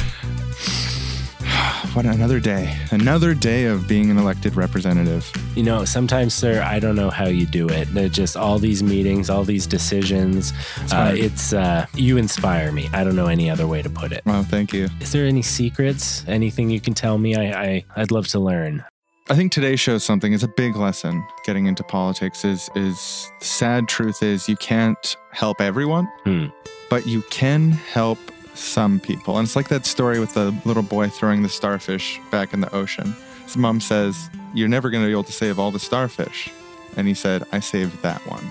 What 1.95 2.05
another 2.05 2.41
day. 2.41 2.75
Another 2.91 3.33
day 3.33 3.65
of 3.65 3.87
being 3.87 4.11
an 4.11 4.17
elected 4.17 4.57
representative. 4.57 5.31
You 5.55 5.63
know, 5.63 5.85
sometimes, 5.85 6.33
sir, 6.33 6.61
I 6.61 6.77
don't 6.77 6.97
know 6.97 7.09
how 7.09 7.27
you 7.27 7.45
do 7.45 7.69
it. 7.69 7.87
They're 7.93 8.09
just 8.09 8.35
all 8.35 8.59
these 8.59 8.83
meetings, 8.83 9.29
all 9.29 9.45
these 9.45 9.65
decisions. 9.65 10.51
Uh, 10.91 11.13
it's 11.15 11.53
uh, 11.53 11.85
you 11.93 12.17
inspire 12.17 12.73
me. 12.73 12.89
I 12.91 13.05
don't 13.05 13.15
know 13.15 13.27
any 13.27 13.49
other 13.49 13.65
way 13.65 13.81
to 13.81 13.89
put 13.89 14.11
it. 14.11 14.23
Well, 14.25 14.43
thank 14.43 14.73
you. 14.73 14.89
Is 14.99 15.13
there 15.13 15.25
any 15.25 15.41
secrets? 15.41 16.25
Anything 16.27 16.69
you 16.69 16.81
can 16.81 16.93
tell 16.93 17.17
me? 17.17 17.33
I, 17.37 17.63
I 17.63 17.85
I'd 17.95 18.11
love 18.11 18.27
to 18.29 18.39
learn. 18.39 18.83
I 19.29 19.35
think 19.35 19.53
today 19.53 19.77
shows 19.77 20.03
something. 20.03 20.33
It's 20.33 20.43
a 20.43 20.49
big 20.49 20.75
lesson. 20.75 21.25
Getting 21.45 21.65
into 21.65 21.83
politics 21.83 22.43
is 22.43 22.69
is 22.75 23.31
the 23.39 23.45
sad 23.45 23.87
truth 23.87 24.21
is 24.21 24.49
you 24.49 24.57
can't 24.57 25.15
help 25.31 25.61
everyone, 25.61 26.09
Hmm. 26.25 26.47
but 26.89 27.07
you 27.07 27.21
can 27.29 27.71
help 27.71 28.19
some 28.55 28.99
people. 28.99 29.37
And 29.37 29.45
it's 29.45 29.55
like 29.55 29.67
that 29.69 29.85
story 29.85 30.19
with 30.19 30.33
the 30.33 30.55
little 30.65 30.83
boy 30.83 31.09
throwing 31.09 31.43
the 31.43 31.49
starfish 31.49 32.19
back 32.31 32.53
in 32.53 32.61
the 32.61 32.73
ocean. 32.73 33.15
His 33.45 33.57
mom 33.57 33.79
says, 33.79 34.29
"You're 34.53 34.67
never 34.67 34.89
going 34.89 35.03
to 35.03 35.07
be 35.07 35.11
able 35.11 35.23
to 35.25 35.31
save 35.33 35.59
all 35.59 35.71
the 35.71 35.79
starfish," 35.79 36.49
and 36.97 37.07
he 37.07 37.13
said, 37.13 37.43
"I 37.51 37.59
saved 37.59 38.01
that 38.01 38.25
one. 38.27 38.49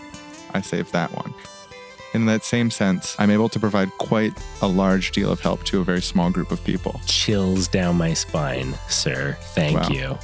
I 0.53 0.61
saved 0.61 0.93
that 0.93 1.11
one." 1.13 1.35
In 2.13 2.27
that 2.27 2.45
same 2.45 2.71
sense, 2.71 3.17
I'm 3.19 3.31
able 3.31 3.49
to 3.49 3.59
provide 3.59 3.91
quite 3.99 4.33
a 4.63 4.69
large 4.69 5.11
deal 5.11 5.33
of 5.33 5.41
help 5.41 5.65
to 5.65 5.81
a 5.81 5.85
very 5.85 6.01
small 6.01 6.31
group 6.31 6.53
of 6.53 6.63
people. 6.63 7.01
Chills 7.07 7.67
down 7.67 7.97
my 7.97 8.15
spine, 8.15 8.79
sir. 8.89 9.37
Thank 9.55 9.81
Wow. 9.81 9.89
you. 9.89 10.19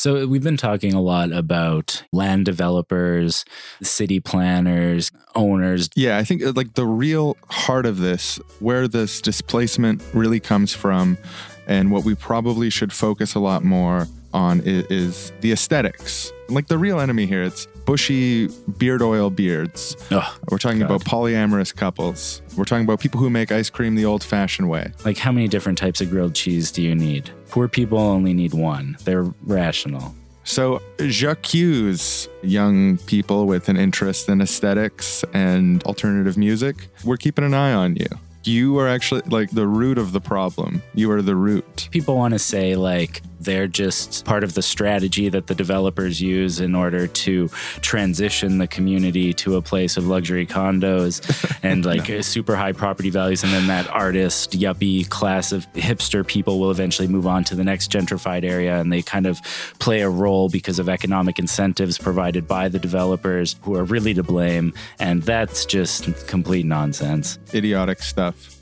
So 0.00 0.26
we've 0.26 0.42
been 0.42 0.56
talking 0.56 0.94
a 0.94 1.00
lot 1.02 1.30
about 1.30 2.04
land 2.10 2.46
developers, 2.46 3.44
city 3.82 4.18
planners, 4.18 5.12
owners. 5.34 5.90
Yeah, 5.94 6.16
I 6.16 6.24
think 6.24 6.42
uh, 6.42 6.52
like 6.56 6.72
the 6.72 6.86
real 6.86 7.36
heart 7.50 7.84
of 7.84 7.98
this, 7.98 8.40
where 8.60 8.88
this 8.88 9.20
displacement 9.20 10.02
really 10.14 10.40
comes 10.40 10.72
from, 10.72 11.18
and 11.66 11.92
what 11.92 12.04
we 12.04 12.14
probably 12.14 12.70
should 12.70 12.94
focus 12.94 13.34
a 13.34 13.40
lot 13.40 13.62
more 13.62 14.08
on 14.32 14.60
is, 14.60 14.86
is 14.86 15.32
the 15.42 15.52
aesthetics. 15.52 16.32
Like 16.48 16.68
the 16.68 16.78
real 16.78 16.98
enemy 16.98 17.26
here, 17.26 17.42
it's 17.42 17.66
bushy 17.90 18.46
beard 18.78 19.02
oil 19.02 19.30
beards. 19.30 19.96
Oh, 20.12 20.38
We're 20.48 20.58
talking 20.58 20.78
God. 20.78 20.86
about 20.86 21.00
polyamorous 21.04 21.74
couples. 21.74 22.40
We're 22.56 22.62
talking 22.62 22.84
about 22.84 23.00
people 23.00 23.18
who 23.18 23.28
make 23.30 23.50
ice 23.50 23.68
cream 23.68 23.96
the 23.96 24.04
old 24.04 24.22
fashioned 24.22 24.70
way. 24.70 24.92
like 25.04 25.18
how 25.18 25.32
many 25.32 25.48
different 25.48 25.76
types 25.76 26.00
of 26.00 26.08
grilled 26.08 26.36
cheese 26.36 26.70
do 26.70 26.82
you 26.82 26.94
need? 26.94 27.30
Poor 27.48 27.66
people 27.66 27.98
only 27.98 28.32
need 28.32 28.54
one. 28.54 28.96
They're 29.02 29.24
rational. 29.44 30.14
So, 30.44 30.80
Jacques, 31.00 31.52
young 31.52 32.98
people 33.06 33.46
with 33.46 33.68
an 33.68 33.76
interest 33.76 34.28
in 34.28 34.40
aesthetics 34.40 35.24
and 35.34 35.82
alternative 35.82 36.36
music, 36.38 36.86
we're 37.04 37.16
keeping 37.16 37.44
an 37.44 37.54
eye 37.54 37.72
on 37.72 37.96
you. 37.96 38.06
You 38.44 38.78
are 38.78 38.86
actually 38.86 39.22
like 39.26 39.50
the 39.50 39.66
root 39.66 39.98
of 39.98 40.12
the 40.12 40.20
problem. 40.20 40.80
You 40.94 41.10
are 41.10 41.22
the 41.22 41.34
root. 41.34 41.88
People 41.90 42.16
want 42.16 42.34
to 42.34 42.38
say 42.38 42.76
like 42.76 43.22
they're 43.40 43.66
just 43.66 44.24
part 44.24 44.44
of 44.44 44.54
the 44.54 44.62
strategy 44.62 45.28
that 45.28 45.46
the 45.46 45.54
developers 45.54 46.20
use 46.20 46.60
in 46.60 46.74
order 46.74 47.06
to 47.06 47.48
transition 47.80 48.58
the 48.58 48.66
community 48.66 49.32
to 49.32 49.56
a 49.56 49.62
place 49.62 49.96
of 49.96 50.06
luxury 50.06 50.46
condos 50.46 51.20
and 51.62 51.84
like 51.84 52.22
super 52.22 52.54
high 52.56 52.72
property 52.72 53.10
values. 53.10 53.42
And 53.42 53.52
then 53.52 53.66
that 53.68 53.88
artist, 53.88 54.58
yuppie 54.58 55.08
class 55.08 55.52
of 55.52 55.70
hipster 55.72 56.26
people 56.26 56.60
will 56.60 56.70
eventually 56.70 57.08
move 57.08 57.26
on 57.26 57.44
to 57.44 57.54
the 57.54 57.64
next 57.64 57.90
gentrified 57.90 58.44
area 58.44 58.78
and 58.78 58.92
they 58.92 59.02
kind 59.02 59.26
of 59.26 59.40
play 59.78 60.02
a 60.02 60.10
role 60.10 60.48
because 60.48 60.78
of 60.78 60.88
economic 60.88 61.38
incentives 61.38 61.98
provided 61.98 62.46
by 62.46 62.68
the 62.68 62.78
developers 62.78 63.56
who 63.62 63.74
are 63.74 63.84
really 63.84 64.14
to 64.14 64.22
blame. 64.22 64.72
And 64.98 65.22
that's 65.22 65.64
just 65.64 66.26
complete 66.26 66.66
nonsense. 66.66 67.38
Idiotic 67.54 68.02
stuff. 68.02 68.56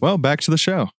Well, 0.00 0.18
back 0.18 0.40
to 0.42 0.50
the 0.50 0.58
show. 0.58 0.90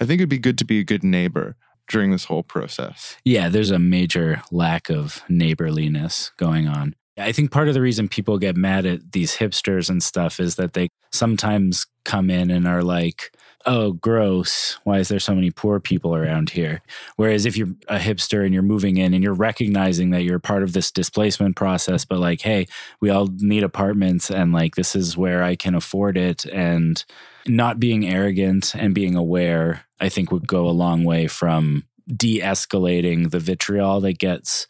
I 0.00 0.04
think 0.04 0.20
it'd 0.20 0.28
be 0.28 0.38
good 0.38 0.58
to 0.58 0.64
be 0.64 0.78
a 0.78 0.84
good 0.84 1.04
neighbor 1.04 1.56
during 1.88 2.10
this 2.10 2.24
whole 2.24 2.42
process. 2.42 3.16
Yeah, 3.24 3.48
there's 3.48 3.70
a 3.70 3.78
major 3.78 4.42
lack 4.50 4.90
of 4.90 5.22
neighborliness 5.28 6.32
going 6.36 6.66
on. 6.68 6.94
I 7.16 7.32
think 7.32 7.52
part 7.52 7.68
of 7.68 7.74
the 7.74 7.80
reason 7.80 8.08
people 8.08 8.38
get 8.38 8.56
mad 8.56 8.86
at 8.86 9.12
these 9.12 9.36
hipsters 9.36 9.88
and 9.88 10.02
stuff 10.02 10.40
is 10.40 10.56
that 10.56 10.72
they 10.72 10.88
sometimes 11.12 11.86
come 12.04 12.28
in 12.28 12.50
and 12.50 12.66
are 12.66 12.82
like, 12.82 13.36
oh, 13.66 13.92
gross. 13.92 14.78
Why 14.84 14.98
is 14.98 15.08
there 15.08 15.20
so 15.20 15.34
many 15.34 15.50
poor 15.50 15.78
people 15.78 16.14
around 16.14 16.50
here? 16.50 16.82
Whereas 17.16 17.46
if 17.46 17.56
you're 17.56 17.74
a 17.88 17.98
hipster 17.98 18.44
and 18.44 18.52
you're 18.52 18.62
moving 18.62 18.96
in 18.96 19.14
and 19.14 19.22
you're 19.22 19.32
recognizing 19.32 20.10
that 20.10 20.24
you're 20.24 20.40
part 20.40 20.62
of 20.62 20.72
this 20.72 20.90
displacement 20.90 21.56
process, 21.56 22.04
but 22.04 22.18
like, 22.18 22.40
hey, 22.40 22.66
we 23.00 23.10
all 23.10 23.28
need 23.38 23.62
apartments 23.62 24.30
and 24.30 24.52
like 24.52 24.74
this 24.74 24.96
is 24.96 25.16
where 25.16 25.42
I 25.42 25.56
can 25.56 25.74
afford 25.74 26.16
it. 26.16 26.44
And 26.46 27.02
not 27.46 27.80
being 27.80 28.06
arrogant 28.06 28.74
and 28.74 28.94
being 28.94 29.16
aware, 29.16 29.84
I 30.00 30.08
think 30.08 30.30
would 30.30 30.46
go 30.46 30.66
a 30.66 30.70
long 30.70 31.04
way 31.04 31.26
from 31.26 31.84
de 32.06 32.40
escalating 32.40 33.30
the 33.30 33.38
vitriol 33.38 34.00
that 34.02 34.18
gets 34.18 34.66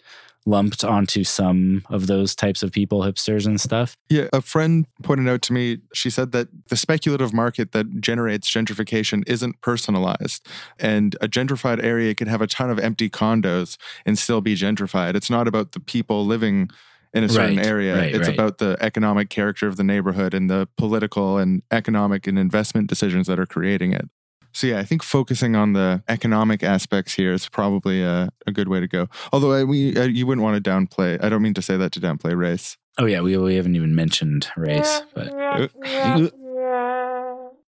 lumped 0.47 0.85
onto 0.85 1.25
some 1.25 1.83
of 1.89 2.07
those 2.07 2.35
types 2.35 2.63
of 2.63 2.71
people, 2.71 3.01
hipsters 3.01 3.47
and 3.47 3.61
stuff. 3.61 3.97
Yeah, 4.11 4.29
a 4.33 4.43
friend 4.43 4.87
pointed 5.03 5.29
out 5.29 5.43
to 5.43 5.53
me, 5.53 5.79
she 5.95 6.11
said 6.11 6.33
that 6.33 6.49
the 6.69 6.77
speculative 6.77 7.33
market 7.33 7.73
that 7.73 8.01
generates 8.01 8.53
gentrification 8.53 9.25
isn't 9.27 9.61
personalized. 9.63 10.47
And 10.79 11.17
a 11.21 11.29
gentrified 11.29 11.83
area 11.83 12.15
can 12.15 12.29
have 12.29 12.43
a 12.43 12.47
ton 12.47 12.71
of 12.71 12.79
empty 12.79 13.09
condos 13.09 13.79
and 14.05 14.19
still 14.19 14.43
be 14.43 14.55
gentrified. 14.55 15.15
It's 15.15 15.31
not 15.31 15.49
about 15.49 15.73
the 15.73 15.81
people 15.81 16.27
living 16.27 16.71
in 17.15 17.25
a 17.25 17.29
certain 17.29 17.57
Right, 17.57 17.67
area. 17.67 17.97
right, 17.97 18.15
it's 18.15 18.29
right. 18.29 18.37
about 18.37 18.59
the 18.59 18.77
economic 18.81 19.31
character 19.31 19.67
of 19.67 19.77
the 19.77 19.85
neighborhood 19.85 20.35
and 20.35 20.51
the 20.51 20.69
political 20.77 21.39
and 21.39 21.63
economic 21.71 22.27
and 22.27 22.39
investment 22.39 22.89
decisions 22.89 23.27
that 23.29 23.39
are 23.39 23.47
creating 23.47 23.93
it. 23.93 24.09
So 24.53 24.67
yeah, 24.69 24.79
I 24.79 24.85
think 24.85 25.03
focusing 25.03 25.57
on 25.57 25.73
the 25.73 26.03
economic 26.09 26.63
aspects 26.63 27.15
here 27.15 27.33
is 27.33 27.49
probably 27.49 28.03
a, 28.03 28.29
a 28.47 28.53
good 28.53 28.69
way 28.69 28.79
to 28.81 28.87
go. 28.87 29.09
Although 29.33 29.53
I, 29.53 29.65
we, 29.65 29.97
uh, 29.97 30.05
you 30.05 30.27
wouldn't 30.27 30.45
want 30.45 30.63
to 30.63 30.71
downplay. 30.71 31.23
I 31.23 31.29
don't 31.29 31.43
mean 31.43 31.55
to 31.55 31.63
say 31.63 31.77
that 31.77 31.91
to 31.93 32.01
downplay 32.01 32.37
race. 32.37 32.77
Oh, 32.97 33.07
yeah, 33.07 33.21
we, 33.21 33.37
we 33.37 33.57
haven't 33.57 33.75
even 33.75 33.95
mentioned 33.97 34.47
race, 34.57 35.03
but 35.15 35.33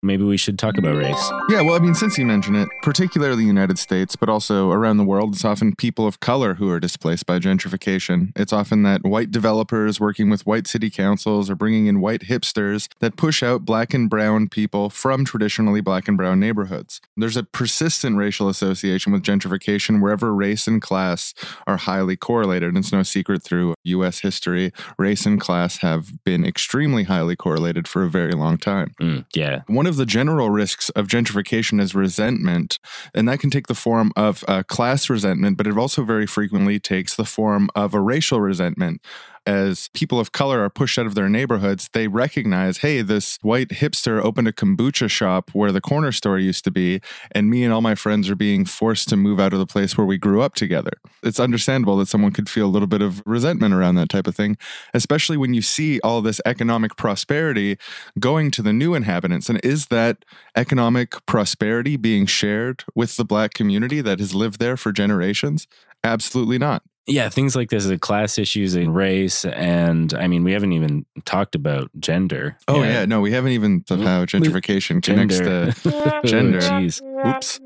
maybe 0.03 0.25
we 0.25 0.37
should 0.37 0.59
talk 0.59 0.79
about 0.79 0.97
race. 0.97 1.31
Yeah, 1.49 1.63
well, 1.63 1.75
I 1.75 1.79
mean, 1.79 1.95
since 1.95 2.19
you 2.19 2.25
mention 2.27 2.55
it, 2.55 2.69
particularly 2.83 3.43
the 3.43 3.47
United 3.47 3.79
States, 3.79 4.17
but 4.17 4.29
also 4.29 4.71
around 4.71 4.97
the 4.97 5.05
world, 5.05 5.35
it's 5.35 5.45
often 5.45 5.75
people 5.75 6.07
of 6.07 6.21
color 6.21 6.55
who 6.55 6.71
are 6.71 6.81
displaced 6.81 7.27
by 7.27 7.39
gentrification. 7.39 8.33
It's 8.37 8.53
often 8.53 8.83
that 8.83 9.05
white 9.05 9.31
developers 9.31 10.01
working 10.01 10.31
with 10.31 10.47
white 10.47 10.67
city 10.67 10.91
councils 10.91 11.51
are 11.51 11.55
bringing 11.55 11.87
in 11.87 12.01
white 12.01 12.23
hipsters 12.23 12.89
that 13.01 13.17
push 13.17 13.43
out 13.43 13.65
black 13.65 13.95
and 13.95 14.09
brown 14.09 14.49
people 14.49 14.91
from 14.91 15.25
traditionally 15.25 15.81
black 15.81 16.09
and 16.09 16.17
brown 16.17 16.41
neighborhoods. 16.41 17.01
There's 17.17 17.37
a 17.37 17.43
persistent 17.43 18.17
racial 18.17 18.49
association 18.49 19.13
with 19.13 19.23
gentrification 19.23 20.01
wherever 20.01 20.35
race 20.35 20.67
and 20.67 20.81
class 20.81 21.35
are 21.67 21.77
highly 21.77 22.17
correlated. 22.17 22.69
And 22.69 22.79
it's 22.79 22.93
no 22.93 23.03
secret 23.03 23.43
through 23.43 23.75
U.S. 23.85 24.21
history, 24.21 24.73
race 24.99 25.27
and 25.27 25.41
class 25.41 25.79
have 25.79 26.23
been 26.25 26.45
extremely 26.45 27.05
highly 27.05 27.37
correlated 27.37 27.89
for 27.89 28.03
a 28.03 28.11
very 28.11 28.33
long 28.33 28.59
time. 28.59 28.95
Mm, 29.01 29.25
yeah. 29.35 29.63
One 29.67 29.86
of 29.87 29.97
the 29.97 30.07
general 30.07 30.51
risks 30.51 30.91
of 30.91 31.07
gentrification 31.07 31.81
is 31.81 31.95
resentment, 31.95 32.79
and 33.15 33.29
that 33.29 33.41
can 33.41 33.51
take 33.51 33.67
the 33.67 33.75
form 33.75 34.13
of 34.17 34.45
uh, 34.49 34.63
class 34.63 35.09
resentment, 35.09 35.57
but 35.57 35.67
it 35.67 35.77
also 35.79 36.05
very 36.05 36.27
frequently 36.27 36.79
takes 36.79 37.15
the 37.15 37.25
form 37.25 37.69
of 37.75 37.95
a 37.95 38.01
racial 38.01 38.41
resentment. 38.41 39.01
As 39.47 39.89
people 39.95 40.19
of 40.19 40.33
color 40.33 40.61
are 40.61 40.69
pushed 40.69 40.99
out 40.99 41.07
of 41.07 41.15
their 41.15 41.29
neighborhoods, 41.29 41.89
they 41.93 42.09
recognize, 42.09 42.79
hey, 42.79 43.01
this 43.01 43.39
white 43.43 43.69
hipster 43.69 44.21
opened 44.21 44.49
a 44.49 44.53
kombucha 44.53 45.09
shop 45.09 45.51
where 45.53 45.71
the 45.71 45.81
corner 45.81 46.11
store 46.11 46.37
used 46.37 46.65
to 46.65 46.73
be, 46.73 47.01
and 47.31 47.49
me 47.49 47.63
and 47.63 47.73
all 47.73 47.81
my 47.81 47.95
friends 47.95 48.29
are 48.29 48.35
being 48.35 48.65
forced 48.65 49.09
to 49.11 49.17
move 49.17 49.39
out 49.39 49.53
of 49.53 49.61
the 49.61 49.67
place 49.67 49.97
where 49.97 50.07
we 50.07 50.19
grew 50.19 50.43
up 50.43 50.55
together. 50.57 50.91
It's 51.23 51.39
understandable 51.39 51.97
that 51.99 52.09
someone 52.09 52.33
could 52.33 52.49
feel 52.49 52.67
a 52.67 52.75
little 52.75 52.89
bit 52.89 53.03
of 53.03 53.23
resentment 53.25 53.73
around 53.73 53.95
that 53.95 54.09
type 54.09 54.27
of 54.27 54.35
thing, 54.35 54.57
especially 54.93 55.37
when 55.37 55.55
you 55.55 55.63
see 55.63 56.01
all 56.01 56.23
this 56.23 56.41
economic 56.45 56.97
prosperity 56.97 57.79
going 58.19 58.51
to 58.51 58.63
the 58.63 58.73
new 58.73 58.95
inhabitants. 58.95 59.49
And 59.49 59.61
is 59.65 59.87
that 59.87 60.25
economic 60.57 61.25
prosperity 61.27 61.97
being 61.97 62.27
shared 62.27 62.83
with 62.97 63.17
the 63.17 63.25
black 63.25 63.55
community 63.55 64.01
that 64.01 64.19
has 64.19 64.35
lived 64.35 64.59
there 64.59 64.77
for 64.77 64.91
generations? 64.91 65.69
Absolutely 66.03 66.59
not. 66.59 66.83
Yeah, 67.07 67.29
things 67.29 67.55
like 67.55 67.71
this, 67.71 67.87
the 67.87 67.99
class 67.99 68.37
issues 68.37 68.75
and 68.75 68.95
race. 68.95 69.45
And 69.45 70.13
I 70.15 70.27
mean, 70.27 70.43
we 70.43 70.53
haven't 70.53 70.73
even 70.73 71.07
talked 71.25 71.55
about 71.55 71.91
gender. 72.01 72.57
Oh, 72.67 72.83
yeah. 72.83 73.05
No, 73.05 73.21
we 73.21 73.31
haven't 73.31 73.53
even 73.53 73.83
mm-hmm. 73.83 74.01
of 74.01 74.07
how 74.07 74.25
gentrification 74.25 75.03
connects 75.03 75.39
Gender. 75.39 75.73
to 75.73 76.21
gender. 76.25 76.59
Oh, 76.59 76.61
jeez. 76.61 77.03
Oops. 77.27 77.61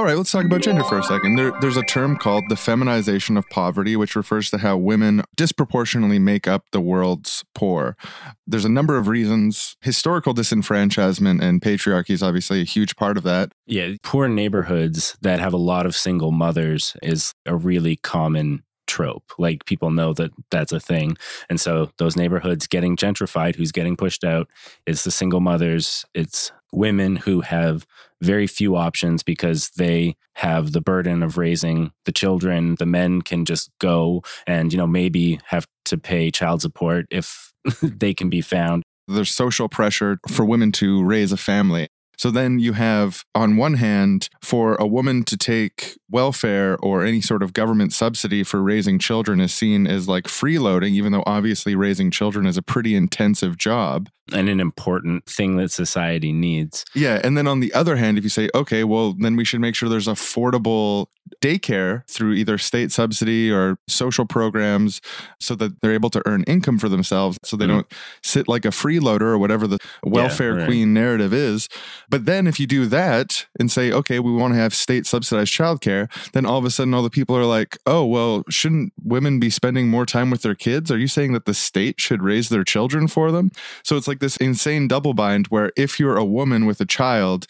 All 0.00 0.06
right, 0.06 0.16
let's 0.16 0.32
talk 0.32 0.46
about 0.46 0.62
gender 0.62 0.82
for 0.82 0.98
a 0.98 1.02
second. 1.02 1.34
There, 1.34 1.52
there's 1.60 1.76
a 1.76 1.82
term 1.82 2.16
called 2.16 2.44
the 2.48 2.56
feminization 2.56 3.36
of 3.36 3.46
poverty, 3.50 3.96
which 3.96 4.16
refers 4.16 4.48
to 4.48 4.56
how 4.56 4.78
women 4.78 5.22
disproportionately 5.36 6.18
make 6.18 6.48
up 6.48 6.64
the 6.72 6.80
world's 6.80 7.44
poor. 7.54 7.98
There's 8.46 8.64
a 8.64 8.70
number 8.70 8.96
of 8.96 9.08
reasons. 9.08 9.76
Historical 9.82 10.32
disenfranchisement 10.32 11.42
and 11.42 11.60
patriarchy 11.60 12.12
is 12.12 12.22
obviously 12.22 12.62
a 12.62 12.64
huge 12.64 12.96
part 12.96 13.18
of 13.18 13.24
that. 13.24 13.52
Yeah, 13.66 13.96
poor 14.02 14.26
neighborhoods 14.26 15.18
that 15.20 15.38
have 15.38 15.52
a 15.52 15.58
lot 15.58 15.84
of 15.84 15.94
single 15.94 16.32
mothers 16.32 16.96
is 17.02 17.34
a 17.44 17.54
really 17.54 17.96
common 17.96 18.62
trope. 18.86 19.32
Like 19.38 19.66
people 19.66 19.90
know 19.90 20.14
that 20.14 20.30
that's 20.50 20.72
a 20.72 20.80
thing. 20.80 21.18
And 21.50 21.60
so 21.60 21.90
those 21.98 22.16
neighborhoods 22.16 22.66
getting 22.66 22.96
gentrified, 22.96 23.54
who's 23.54 23.70
getting 23.70 23.98
pushed 23.98 24.24
out, 24.24 24.48
it's 24.86 25.04
the 25.04 25.10
single 25.10 25.40
mothers, 25.40 26.06
it's 26.14 26.52
women 26.72 27.16
who 27.16 27.40
have 27.40 27.86
very 28.22 28.46
few 28.46 28.76
options 28.76 29.22
because 29.22 29.70
they 29.76 30.16
have 30.34 30.72
the 30.72 30.80
burden 30.80 31.22
of 31.22 31.38
raising 31.38 31.92
the 32.04 32.12
children. 32.12 32.76
The 32.78 32.86
men 32.86 33.22
can 33.22 33.44
just 33.44 33.70
go 33.78 34.22
and, 34.46 34.72
you 34.72 34.76
know, 34.76 34.86
maybe 34.86 35.40
have 35.46 35.66
to 35.86 35.98
pay 35.98 36.30
child 36.30 36.62
support 36.62 37.06
if 37.10 37.52
they 37.82 38.14
can 38.14 38.30
be 38.30 38.40
found. 38.40 38.82
There's 39.08 39.30
social 39.30 39.68
pressure 39.68 40.18
for 40.28 40.44
women 40.44 40.72
to 40.72 41.02
raise 41.02 41.32
a 41.32 41.36
family. 41.36 41.88
So 42.20 42.30
then 42.30 42.58
you 42.58 42.74
have, 42.74 43.24
on 43.34 43.56
one 43.56 43.76
hand, 43.76 44.28
for 44.42 44.74
a 44.74 44.86
woman 44.86 45.24
to 45.24 45.38
take 45.38 45.96
welfare 46.10 46.76
or 46.82 47.02
any 47.02 47.22
sort 47.22 47.42
of 47.42 47.54
government 47.54 47.94
subsidy 47.94 48.42
for 48.42 48.62
raising 48.62 48.98
children 48.98 49.40
is 49.40 49.54
seen 49.54 49.86
as 49.86 50.06
like 50.06 50.24
freeloading, 50.24 50.90
even 50.90 51.12
though 51.12 51.22
obviously 51.24 51.74
raising 51.74 52.10
children 52.10 52.44
is 52.44 52.58
a 52.58 52.62
pretty 52.62 52.94
intensive 52.94 53.56
job. 53.56 54.10
And 54.34 54.50
an 54.50 54.60
important 54.60 55.24
thing 55.24 55.56
that 55.56 55.70
society 55.70 56.30
needs. 56.30 56.84
Yeah. 56.94 57.22
And 57.24 57.38
then 57.38 57.46
on 57.46 57.60
the 57.60 57.72
other 57.72 57.96
hand, 57.96 58.18
if 58.18 58.24
you 58.24 58.28
say, 58.28 58.50
okay, 58.54 58.84
well, 58.84 59.14
then 59.14 59.34
we 59.34 59.46
should 59.46 59.60
make 59.60 59.74
sure 59.74 59.88
there's 59.88 60.06
affordable 60.06 61.06
daycare 61.40 62.06
through 62.08 62.32
either 62.34 62.58
state 62.58 62.92
subsidy 62.92 63.50
or 63.50 63.78
social 63.88 64.26
programs 64.26 65.00
so 65.40 65.54
that 65.54 65.80
they're 65.80 65.92
able 65.94 66.10
to 66.10 66.22
earn 66.26 66.42
income 66.44 66.78
for 66.78 66.88
themselves 66.88 67.38
so 67.44 67.56
they 67.56 67.64
Mhm. 67.64 67.68
don't 67.68 67.86
sit 68.22 68.48
like 68.48 68.64
a 68.64 68.68
freeloader 68.68 69.22
or 69.22 69.38
whatever 69.38 69.66
the 69.66 69.78
welfare 70.04 70.54
right. 70.54 70.66
queen 70.66 70.92
narrative 70.92 71.32
is. 71.32 71.68
But 72.08 72.26
then 72.26 72.46
if 72.46 72.58
you 72.60 72.66
do 72.66 72.86
that 72.86 73.46
and 73.58 73.70
say, 73.70 73.92
okay, 73.92 74.18
we 74.18 74.32
want 74.32 74.54
to 74.54 74.58
have 74.60 74.74
state 74.74 75.06
subsidized 75.06 75.52
childcare, 75.52 76.08
then 76.32 76.44
all 76.46 76.58
of 76.58 76.64
a 76.64 76.70
sudden 76.70 76.94
all 76.94 77.02
the 77.02 77.10
people 77.10 77.36
are 77.36 77.44
like, 77.44 77.76
oh, 77.86 78.04
well, 78.04 78.44
shouldn't 78.48 78.92
women 79.02 79.38
be 79.40 79.50
spending 79.50 79.88
more 79.88 80.06
time 80.06 80.30
with 80.30 80.42
their 80.42 80.54
kids? 80.54 80.90
Are 80.90 80.98
you 80.98 81.08
saying 81.08 81.32
that 81.32 81.44
the 81.46 81.54
state 81.54 82.00
should 82.00 82.22
raise 82.22 82.48
their 82.48 82.64
children 82.64 83.08
for 83.08 83.30
them? 83.32 83.50
So 83.84 83.96
it's 83.96 84.08
like 84.08 84.20
this 84.20 84.36
insane 84.38 84.88
double 84.88 85.14
bind 85.14 85.46
where 85.48 85.72
if 85.76 85.98
you're 86.00 86.16
a 86.16 86.24
woman 86.24 86.66
with 86.66 86.80
a 86.80 86.86
child, 86.86 87.46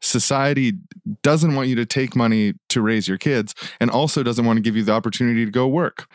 society 0.00 0.74
doesn't 1.22 1.54
want 1.54 1.68
you 1.68 1.74
to 1.76 1.86
take 1.86 2.14
money 2.14 2.54
to 2.68 2.80
raise 2.80 3.08
your 3.08 3.18
kids 3.18 3.54
and 3.80 3.90
also 3.90 4.22
doesn't 4.22 4.44
want 4.44 4.56
to 4.56 4.60
give 4.60 4.76
you 4.76 4.82
the 4.82 4.92
opportunity 4.92 5.44
to 5.44 5.50
go 5.50 5.66
work. 5.66 6.06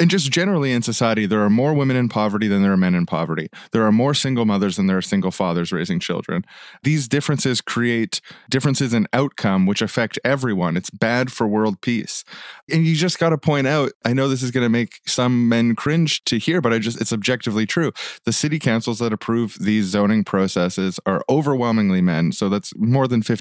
And 0.00 0.10
just 0.10 0.30
generally 0.30 0.72
in 0.72 0.82
society, 0.82 1.26
there 1.26 1.42
are 1.42 1.50
more 1.50 1.74
women 1.74 1.96
in 1.96 2.08
poverty 2.08 2.48
than 2.48 2.62
there 2.62 2.72
are 2.72 2.76
men 2.76 2.94
in 2.94 3.06
poverty. 3.06 3.48
There 3.72 3.84
are 3.84 3.92
more 3.92 4.14
single 4.14 4.44
mothers 4.44 4.76
than 4.76 4.86
there 4.86 4.96
are 4.96 5.02
single 5.02 5.30
fathers 5.30 5.72
raising 5.72 6.00
children. 6.00 6.44
These 6.82 7.08
differences 7.08 7.60
create 7.60 8.20
differences 8.50 8.92
in 8.92 9.06
outcome, 9.12 9.66
which 9.66 9.82
affect 9.82 10.18
everyone. 10.24 10.76
It's 10.76 10.90
bad 10.90 11.32
for 11.32 11.46
world 11.46 11.80
peace. 11.80 12.24
And 12.70 12.86
you 12.86 12.94
just 12.94 13.18
got 13.18 13.30
to 13.30 13.38
point 13.38 13.66
out, 13.66 13.92
I 14.04 14.12
know 14.12 14.28
this 14.28 14.42
is 14.42 14.50
going 14.50 14.64
to 14.64 14.70
make 14.70 15.00
some 15.06 15.48
men 15.48 15.74
cringe 15.74 16.24
to 16.24 16.38
hear, 16.38 16.60
but 16.60 16.72
I 16.72 16.78
just, 16.78 17.00
it's 17.00 17.12
objectively 17.12 17.66
true. 17.66 17.92
The 18.24 18.32
city 18.32 18.58
councils 18.58 18.98
that 18.98 19.12
approve 19.12 19.56
these 19.60 19.86
zoning 19.86 20.24
processes 20.24 20.98
are 21.06 21.22
overwhelmingly 21.28 22.00
men. 22.00 22.32
So 22.32 22.48
that's 22.48 22.72
more 22.76 23.06
than 23.06 23.22
50% 23.22 23.35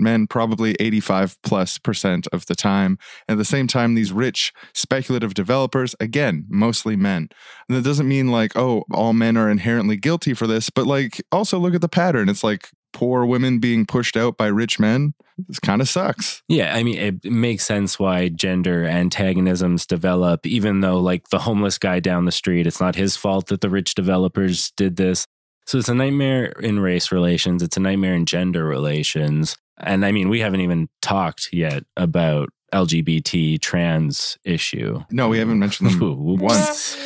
men, 0.00 0.26
probably 0.26 0.74
85 0.80 1.36
plus 1.42 1.78
percent 1.78 2.26
of 2.32 2.46
the 2.46 2.54
time. 2.54 2.98
At 3.28 3.38
the 3.38 3.44
same 3.44 3.66
time, 3.66 3.94
these 3.94 4.12
rich 4.12 4.52
speculative 4.74 5.34
developers, 5.34 5.94
again, 6.00 6.46
mostly 6.48 6.96
men. 6.96 7.28
And 7.68 7.76
that 7.76 7.84
doesn't 7.84 8.08
mean 8.08 8.28
like, 8.28 8.56
oh, 8.56 8.84
all 8.92 9.12
men 9.12 9.36
are 9.36 9.50
inherently 9.50 9.96
guilty 9.96 10.34
for 10.34 10.46
this, 10.46 10.70
but 10.70 10.86
like 10.86 11.22
also 11.32 11.58
look 11.58 11.74
at 11.74 11.80
the 11.80 11.88
pattern. 11.88 12.28
It's 12.28 12.44
like 12.44 12.70
poor 12.92 13.24
women 13.24 13.58
being 13.58 13.86
pushed 13.86 14.16
out 14.16 14.36
by 14.36 14.46
rich 14.46 14.80
men. 14.80 15.14
This 15.46 15.60
kind 15.60 15.80
of 15.80 15.88
sucks. 15.88 16.42
Yeah, 16.48 16.74
I 16.74 16.82
mean, 16.82 16.98
it 16.98 17.24
makes 17.30 17.64
sense 17.64 17.98
why 17.98 18.28
gender 18.28 18.84
antagonisms 18.84 19.86
develop, 19.86 20.44
even 20.46 20.80
though, 20.80 20.98
like, 20.98 21.28
the 21.28 21.38
homeless 21.38 21.78
guy 21.78 22.00
down 22.00 22.24
the 22.24 22.32
street, 22.32 22.66
it's 22.66 22.80
not 22.80 22.96
his 22.96 23.16
fault 23.16 23.46
that 23.46 23.60
the 23.60 23.70
rich 23.70 23.94
developers 23.94 24.72
did 24.72 24.96
this. 24.96 25.26
So 25.68 25.76
it's 25.76 25.90
a 25.90 25.94
nightmare 25.94 26.46
in 26.46 26.80
race 26.80 27.12
relations, 27.12 27.62
it's 27.62 27.76
a 27.76 27.80
nightmare 27.80 28.14
in 28.14 28.24
gender 28.24 28.64
relations. 28.64 29.54
And 29.76 30.06
I 30.06 30.12
mean, 30.12 30.30
we 30.30 30.40
haven't 30.40 30.62
even 30.62 30.88
talked 31.02 31.50
yet 31.52 31.84
about 31.94 32.48
LGBT 32.72 33.60
trans 33.60 34.38
issue. 34.44 35.00
No, 35.10 35.28
we 35.28 35.36
haven't 35.36 35.58
mentioned 35.58 35.90
them 35.90 36.00
once. 36.38 36.96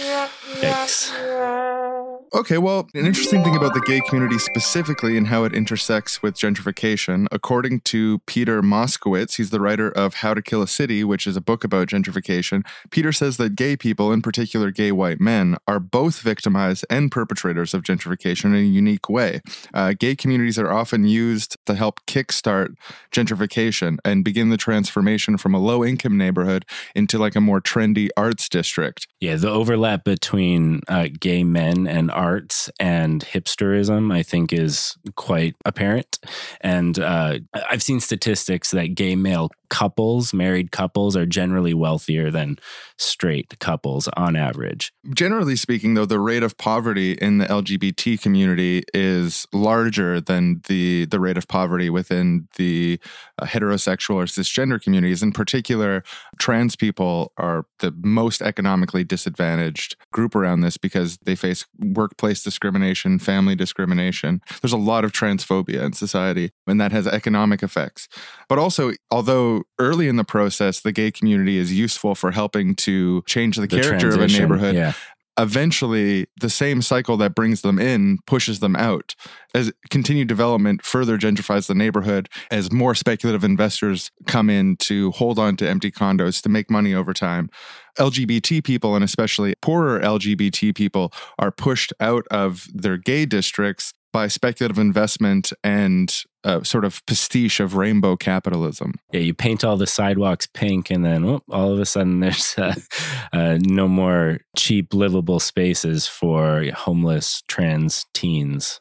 Yikes. 0.60 1.61
Okay, 2.34 2.56
well, 2.56 2.88
an 2.94 3.04
interesting 3.04 3.44
thing 3.44 3.56
about 3.56 3.74
the 3.74 3.82
gay 3.82 4.00
community 4.08 4.38
specifically 4.38 5.18
and 5.18 5.26
how 5.26 5.44
it 5.44 5.54
intersects 5.54 6.22
with 6.22 6.34
gentrification, 6.34 7.26
according 7.30 7.80
to 7.80 8.20
Peter 8.20 8.62
Moskowitz, 8.62 9.36
he's 9.36 9.50
the 9.50 9.60
writer 9.60 9.90
of 9.90 10.14
How 10.14 10.32
to 10.32 10.40
Kill 10.40 10.62
a 10.62 10.66
City, 10.66 11.04
which 11.04 11.26
is 11.26 11.36
a 11.36 11.42
book 11.42 11.62
about 11.62 11.88
gentrification. 11.88 12.64
Peter 12.90 13.12
says 13.12 13.36
that 13.36 13.54
gay 13.54 13.76
people, 13.76 14.14
in 14.14 14.22
particular 14.22 14.70
gay 14.70 14.92
white 14.92 15.20
men, 15.20 15.58
are 15.68 15.78
both 15.78 16.20
victimized 16.20 16.86
and 16.88 17.12
perpetrators 17.12 17.74
of 17.74 17.82
gentrification 17.82 18.46
in 18.46 18.54
a 18.54 18.60
unique 18.60 19.10
way. 19.10 19.42
Uh, 19.74 19.92
gay 19.92 20.16
communities 20.16 20.58
are 20.58 20.72
often 20.72 21.04
used 21.04 21.58
to 21.66 21.74
help 21.74 22.00
kickstart 22.06 22.74
gentrification 23.14 23.98
and 24.06 24.24
begin 24.24 24.48
the 24.48 24.56
transformation 24.56 25.36
from 25.36 25.52
a 25.52 25.58
low 25.58 25.84
income 25.84 26.16
neighborhood 26.16 26.64
into 26.94 27.18
like 27.18 27.36
a 27.36 27.42
more 27.42 27.60
trendy 27.60 28.08
arts 28.16 28.48
district. 28.48 29.06
Yeah, 29.20 29.36
the 29.36 29.50
overlap 29.50 30.04
between 30.04 30.80
uh, 30.88 31.08
gay 31.20 31.44
men 31.44 31.86
and 31.86 32.10
arts 32.22 32.70
and 32.78 33.24
hipsterism, 33.24 34.14
I 34.14 34.22
think, 34.22 34.52
is 34.52 34.96
quite 35.16 35.56
apparent. 35.64 36.18
And 36.60 36.98
uh, 36.98 37.40
I've 37.52 37.82
seen 37.82 37.98
statistics 37.98 38.70
that 38.70 38.94
gay 38.94 39.16
male 39.16 39.50
couples, 39.72 40.34
married 40.34 40.70
couples, 40.70 41.16
are 41.16 41.24
generally 41.24 41.72
wealthier 41.72 42.30
than 42.30 42.58
straight 42.98 43.58
couples 43.58 44.06
on 44.18 44.36
average. 44.36 44.92
Generally 45.14 45.56
speaking, 45.56 45.94
though, 45.94 46.04
the 46.04 46.20
rate 46.20 46.42
of 46.42 46.58
poverty 46.58 47.12
in 47.12 47.38
the 47.38 47.46
LGBT 47.46 48.20
community 48.20 48.82
is 48.92 49.46
larger 49.50 50.20
than 50.20 50.60
the 50.68 51.06
the 51.06 51.18
rate 51.18 51.38
of 51.38 51.48
poverty 51.48 51.88
within 51.88 52.48
the 52.56 53.00
uh, 53.40 53.46
heterosexual 53.46 54.16
or 54.16 54.24
cisgender 54.24 54.80
communities. 54.80 55.22
In 55.22 55.32
particular, 55.32 56.04
trans 56.38 56.76
people 56.76 57.32
are 57.38 57.64
the 57.78 57.94
most 58.02 58.42
economically 58.42 59.04
disadvantaged 59.04 59.96
group 60.12 60.36
around 60.36 60.60
this 60.60 60.76
because 60.76 61.16
they 61.24 61.34
face 61.34 61.64
workplace 61.78 62.42
discrimination, 62.42 63.18
family 63.18 63.56
discrimination. 63.56 64.42
There's 64.60 64.74
a 64.74 64.76
lot 64.76 65.06
of 65.06 65.12
transphobia 65.12 65.82
in 65.82 65.94
society, 65.94 66.50
and 66.66 66.78
that 66.78 66.92
has 66.92 67.06
economic 67.06 67.62
effects. 67.62 68.06
But 68.50 68.58
also, 68.58 68.92
although 69.10 69.61
early 69.78 70.08
in 70.08 70.16
the 70.16 70.24
process, 70.24 70.80
the 70.80 70.92
gay 70.92 71.10
community 71.10 71.58
is 71.58 71.72
useful 71.72 72.14
for 72.14 72.30
helping 72.30 72.74
to 72.76 73.22
change 73.26 73.56
the, 73.56 73.66
The 73.66 73.80
character 73.80 74.08
of 74.08 74.20
a 74.20 74.26
neighborhood. 74.26 74.74
Yeah. 74.74 74.92
Eventually, 75.38 76.26
the 76.38 76.50
same 76.50 76.82
cycle 76.82 77.16
that 77.16 77.34
brings 77.34 77.62
them 77.62 77.78
in 77.78 78.18
pushes 78.26 78.60
them 78.60 78.76
out. 78.76 79.14
As 79.54 79.72
continued 79.88 80.28
development 80.28 80.84
further 80.84 81.16
gentrifies 81.16 81.68
the 81.68 81.74
neighborhood, 81.74 82.28
as 82.50 82.70
more 82.70 82.94
speculative 82.94 83.42
investors 83.42 84.10
come 84.26 84.50
in 84.50 84.76
to 84.76 85.10
hold 85.12 85.38
on 85.38 85.56
to 85.56 85.68
empty 85.68 85.90
condos 85.90 86.42
to 86.42 86.50
make 86.50 86.70
money 86.70 86.92
over 86.92 87.14
time. 87.14 87.48
LGBT 87.98 88.62
people, 88.62 88.94
and 88.94 89.02
especially 89.02 89.54
poorer 89.62 90.00
LGBT 90.00 90.74
people, 90.74 91.12
are 91.38 91.50
pushed 91.50 91.94
out 91.98 92.26
of 92.30 92.68
their 92.74 92.98
gay 92.98 93.24
districts 93.24 93.94
by 94.12 94.28
speculative 94.28 94.78
investment 94.78 95.52
and 95.64 96.22
uh, 96.44 96.62
sort 96.62 96.84
of 96.84 97.04
pastiche 97.06 97.60
of 97.60 97.76
rainbow 97.76 98.16
capitalism. 98.16 98.94
Yeah, 99.12 99.20
you 99.20 99.34
paint 99.34 99.64
all 99.64 99.76
the 99.76 99.86
sidewalks 99.86 100.46
pink, 100.46 100.90
and 100.90 101.04
then 101.04 101.24
whoop, 101.24 101.44
all 101.50 101.72
of 101.72 101.78
a 101.78 101.86
sudden 101.86 102.20
there's 102.20 102.56
uh, 102.58 102.74
uh, 103.32 103.58
no 103.60 103.88
more 103.88 104.38
cheap, 104.56 104.92
livable 104.92 105.40
spaces 105.40 106.06
for 106.06 106.64
homeless 106.74 107.42
trans 107.48 108.06
teens. 108.12 108.80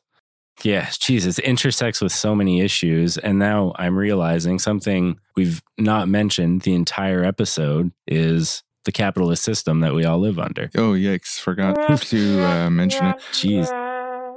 Yeah, 0.63 0.89
Jesus, 0.99 1.39
intersects 1.39 2.01
with 2.01 2.11
so 2.11 2.35
many 2.35 2.61
issues. 2.61 3.17
And 3.17 3.39
now 3.39 3.73
I'm 3.77 3.97
realizing 3.97 4.59
something 4.59 5.17
we've 5.35 5.61
not 5.79 6.07
mentioned 6.07 6.61
the 6.61 6.75
entire 6.75 7.23
episode 7.23 7.91
is 8.05 8.61
the 8.85 8.91
capitalist 8.91 9.43
system 9.43 9.79
that 9.79 9.93
we 9.93 10.05
all 10.05 10.19
live 10.19 10.39
under. 10.39 10.69
Oh, 10.75 10.91
yikes, 10.91 11.39
forgot 11.39 11.75
to 11.99 12.43
uh, 12.43 12.69
mention 12.69 13.07
it. 13.07 13.17
Jeez. 13.31 13.90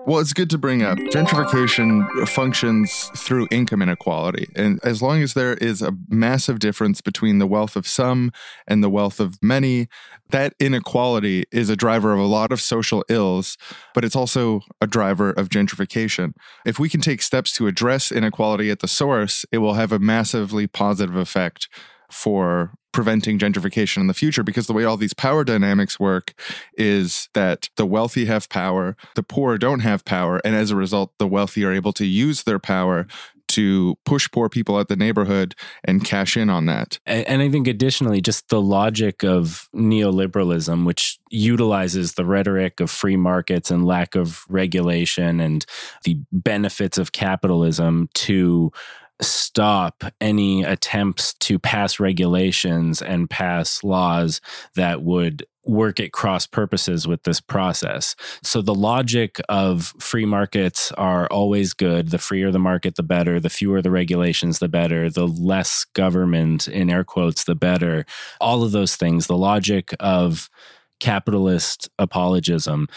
Well, 0.07 0.19
it's 0.19 0.35
good 0.35 0.51
to 0.51 0.59
bring 0.59 0.83
up. 0.83 0.99
Gentrification 0.99 2.29
functions 2.29 3.11
through 3.17 3.49
income 3.51 3.81
inequality. 3.81 4.49
And 4.55 4.79
as 4.85 5.01
long 5.01 5.23
as 5.23 5.33
there 5.33 5.55
is 5.55 5.81
a 5.81 5.95
massive 6.11 6.59
difference 6.59 7.01
between 7.01 7.39
the 7.39 7.47
wealth 7.47 7.75
of 7.75 7.87
some 7.87 8.31
and 8.67 8.85
the 8.85 8.91
wealth 8.91 9.19
of 9.19 9.43
many, 9.43 9.89
that 10.29 10.53
inequality 10.61 11.45
is 11.51 11.71
a 11.71 11.77
driver 11.77 12.13
of 12.13 12.19
a 12.19 12.25
lot 12.25 12.53
of 12.53 12.61
social 12.61 13.03
ills, 13.09 13.57
but 13.95 14.05
it's 14.05 14.15
also 14.15 14.61
a 14.79 14.87
driver 14.87 15.31
of 15.31 15.49
gentrification. 15.49 16.35
If 16.67 16.79
we 16.79 16.91
can 16.91 17.01
take 17.01 17.23
steps 17.23 17.51
to 17.53 17.67
address 17.67 18.13
inequality 18.13 18.71
at 18.71 18.81
the 18.81 18.89
source, 18.89 19.47
it 19.53 19.59
will 19.59 19.75
have 19.75 19.91
a 19.91 19.99
massively 19.99 20.67
positive 20.67 21.17
effect 21.17 21.67
for 22.11 22.75
preventing 22.95 23.39
gentrification 23.39 23.99
in 23.99 24.07
the 24.07 24.15
future 24.15 24.45
because 24.45 24.69
the 24.69 24.73
way 24.73 24.85
all 24.85 24.97
these 24.97 25.13
power 25.13 25.45
dynamics 25.45 25.99
work 26.01 26.33
is 26.79 27.29
that 27.35 27.69
the 27.77 27.85
wealthy 27.85 28.25
have 28.27 28.49
power, 28.49 28.97
the 29.17 29.23
poor 29.23 29.59
don't 29.59 29.81
have 29.81 30.05
power, 30.05 30.41
and 30.45 30.55
as 30.55 30.71
a 30.71 30.77
result, 30.77 31.13
the 31.19 31.27
wealthy 31.27 31.65
are 31.65 31.73
able 31.73 31.93
to 31.93 32.07
use 32.07 32.45
their 32.45 32.61
power 32.61 33.07
to 33.47 33.97
push 34.05 34.31
poor 34.31 34.49
people 34.49 34.77
out 34.77 34.83
of 34.83 34.87
the 34.89 34.97
neighborhood 34.97 35.55
and 35.85 36.05
cash 36.05 36.37
in 36.37 36.49
on 36.49 36.67
that. 36.67 36.99
And 37.05 37.43
I 37.43 37.51
think 37.51 37.69
additionally, 37.69 38.21
just 38.21 38.49
the 38.49 38.61
logic 38.61 39.23
of 39.23 39.69
neoliberalism, 39.75 40.87
which 40.87 41.19
utilizes 41.31 42.15
the 42.15 42.25
rhetoric 42.25 42.81
of 42.81 42.91
free 42.91 43.17
markets 43.17 43.71
and 43.71 43.85
lack 43.85 44.15
of 44.15 44.45
regulation 44.49 45.41
and 45.41 45.67
the 46.05 46.19
benefits 46.33 46.97
of 46.97 47.13
capitalism 47.13 48.09
to 48.15 48.73
stop 49.25 50.05
any 50.21 50.63
attempts 50.63 51.35
to 51.35 51.59
pass 51.59 51.99
regulations 51.99 53.03
and 53.03 53.29
pass 53.29 53.83
laws 53.83 54.41
that 54.75 55.03
would 55.03 55.47
work 55.67 55.99
at 55.99 56.13
cross 56.13 56.47
purposes 56.47 57.07
with 57.07 57.23
this 57.23 57.41
process. 57.41 58.15
So 58.43 58.61
the 58.61 58.75
logic 58.75 59.41
of 59.49 59.95
free 59.99 60.27
markets 60.27 60.93
are 60.93 61.27
always 61.29 61.73
good. 61.73 62.11
The 62.11 62.19
freer 62.19 62.51
the 62.51 62.59
market, 62.59 62.97
the 62.97 63.03
better. 63.03 63.41
The 63.41 63.51
fewer 63.51 63.81
the 63.81 63.91
regulations, 63.91 64.59
the 64.59 64.69
better. 64.69 65.09
The 65.09 65.27
less 65.27 65.85
government, 65.95 66.69
in 66.69 66.91
air 66.91 67.05
quotes, 67.05 67.45
the 67.45 67.55
better. 67.55 68.05
All 68.41 68.63
of 68.63 68.73
those 68.73 68.97
things. 68.97 69.27
The 69.27 69.37
logic 69.37 69.95
of 70.01 70.51
capitalist 71.01 71.89
apologism 71.99 72.89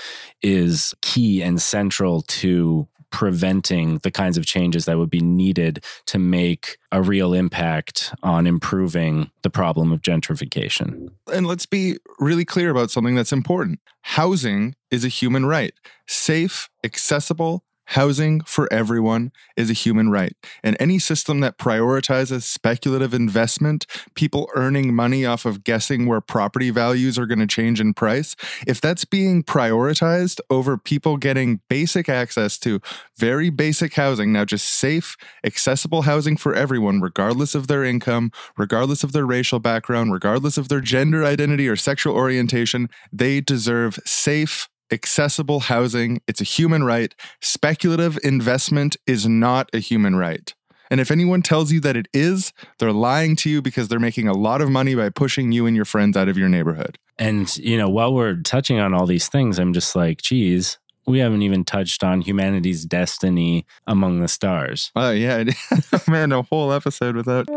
is 0.41 0.93
key 1.01 1.41
and 1.41 1.61
central 1.61 2.21
to 2.21 2.87
preventing 3.11 3.97
the 3.99 4.11
kinds 4.11 4.37
of 4.37 4.45
changes 4.45 4.85
that 4.85 4.97
would 4.97 5.09
be 5.09 5.21
needed 5.21 5.83
to 6.05 6.19
make 6.19 6.77
a 6.91 7.01
real 7.01 7.33
impact 7.33 8.13
on 8.23 8.47
improving 8.47 9.31
the 9.43 9.49
problem 9.49 9.91
of 9.91 10.01
gentrification. 10.01 11.07
And 11.31 11.47
let's 11.47 11.65
be 11.65 11.97
really 12.19 12.45
clear 12.45 12.69
about 12.69 12.91
something 12.91 13.15
that's 13.15 13.33
important. 13.33 13.79
Housing 14.01 14.75
is 14.91 15.03
a 15.03 15.09
human 15.09 15.45
right. 15.45 15.73
Safe, 16.07 16.69
accessible, 16.83 17.63
Housing 17.91 18.41
for 18.41 18.71
everyone 18.71 19.31
is 19.55 19.69
a 19.69 19.73
human 19.73 20.09
right. 20.09 20.35
And 20.61 20.75
any 20.77 20.99
system 20.99 21.39
that 21.39 21.57
prioritizes 21.57 22.43
speculative 22.43 23.13
investment, 23.13 23.85
people 24.13 24.49
earning 24.55 24.93
money 24.93 25.25
off 25.25 25.45
of 25.45 25.63
guessing 25.63 26.05
where 26.05 26.19
property 26.19 26.69
values 26.69 27.17
are 27.17 27.25
going 27.25 27.39
to 27.39 27.47
change 27.47 27.79
in 27.79 27.93
price, 27.93 28.35
if 28.67 28.81
that's 28.81 29.05
being 29.05 29.41
prioritized 29.41 30.39
over 30.49 30.77
people 30.77 31.15
getting 31.15 31.61
basic 31.69 32.09
access 32.09 32.57
to 32.59 32.81
very 33.17 33.49
basic 33.49 33.93
housing, 33.93 34.33
now 34.33 34.43
just 34.43 34.65
safe, 34.69 35.15
accessible 35.45 36.01
housing 36.01 36.35
for 36.35 36.53
everyone, 36.53 36.99
regardless 36.99 37.55
of 37.55 37.67
their 37.67 37.85
income, 37.85 38.31
regardless 38.57 39.03
of 39.03 39.13
their 39.13 39.25
racial 39.25 39.59
background, 39.59 40.11
regardless 40.11 40.57
of 40.57 40.67
their 40.67 40.81
gender 40.81 41.23
identity 41.23 41.69
or 41.69 41.77
sexual 41.77 42.15
orientation, 42.15 42.89
they 43.13 43.39
deserve 43.39 43.97
safe, 44.05 44.67
accessible 44.91 45.61
housing. 45.61 46.21
It's 46.27 46.41
a 46.41 46.45
human 46.45 46.83
right. 46.83 47.13
Speculative 47.41 48.17
investment 48.23 48.97
is 49.05 49.27
not 49.27 49.69
a 49.73 49.79
human 49.79 50.15
right. 50.15 50.53
And 50.89 51.01
if 51.01 51.11
anyone 51.11 51.41
tells 51.41 51.71
you 51.71 51.79
that 51.81 51.97
it 51.97 52.07
is, 52.13 52.53
they're 52.79 52.93
lying 52.93 53.35
to 53.37 53.49
you 53.49 53.61
because 53.61 53.87
they're 53.87 53.99
making 53.99 54.27
a 54.27 54.33
lot 54.33 54.61
of 54.61 54.69
money 54.69 54.95
by 54.95 55.09
pushing 55.09 55.51
you 55.51 55.65
and 55.65 55.75
your 55.75 55.85
friends 55.85 56.15
out 56.15 56.29
of 56.29 56.37
your 56.37 56.49
neighborhood. 56.49 56.97
And, 57.19 57.55
you 57.57 57.77
know, 57.77 57.89
while 57.89 58.13
we're 58.13 58.35
touching 58.35 58.79
on 58.79 58.93
all 58.93 59.05
these 59.05 59.27
things, 59.27 59.59
I'm 59.59 59.73
just 59.73 59.95
like, 59.95 60.21
geez, 60.21 60.77
we 61.07 61.19
haven't 61.19 61.41
even 61.41 61.63
touched 61.63 62.03
on 62.03 62.21
humanity's 62.21 62.85
destiny 62.85 63.65
among 63.87 64.19
the 64.19 64.27
stars. 64.27 64.91
Oh, 64.95 65.11
yeah. 65.11 65.45
Man, 66.07 66.33
a 66.33 66.41
whole 66.43 66.73
episode 66.73 67.15
without. 67.15 67.47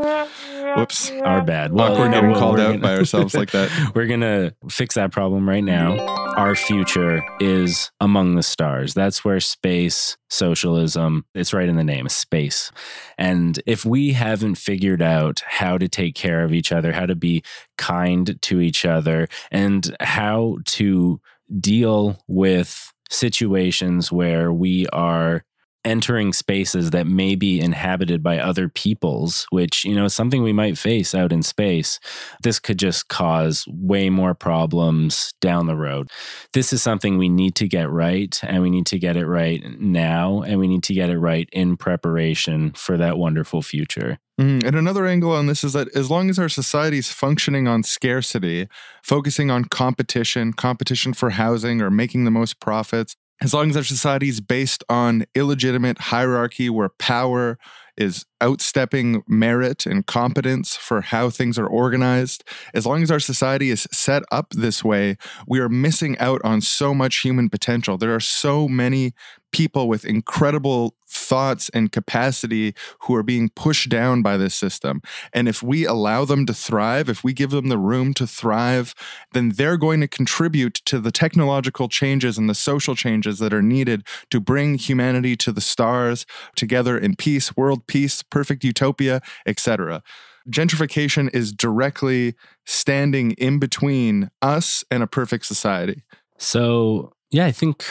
Whoops. 0.77 1.11
Our 1.11 1.43
bad. 1.43 1.73
Well, 1.73 1.99
we're 1.99 2.11
getting 2.11 2.31
what, 2.31 2.39
called 2.39 2.59
we're 2.59 2.65
out 2.65 2.69
gonna- 2.75 2.79
by 2.83 2.97
ourselves 2.97 3.35
like 3.35 3.51
that. 3.51 3.71
We're 3.95 4.07
going 4.07 4.21
to 4.21 4.55
fix 4.69 4.95
that 4.95 5.11
problem 5.11 5.49
right 5.49 5.65
now. 5.65 5.99
Our 6.37 6.55
future 6.55 7.25
is 7.41 7.91
among 8.01 8.37
the 8.37 8.43
stars. 8.45 8.95
That's 8.95 9.25
where 9.25 9.41
space, 9.41 10.17
socialism, 10.29 11.25
it's 11.35 11.53
right 11.53 11.69
in 11.69 11.75
the 11.75 11.83
name, 11.83 12.09
space. 12.09 12.71
And 13.19 13.61
if 13.67 13.85
we 13.85 14.13
haven't 14.13 14.55
figured 14.57 15.03
out 15.03 15.41
how 15.45 15.77
to 15.77 15.89
take 15.89 16.15
care 16.15 16.45
of 16.45 16.53
each 16.53 16.71
other, 16.71 16.93
how 16.93 17.07
to 17.07 17.17
be 17.17 17.43
kind 17.77 18.41
to 18.43 18.61
each 18.61 18.85
other, 18.85 19.27
and 19.51 19.97
how 20.01 20.59
to 20.67 21.21
deal 21.59 22.21
with 22.29 22.93
situations 23.11 24.13
where 24.13 24.53
we 24.53 24.87
are 24.89 25.45
entering 25.85 26.33
spaces 26.33 26.91
that 26.91 27.07
may 27.07 27.35
be 27.35 27.61
inhabited 27.61 28.23
by 28.23 28.39
other 28.39 28.69
peoples, 28.69 29.47
which, 29.51 29.85
you 29.85 29.95
know, 29.95 30.05
is 30.05 30.15
something 30.15 30.43
we 30.43 30.53
might 30.53 30.77
face 30.77 31.15
out 31.15 31.33
in 31.33 31.43
space. 31.43 31.99
This 32.43 32.59
could 32.59 32.79
just 32.79 33.09
cause 33.09 33.65
way 33.69 34.11
more 34.11 34.35
problems 34.35 35.33
down 35.41 35.67
the 35.67 35.77
road. 35.77 36.11
This 36.53 36.73
is 36.73 36.83
something 36.83 37.17
we 37.17 37.29
need 37.29 37.55
to 37.57 37.69
get 37.69 37.91
right, 37.91 38.39
and 38.43 38.63
we 38.63 38.71
need 38.71 38.87
to 38.87 38.99
get 38.99 39.17
it 39.17 39.27
right 39.27 39.63
now, 39.79 40.43
and 40.43 40.59
we 40.59 40.69
need 40.69 40.83
to 40.85 40.95
get 40.95 41.11
it 41.11 41.19
right 41.19 41.49
in 41.53 41.77
preparation 41.77 42.73
for 42.73 42.97
that 42.97 43.19
wonderful 43.19 43.63
future. 43.63 44.19
Mm, 44.41 44.65
And 44.65 44.75
another 44.77 45.07
angle 45.07 45.33
on 45.33 45.47
this 45.47 45.63
is 45.63 45.75
that 45.75 45.95
as 45.95 46.11
long 46.11 46.31
as 46.31 46.39
our 46.39 46.49
society 46.49 46.99
is 46.99 47.11
functioning 47.11 47.69
on 47.69 47.83
scarcity, 47.83 48.69
focusing 49.03 49.51
on 49.51 49.67
competition, 49.67 50.55
competition 50.55 51.13
for 51.13 51.31
housing 51.31 51.83
or 51.83 51.91
making 51.91 52.25
the 52.25 52.31
most 52.31 52.59
profits, 52.59 53.17
as 53.43 53.55
long 53.55 53.71
as 53.71 53.77
our 53.77 53.85
society 53.85 54.29
is 54.29 54.41
based 54.41 54.85
on 54.89 55.25
illegitimate 55.35 55.99
hierarchy 55.99 56.69
where 56.69 56.91
power 56.91 57.59
is 57.97 58.25
outstepping 58.41 59.23
merit 59.29 59.85
and 59.85 60.07
competence 60.07 60.77
for 60.77 61.03
how 61.03 61.29
things 61.29 61.59
are 61.59 61.67
organized, 61.67 62.43
as 62.73 62.87
long 62.87 63.03
as 63.03 63.11
our 63.11 63.21
society 63.21 63.71
is 63.71 63.87
set 63.93 64.23
up 64.31 64.51
this 64.51 64.83
way, 64.83 65.17
we 65.47 65.61
are 65.61 65.69
missing 65.69 66.17
out 66.19 66.41
on 66.43 66.61
so 66.61 66.95
much 66.95 67.19
human 67.19 67.51
potential. 67.51 67.99
There 67.99 68.15
are 68.15 68.21
so 68.21 68.69
many 68.69 69.13
people 69.53 69.89
with 69.89 70.05
incredible 70.05 70.95
thoughts 71.09 71.69
and 71.71 71.91
capacity 71.91 72.75
who 73.01 73.15
are 73.15 73.23
being 73.23 73.49
pushed 73.51 73.89
down 73.89 74.23
by 74.23 74.37
this 74.37 74.55
system. 74.55 75.03
And 75.33 75.49
if 75.49 75.63
we 75.63 75.85
allow 75.85 76.25
them 76.25 76.47
to 76.47 76.55
thrive, 76.55 77.09
if 77.09 77.25
we 77.25 77.33
give 77.33 77.51
them 77.51 77.69
the 77.69 77.79
room 77.79 78.15
to 78.15 78.27
thrive, 78.27 78.95
then 79.33 79.51
they're 79.51 79.77
going 79.77 80.01
to 80.01 80.09
contribute 80.09 80.75
to 80.87 81.01
the 81.01 81.11
technological 81.11 81.89
changes 81.89 82.39
and 82.39 82.49
the 82.49 82.55
social 82.55 82.95
changes 82.95 83.39
that 83.41 83.53
are 83.53 83.63
needed 83.63 84.07
to 84.31 84.41
bring 84.41 84.77
humanity 84.77 85.37
to 85.37 85.53
the 85.53 85.61
stars 85.61 86.27
together 86.55 86.97
in 86.97 87.17
peace, 87.17 87.57
world 87.57 87.87
peace, 87.87 88.23
perfect 88.23 88.63
utopia, 88.63 89.21
etc. 89.47 90.03
Gentrification 90.49 91.33
is 91.35 91.53
directly 91.53 92.35
standing 92.65 93.33
in 93.33 93.59
between 93.59 94.31
us 94.41 94.85
and 94.91 95.03
a 95.03 95.07
perfect 95.07 95.45
society. 95.47 96.03
So, 96.39 97.13
yeah, 97.31 97.47
I 97.47 97.53
think 97.53 97.85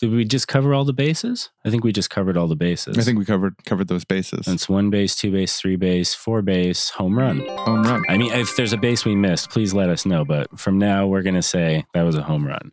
did 0.00 0.12
we 0.12 0.24
just 0.24 0.46
cover 0.46 0.74
all 0.74 0.84
the 0.84 0.92
bases? 0.92 1.50
I 1.64 1.70
think 1.70 1.82
we 1.82 1.92
just 1.92 2.10
covered 2.10 2.36
all 2.36 2.46
the 2.46 2.56
bases. 2.56 2.96
I 2.96 3.02
think 3.02 3.18
we 3.18 3.24
covered 3.24 3.54
covered 3.64 3.88
those 3.88 4.04
bases. 4.04 4.46
it's 4.46 4.68
one 4.68 4.90
base, 4.90 5.16
two 5.16 5.32
base, 5.32 5.58
three 5.60 5.76
base, 5.76 6.14
four 6.14 6.40
base, 6.42 6.90
home 6.90 7.18
run. 7.18 7.40
home 7.40 7.82
run. 7.82 8.02
I 8.08 8.16
mean, 8.16 8.32
if 8.32 8.54
there's 8.56 8.72
a 8.72 8.76
base 8.76 9.04
we 9.04 9.16
missed, 9.16 9.50
please 9.50 9.74
let 9.74 9.88
us 9.88 10.06
know. 10.06 10.24
But 10.24 10.58
from 10.58 10.78
now, 10.78 11.06
we're 11.06 11.22
going 11.22 11.34
to 11.34 11.42
say 11.42 11.84
that 11.94 12.02
was 12.02 12.14
a 12.14 12.22
home 12.22 12.46
run. 12.46 12.72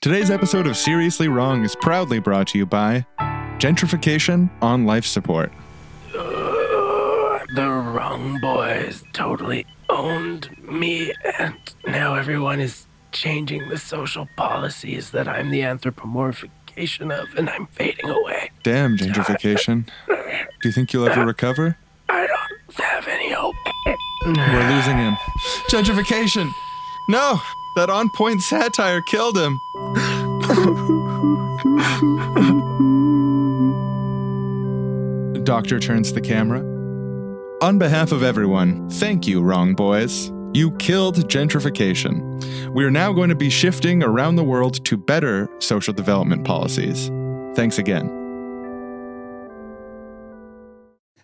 Today's 0.00 0.30
episode 0.30 0.66
of 0.66 0.76
Seriously 0.76 1.28
Wrong 1.28 1.64
is 1.64 1.76
proudly 1.76 2.18
brought 2.18 2.48
to 2.48 2.58
you 2.58 2.64
by 2.66 3.06
Gentrification 3.58 4.50
on 4.62 4.84
Life 4.86 5.04
Support. 5.06 5.52
the 6.12 7.68
wrong 7.94 8.38
boys 8.40 9.04
totally 9.12 9.66
owned 9.88 10.56
me, 10.62 11.12
and 11.38 11.56
now 11.86 12.14
everyone 12.14 12.60
is 12.60 12.86
changing 13.14 13.68
the 13.68 13.78
social 13.78 14.28
policies 14.36 15.10
that 15.12 15.26
I'm 15.26 15.50
the 15.50 15.60
anthropomorphication 15.60 17.10
of, 17.10 17.34
and 17.36 17.48
I'm 17.48 17.66
fading 17.68 18.10
away. 18.10 18.50
Damn, 18.62 18.98
gentrification. 18.98 19.88
Do 20.06 20.68
you 20.68 20.72
think 20.72 20.92
you'll 20.92 21.08
ever 21.08 21.24
recover? 21.24 21.78
I 22.08 22.26
don't 22.26 22.76
have 22.76 23.08
any 23.08 23.32
hope. 23.32 23.54
We're 24.26 24.70
losing 24.70 24.96
him. 24.98 25.16
Gentrification! 25.70 26.50
No! 27.08 27.40
That 27.76 27.90
on 27.90 28.08
point 28.10 28.40
satire 28.42 29.00
killed 29.02 29.36
him. 29.36 29.58
Doctor 35.44 35.78
turns 35.78 36.12
the 36.12 36.20
camera. 36.20 36.60
On 37.62 37.78
behalf 37.78 38.12
of 38.12 38.22
everyone, 38.22 38.88
thank 38.90 39.26
you, 39.26 39.40
Wrong 39.40 39.74
Boys. 39.74 40.30
You 40.54 40.70
killed 40.76 41.16
gentrification. 41.28 42.72
We 42.72 42.84
are 42.84 42.90
now 42.90 43.12
going 43.12 43.28
to 43.28 43.34
be 43.34 43.50
shifting 43.50 44.04
around 44.04 44.36
the 44.36 44.44
world 44.44 44.84
to 44.84 44.96
better 44.96 45.48
social 45.58 45.92
development 45.92 46.44
policies. 46.44 47.10
Thanks 47.56 47.78
again. 47.78 48.08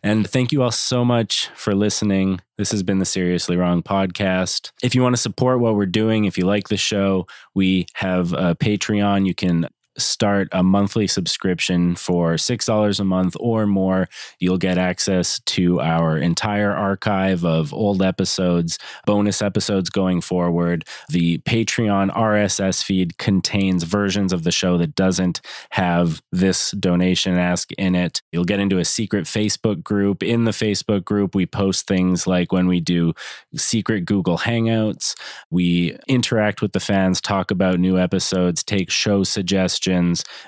And 0.02 0.28
thank 0.28 0.50
you 0.50 0.64
all 0.64 0.72
so 0.72 1.04
much 1.04 1.48
for 1.54 1.76
listening. 1.76 2.40
This 2.58 2.72
has 2.72 2.82
been 2.82 2.98
the 2.98 3.04
Seriously 3.04 3.56
Wrong 3.56 3.84
podcast. 3.84 4.72
If 4.82 4.96
you 4.96 5.02
want 5.02 5.14
to 5.14 5.22
support 5.22 5.60
what 5.60 5.76
we're 5.76 5.86
doing, 5.86 6.24
if 6.24 6.36
you 6.36 6.44
like 6.44 6.68
the 6.68 6.76
show, 6.76 7.28
we 7.54 7.86
have 7.94 8.32
a 8.32 8.56
Patreon. 8.56 9.26
You 9.26 9.34
can 9.34 9.68
start 9.98 10.48
a 10.52 10.62
monthly 10.62 11.06
subscription 11.06 11.94
for 11.96 12.34
$6 12.34 13.00
a 13.00 13.04
month 13.04 13.36
or 13.40 13.66
more. 13.66 14.08
You'll 14.38 14.58
get 14.58 14.78
access 14.78 15.40
to 15.40 15.80
our 15.80 16.16
entire 16.16 16.72
archive 16.72 17.44
of 17.44 17.74
old 17.74 18.02
episodes, 18.02 18.78
bonus 19.06 19.42
episodes 19.42 19.90
going 19.90 20.20
forward. 20.20 20.84
The 21.08 21.38
Patreon 21.38 22.14
RSS 22.14 22.84
feed 22.84 23.18
contains 23.18 23.82
versions 23.82 24.32
of 24.32 24.44
the 24.44 24.52
show 24.52 24.78
that 24.78 24.94
doesn't 24.94 25.40
have 25.70 26.22
this 26.30 26.70
donation 26.72 27.36
ask 27.36 27.72
in 27.72 27.94
it. 27.94 28.22
You'll 28.32 28.44
get 28.44 28.60
into 28.60 28.78
a 28.78 28.84
secret 28.84 29.24
Facebook 29.24 29.82
group. 29.82 30.22
In 30.22 30.44
the 30.44 30.50
Facebook 30.50 31.04
group, 31.04 31.34
we 31.34 31.46
post 31.46 31.86
things 31.86 32.26
like 32.26 32.52
when 32.52 32.68
we 32.68 32.80
do 32.80 33.12
secret 33.56 34.04
Google 34.04 34.38
Hangouts, 34.38 35.14
we 35.50 35.98
interact 36.06 36.62
with 36.62 36.72
the 36.72 36.80
fans, 36.80 37.20
talk 37.20 37.50
about 37.50 37.80
new 37.80 37.98
episodes, 37.98 38.62
take 38.62 38.90
show 38.90 39.24
suggestions, 39.24 39.79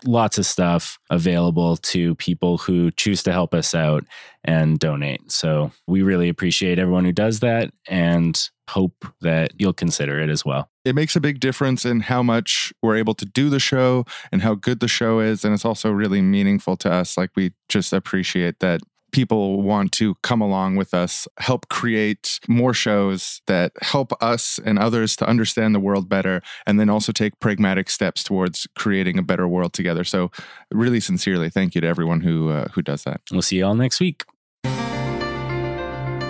lots 0.05 0.39
of 0.39 0.47
stuff 0.47 0.99
available 1.11 1.77
to 1.77 2.15
people 2.17 2.59
who 2.59 2.91
choose 2.93 3.23
to 3.25 3.33
help 3.33 3.55
us 3.55 3.75
out 3.75 4.05
and 4.45 4.79
donate. 4.79 5.31
So 5.31 5.73
we 5.87 6.03
really 6.03 6.29
appreciate 6.29 6.79
everyone 6.79 7.05
who 7.05 7.13
does 7.13 7.41
that 7.41 7.71
and 7.89 8.41
hope 8.69 9.05
that 9.21 9.53
you'll 9.59 9.73
consider 9.73 10.19
it 10.21 10.31
as 10.31 10.45
well. 10.45 10.69
it 10.85 10.95
makes 10.95 11.15
a 11.15 11.21
big 11.21 11.39
difference 11.41 11.85
in 11.85 12.01
how 12.01 12.23
much 12.23 12.73
we're 12.83 12.97
able 12.97 13.15
to 13.15 13.25
do 13.25 13.49
the 13.49 13.61
show 13.61 14.05
and 14.33 14.43
how 14.43 14.55
good 14.55 14.81
the 14.81 14.89
show 14.89 15.21
is. 15.21 15.45
And 15.45 15.55
it's 15.55 15.65
also 15.65 15.91
really 15.91 16.21
meaningful 16.23 16.77
to 16.79 16.91
us. 16.93 17.17
Like, 17.17 17.31
we 17.37 17.53
just 17.69 17.93
appreciate 17.93 18.59
that 18.61 18.81
people 19.13 19.63
want 19.63 19.93
to 19.93 20.17
come 20.23 20.41
along 20.41 20.77
with 20.77 20.95
us, 20.95 21.29
help 21.39 21.69
create 21.69 22.41
more 22.49 22.75
shows 22.75 23.41
that 23.47 23.73
help 23.81 24.13
us 24.23 24.59
and 24.65 24.79
others 24.79 25.15
to 25.17 25.27
understand 25.27 25.75
the 25.75 25.81
world 25.81 26.09
better, 26.09 26.43
and 26.67 26.81
then 26.81 26.89
also 26.89 27.13
take 27.13 27.39
pragmatic 27.41 27.89
steps 27.89 28.25
towards 28.25 28.67
creating 28.75 29.19
a 29.19 29.23
better 29.23 29.47
world 29.47 29.73
together. 29.73 30.05
So, 30.05 30.31
really 30.71 31.01
sincerely, 31.01 31.51
thank 31.51 31.75
you 31.75 31.81
to 31.81 31.87
everyone 31.87 32.21
who 32.21 32.51
uh, 32.51 32.69
who 32.73 32.83
does 32.83 33.05
that. 33.05 33.21
We'll 33.31 33.43
see 33.43 33.59
you 33.59 33.67
all 33.67 33.75
next 33.75 34.01
week. 34.01 34.25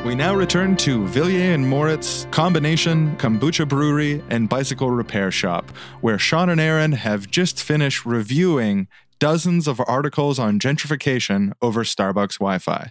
We 0.04 0.16
now 0.16 0.34
return 0.34 0.76
to 0.78 1.06
Villiers 1.06 1.54
and 1.54 1.68
Moritz 1.68 2.26
Combination 2.32 3.16
Kombucha 3.18 3.68
Brewery 3.68 4.20
and 4.30 4.48
Bicycle 4.48 4.90
Repair 4.90 5.30
Shop, 5.30 5.70
where 6.00 6.18
Sean 6.18 6.48
and 6.48 6.60
Aaron 6.60 6.90
have 6.90 7.30
just 7.30 7.62
finished 7.62 8.04
reviewing 8.04 8.88
dozens 9.22 9.68
of 9.68 9.80
articles 9.86 10.40
on 10.40 10.58
gentrification 10.58 11.52
over 11.62 11.84
Starbucks 11.84 12.38
Wi 12.40 12.58
Fi. 12.58 12.90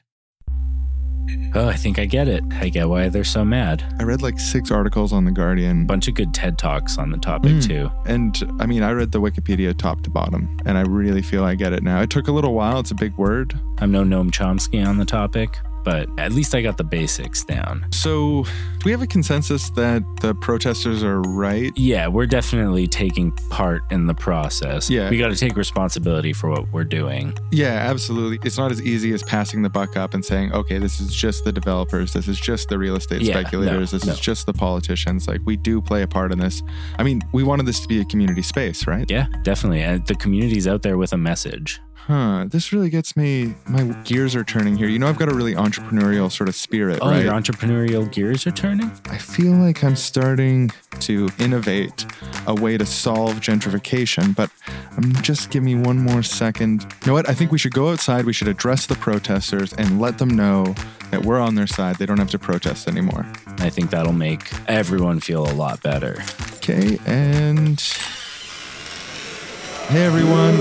Oh, 1.53 1.67
I 1.67 1.75
think 1.75 1.99
I 1.99 2.05
get 2.05 2.29
it. 2.29 2.41
I 2.53 2.69
get 2.69 2.88
why 2.88 3.09
they're 3.09 3.25
so 3.25 3.43
mad. 3.43 3.84
I 3.99 4.03
read 4.03 4.21
like 4.21 4.39
six 4.39 4.71
articles 4.71 5.11
on 5.11 5.25
The 5.25 5.32
Guardian. 5.32 5.82
A 5.82 5.86
bunch 5.86 6.07
of 6.07 6.13
good 6.13 6.34
TED 6.34 6.57
Talks 6.57 6.97
on 6.97 7.09
the 7.11 7.17
topic, 7.17 7.51
Mm. 7.51 7.67
too. 7.67 7.91
And 8.05 8.36
I 8.61 8.65
mean, 8.65 8.82
I 8.82 8.91
read 8.91 9.11
the 9.11 9.19
Wikipedia 9.19 9.77
top 9.77 10.03
to 10.03 10.09
bottom, 10.09 10.57
and 10.65 10.77
I 10.77 10.82
really 10.82 11.21
feel 11.21 11.43
I 11.43 11.55
get 11.55 11.73
it 11.73 11.84
now. 11.84 11.99
It 12.01 12.09
took 12.09 12.29
a 12.29 12.32
little 12.32 12.53
while, 12.53 12.79
it's 12.79 12.91
a 12.91 12.95
big 12.95 13.13
word. 13.17 13.59
I'm 13.79 13.91
no 13.91 14.03
Noam 14.05 14.32
Chomsky 14.32 14.86
on 14.88 14.97
the 14.99 15.05
topic, 15.05 15.57
but 15.84 16.09
at 16.17 16.32
least 16.32 16.55
I 16.55 16.61
got 16.61 16.77
the 16.77 16.84
basics 16.84 17.43
down. 17.43 17.86
So, 17.91 18.43
do 18.43 18.82
we 18.86 18.91
have 18.91 19.01
a 19.01 19.07
consensus 19.07 19.69
that 19.71 20.03
the 20.21 20.34
protesters 20.36 21.03
are 21.03 21.21
right? 21.21 21.71
Yeah, 21.75 22.07
we're 22.07 22.25
definitely 22.25 22.88
taking 22.88 23.32
part 23.49 23.84
in 23.91 24.07
the 24.07 24.13
process. 24.13 24.89
Yeah. 24.89 25.09
We 25.09 25.17
got 25.17 25.29
to 25.29 25.36
take 25.36 25.55
responsibility 25.55 26.34
for 26.34 26.49
what 26.49 26.71
we're 26.71 26.84
doing. 26.84 27.38
Yeah, 27.51 27.73
absolutely. 27.89 28.39
It's 28.43 28.57
not 28.57 28.71
as 28.71 28.82
easy 28.82 29.13
as 29.13 29.23
passing 29.23 29.61
the 29.61 29.69
buck 29.69 29.97
up 29.97 30.13
and 30.13 30.23
saying, 30.23 30.53
okay, 30.53 30.77
this 30.77 30.99
is 30.99 31.13
just 31.13 31.43
the 31.43 31.51
developers, 31.51 32.13
this 32.13 32.27
is 32.27 32.39
just 32.39 32.69
the 32.69 32.77
real 32.77 32.95
estate 32.95 33.21
Yeah, 33.21 33.34
speculators, 33.39 33.93
no, 33.93 33.99
this 33.99 34.05
no. 34.05 34.13
is 34.13 34.19
just 34.19 34.45
the 34.45 34.53
politicians. 34.53 35.27
Like, 35.27 35.41
we 35.45 35.57
do 35.57 35.82
play 35.82 36.01
a 36.01 36.07
part 36.07 36.32
in 36.32 36.39
this. 36.39 36.63
I 36.97 37.03
mean, 37.03 37.21
we 37.34 37.43
wanted 37.43 37.65
this 37.65 37.79
to 37.82 37.88
be 37.88 37.99
a 38.01 38.05
community 38.05 38.41
space, 38.41 38.88
right? 38.88 39.09
Yeah, 39.09 39.27
definitely. 39.43 39.82
And 39.82 40.05
the 40.07 40.15
community's 40.15 40.67
out 40.67 40.82
there 40.82 40.97
with 40.97 41.13
a 41.13 41.17
message. 41.17 41.79
Huh. 42.12 42.43
This 42.49 42.74
really 42.74 42.89
gets 42.89 43.16
me, 43.16 43.55
my 43.68 43.84
gears 44.03 44.36
are 44.36 44.43
turning 44.43 44.76
here. 44.76 44.89
You 44.89 44.99
know, 44.99 45.07
I've 45.07 45.18
got 45.18 45.32
a 45.32 45.34
really 45.34 45.55
entrepreneurial 45.55 46.30
sort 46.30 46.49
of 46.49 46.55
spirit, 46.55 46.99
Oh, 47.01 47.09
right? 47.09 47.24
your 47.24 47.32
entrepreneurial 47.34 48.12
gears 48.12 48.45
are 48.45 48.51
turning? 48.51 48.91
I 49.05 49.18
feel 49.18 49.53
like 49.53 49.82
I'm 49.82 49.95
starting 49.95 50.72
to 50.99 51.30
innovate 51.39 52.05
a 52.47 52.53
way 52.53 52.78
to 52.78 52.86
solve 52.86 53.36
gentrification, 53.36 54.36
but 54.36 54.49
um, 54.97 55.14
just 55.22 55.51
give 55.51 55.64
me 55.64 55.76
one 55.76 55.99
more 55.99 56.22
second. 56.22 56.82
You 56.84 57.07
know 57.07 57.14
what? 57.14 57.30
I 57.30 57.34
think 57.34 57.49
we 57.53 57.57
should 57.57 57.74
go 57.74 57.89
outside. 57.91 58.26
We 58.26 58.34
should 58.34 58.49
address 58.49 58.88
the 58.88 58.95
protesters 58.95 59.72
and 59.72 60.01
let 60.01 60.18
them 60.18 60.32
know 60.32 60.76
that 61.12 61.24
we're 61.26 61.39
on 61.39 61.55
their 61.55 61.66
side. 61.68 61.95
They 61.95 62.05
don't 62.05 62.18
have 62.20 62.32
to 62.32 62.39
protest 62.39 62.89
anymore. 62.89 63.26
I 63.59 63.70
think 63.70 63.89
that'll 63.89 64.12
make 64.12 64.51
everyone 64.68 65.22
feel 65.22 65.49
a 65.49 65.53
lot 65.53 65.82
better. 65.82 66.22
Okay, 66.57 66.99
and 67.05 67.82
Hey 69.92 70.04
everyone. 70.06 70.54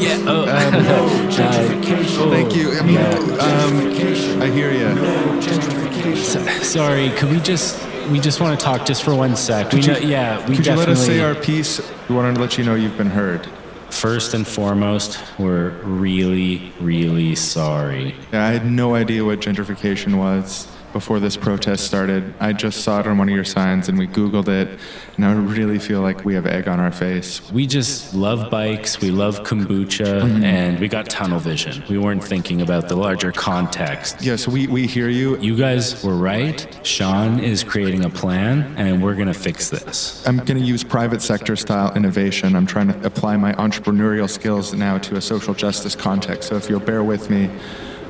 Yeah. 0.00 0.18
Oh, 0.26 0.44
No 0.72 1.28
gentrification. 1.28 2.30
Thank 2.30 2.54
you. 2.54 2.72
I 2.78 2.82
mean, 2.82 2.96
Gentrification. 2.98 4.34
um, 4.36 4.42
I 4.42 4.46
hear 4.46 4.70
you. 4.72 4.94
No 4.94 5.40
gentrification. 5.40 6.62
sorry. 6.62 7.10
Could 7.10 7.30
we 7.30 7.40
just 7.40 7.78
we 8.10 8.20
just 8.20 8.40
want 8.40 8.58
to 8.58 8.64
talk 8.64 8.86
just 8.86 9.02
for 9.02 9.14
one 9.14 9.34
sec? 9.36 9.72
We 9.72 9.80
Could 9.82 9.86
you- 9.86 9.92
know, 9.94 9.98
yeah, 10.08 10.48
we 10.48 10.56
Could 10.56 10.66
you 10.66 10.74
let 10.74 10.88
us 10.88 11.00
say 11.04 11.16
definitely- 11.18 11.38
our 11.38 11.44
piece? 11.44 11.80
We 12.08 12.14
wanted 12.14 12.36
to 12.36 12.40
let 12.40 12.58
you 12.58 12.64
know 12.64 12.74
you've 12.74 12.96
been 12.96 13.10
heard. 13.10 13.46
First 13.90 14.34
and 14.34 14.46
foremost, 14.46 15.18
we're 15.38 15.70
really, 15.82 16.72
really 16.80 17.34
sorry. 17.34 18.14
Yeah, 18.32 18.46
I 18.46 18.50
had 18.52 18.64
no 18.70 18.94
idea 18.94 19.24
what 19.24 19.40
gentrification 19.40 20.14
was 20.16 20.68
before 20.92 21.20
this 21.20 21.36
protest 21.36 21.84
started. 21.86 22.34
I 22.40 22.52
just 22.52 22.82
saw 22.82 23.00
it 23.00 23.06
on 23.06 23.18
one 23.18 23.28
of 23.28 23.34
your 23.34 23.44
signs 23.44 23.88
and 23.88 23.98
we 23.98 24.06
Googled 24.06 24.48
it, 24.48 24.78
and 25.16 25.24
I 25.24 25.32
really 25.32 25.78
feel 25.78 26.00
like 26.00 26.24
we 26.24 26.34
have 26.34 26.46
egg 26.46 26.66
on 26.68 26.80
our 26.80 26.90
face. 26.92 27.40
We 27.52 27.66
just 27.66 28.14
love 28.14 28.50
bikes, 28.50 29.00
we 29.00 29.10
love 29.10 29.40
kombucha, 29.44 30.00
Mm-hmm. 30.20 30.44
and 30.44 30.78
we 30.80 30.88
got 30.88 31.08
tunnel 31.08 31.38
vision. 31.38 31.82
We 31.88 31.98
weren't 31.98 32.22
thinking 32.24 32.60
about 32.62 32.88
the 32.88 32.96
larger 32.96 33.32
context. 33.32 34.22
Yes, 34.22 34.48
we, 34.48 34.66
we 34.66 34.86
hear 34.86 35.08
you. 35.08 35.38
You 35.38 35.56
guys 35.56 36.02
were 36.04 36.16
right. 36.16 36.66
Sean 36.86 37.38
is 37.38 37.62
creating 37.62 38.04
a 38.04 38.10
plan, 38.10 38.74
and 38.76 39.02
we're 39.02 39.14
going 39.14 39.28
to 39.28 39.34
fix 39.34 39.70
this. 39.70 40.26
I'm 40.26 40.38
going 40.38 40.58
to 40.58 40.64
use 40.64 40.82
private 40.84 41.22
sector 41.22 41.54
style 41.56 41.94
innovation. 41.94 42.56
I'm 42.56 42.66
trying 42.66 42.88
to 42.88 43.06
apply 43.06 43.36
my 43.36 43.52
entrepreneurial 43.54 44.28
skills 44.28 44.74
now 44.74 44.98
to 44.98 45.16
a 45.16 45.20
social 45.20 45.54
justice 45.54 45.94
context. 45.94 46.48
So 46.48 46.56
if 46.56 46.68
you'll 46.68 46.80
bear 46.80 47.04
with 47.04 47.30
me, 47.30 47.50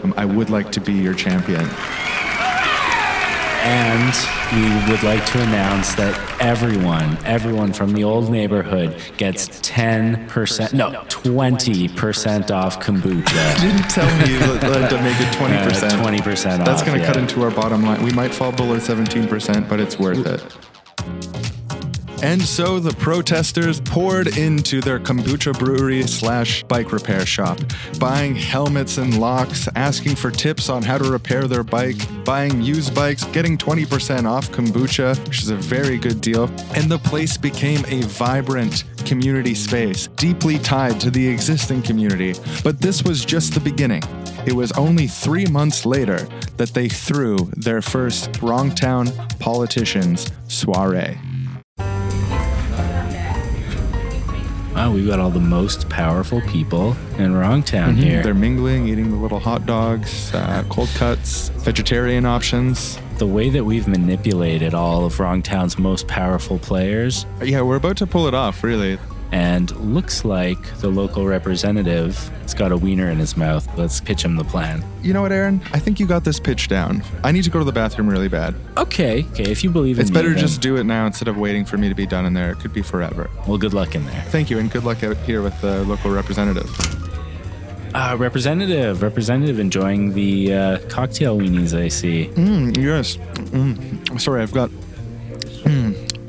um, 0.03 0.14
I 0.16 0.24
would 0.24 0.49
like 0.51 0.72
to 0.72 0.81
be 0.81 0.93
your 0.95 1.14
champion. 1.14 1.68
And 3.63 4.15
we 4.55 4.91
would 4.91 5.03
like 5.03 5.25
to 5.33 5.43
announce 5.43 5.95
that 5.95 6.19
everyone, 6.41 7.19
everyone 7.25 7.73
from 7.73 7.93
the 7.93 8.05
old 8.05 8.31
neighborhood 8.31 8.97
gets 9.17 9.49
10%, 9.61 10.73
no, 10.73 10.91
20% 11.09 12.51
off 12.51 12.81
kombucha. 12.81 13.61
Didn't 13.61 13.91
tell 13.91 14.07
me 14.19 14.37
uh, 14.39 14.89
to 14.89 15.03
make 15.03 15.21
it 15.21 15.33
20%. 15.37 15.83
Uh, 15.83 16.05
20% 16.05 16.61
off. 16.61 16.67
That's 16.67 16.83
going 16.83 16.99
to 16.99 17.07
cut 17.07 17.17
yeah. 17.17 17.23
into 17.23 17.43
our 17.43 17.51
bottom 17.51 17.83
line. 17.83 18.03
We 18.03 18.13
might 18.13 18.33
fall 18.33 18.53
below 18.53 18.77
17%, 18.77 19.69
but 19.69 19.79
it's 19.79 19.99
worth 19.99 20.27
it. 20.27 20.70
And 22.23 22.43
so 22.43 22.79
the 22.79 22.93
protesters 22.93 23.81
poured 23.81 24.37
into 24.37 24.83
their 24.83 24.99
kombucha 24.99 25.59
brewery 25.59 26.03
slash 26.03 26.62
bike 26.64 26.93
repair 26.93 27.25
shop, 27.25 27.59
buying 27.99 28.35
helmets 28.35 28.99
and 28.99 29.18
locks, 29.18 29.68
asking 29.75 30.16
for 30.16 30.31
tips 30.31 30.68
on 30.68 30.83
how 30.83 30.99
to 30.99 31.11
repair 31.11 31.47
their 31.47 31.62
bike, 31.62 31.97
buying 32.25 32.61
used 32.61 32.95
bikes, 32.95 33.25
getting 33.25 33.57
20% 33.57 34.27
off 34.29 34.51
kombucha, 34.51 35.18
which 35.27 35.41
is 35.41 35.49
a 35.49 35.57
very 35.57 35.97
good 35.97 36.21
deal. 36.21 36.45
And 36.75 36.91
the 36.91 36.99
place 36.99 37.39
became 37.39 37.83
a 37.89 38.03
vibrant 38.03 38.85
community 39.07 39.55
space, 39.55 40.09
deeply 40.16 40.59
tied 40.59 41.01
to 41.01 41.11
the 41.11 41.27
existing 41.27 41.81
community. 41.83 42.35
But 42.62 42.81
this 42.81 43.03
was 43.03 43.25
just 43.25 43.55
the 43.55 43.61
beginning. 43.61 44.03
It 44.47 44.53
was 44.53 44.73
only 44.73 45.07
three 45.07 45.47
months 45.47 45.87
later 45.87 46.29
that 46.59 46.75
they 46.75 46.89
threw 46.89 47.37
their 47.57 47.81
first 47.81 48.33
Wrongtown 48.33 49.39
Politicians 49.39 50.31
soiree. 50.49 51.18
Wow, 54.75 54.93
we've 54.93 55.07
got 55.07 55.18
all 55.18 55.31
the 55.31 55.41
most 55.41 55.89
powerful 55.89 56.41
people 56.43 56.93
in 57.18 57.35
Wrongtown 57.35 57.97
here. 57.97 58.23
They're 58.23 58.35
mingling, 58.35 58.89
eating 58.89 59.11
the 59.11 59.16
little 59.16 59.41
hot 59.41 59.66
dogs, 59.66 60.33
uh, 60.33 60.64
cold 60.71 60.89
cuts, 60.95 61.49
vegetarian 61.59 62.25
options. 62.25 62.99
the 63.18 63.27
way 63.27 63.51
that 63.51 63.62
we've 63.62 63.87
manipulated 63.87 64.73
all 64.73 65.05
of 65.05 65.18
Wrongtown's 65.18 65.79
most 65.79 66.09
powerful 66.09 66.59
players, 66.59 67.27
Yeah, 67.43 67.61
we're 67.61 67.77
about 67.77 67.99
to 67.99 68.07
pull 68.07 68.27
it 68.29 68.33
off, 68.33 68.62
really. 68.64 68.99
And 69.33 69.70
looks 69.76 70.24
like 70.24 70.61
the 70.78 70.89
local 70.89 71.26
representative 71.26 72.16
has 72.43 72.55
got 72.55 72.72
a 72.72 72.76
wiener 72.76 73.09
in 73.11 73.18
his 73.18 73.37
mouth. 73.37 73.66
Let's 73.78 74.01
pitch 74.01 74.24
him 74.24 74.37
the 74.37 74.45
plan. 74.45 74.85
You 75.03 75.12
know 75.12 75.22
what, 75.22 75.33
Aaron? 75.33 75.61
I 75.72 75.78
think 75.78 76.01
you 76.01 76.07
got 76.07 76.24
this 76.24 76.41
pitch 76.41 76.68
down. 76.68 77.03
I 77.22 77.31
need 77.33 77.45
to 77.45 77.51
go 77.51 77.59
to 77.61 77.64
the 77.64 77.72
bathroom 77.72 78.09
really 78.09 78.28
bad. 78.28 78.55
Okay, 78.76 79.24
okay, 79.33 79.45
if 79.51 79.62
you 79.62 79.70
believe 79.70 79.99
in 79.99 80.03
It's 80.03 80.11
me, 80.11 80.14
better 80.14 80.31
then- 80.31 80.39
just 80.39 80.61
do 80.61 80.76
it 80.76 80.85
now 80.85 81.07
instead 81.07 81.28
of 81.28 81.37
waiting 81.37 81.64
for 81.64 81.76
me 81.78 81.89
to 81.89 81.95
be 81.95 82.07
done 82.07 82.26
in 82.26 82.35
there. 82.35 82.51
It 82.51 82.59
could 82.61 82.72
be 82.72 82.83
forever. 82.83 83.31
Well, 83.47 83.59
good 83.59 83.72
luck 83.74 83.95
in 83.95 84.05
there. 84.07 84.22
Thank 84.28 84.51
you, 84.51 84.59
and 84.59 84.70
good 84.70 84.85
luck 84.85 85.03
out 85.05 85.16
here 85.18 85.43
with 85.43 85.59
the 85.61 85.85
local 85.85 86.11
representative. 86.11 86.68
Uh, 87.95 88.16
representative, 88.18 89.03
representative, 89.03 89.59
enjoying 89.59 90.12
the 90.12 90.55
uh, 90.55 90.78
cocktail 90.89 91.37
weenies. 91.39 91.76
I 91.76 91.89
see. 91.89 92.26
Mm, 92.35 92.76
yes. 92.76 93.16
Mm. 93.16 94.20
Sorry, 94.20 94.43
I've 94.43 94.53
got. 94.53 94.70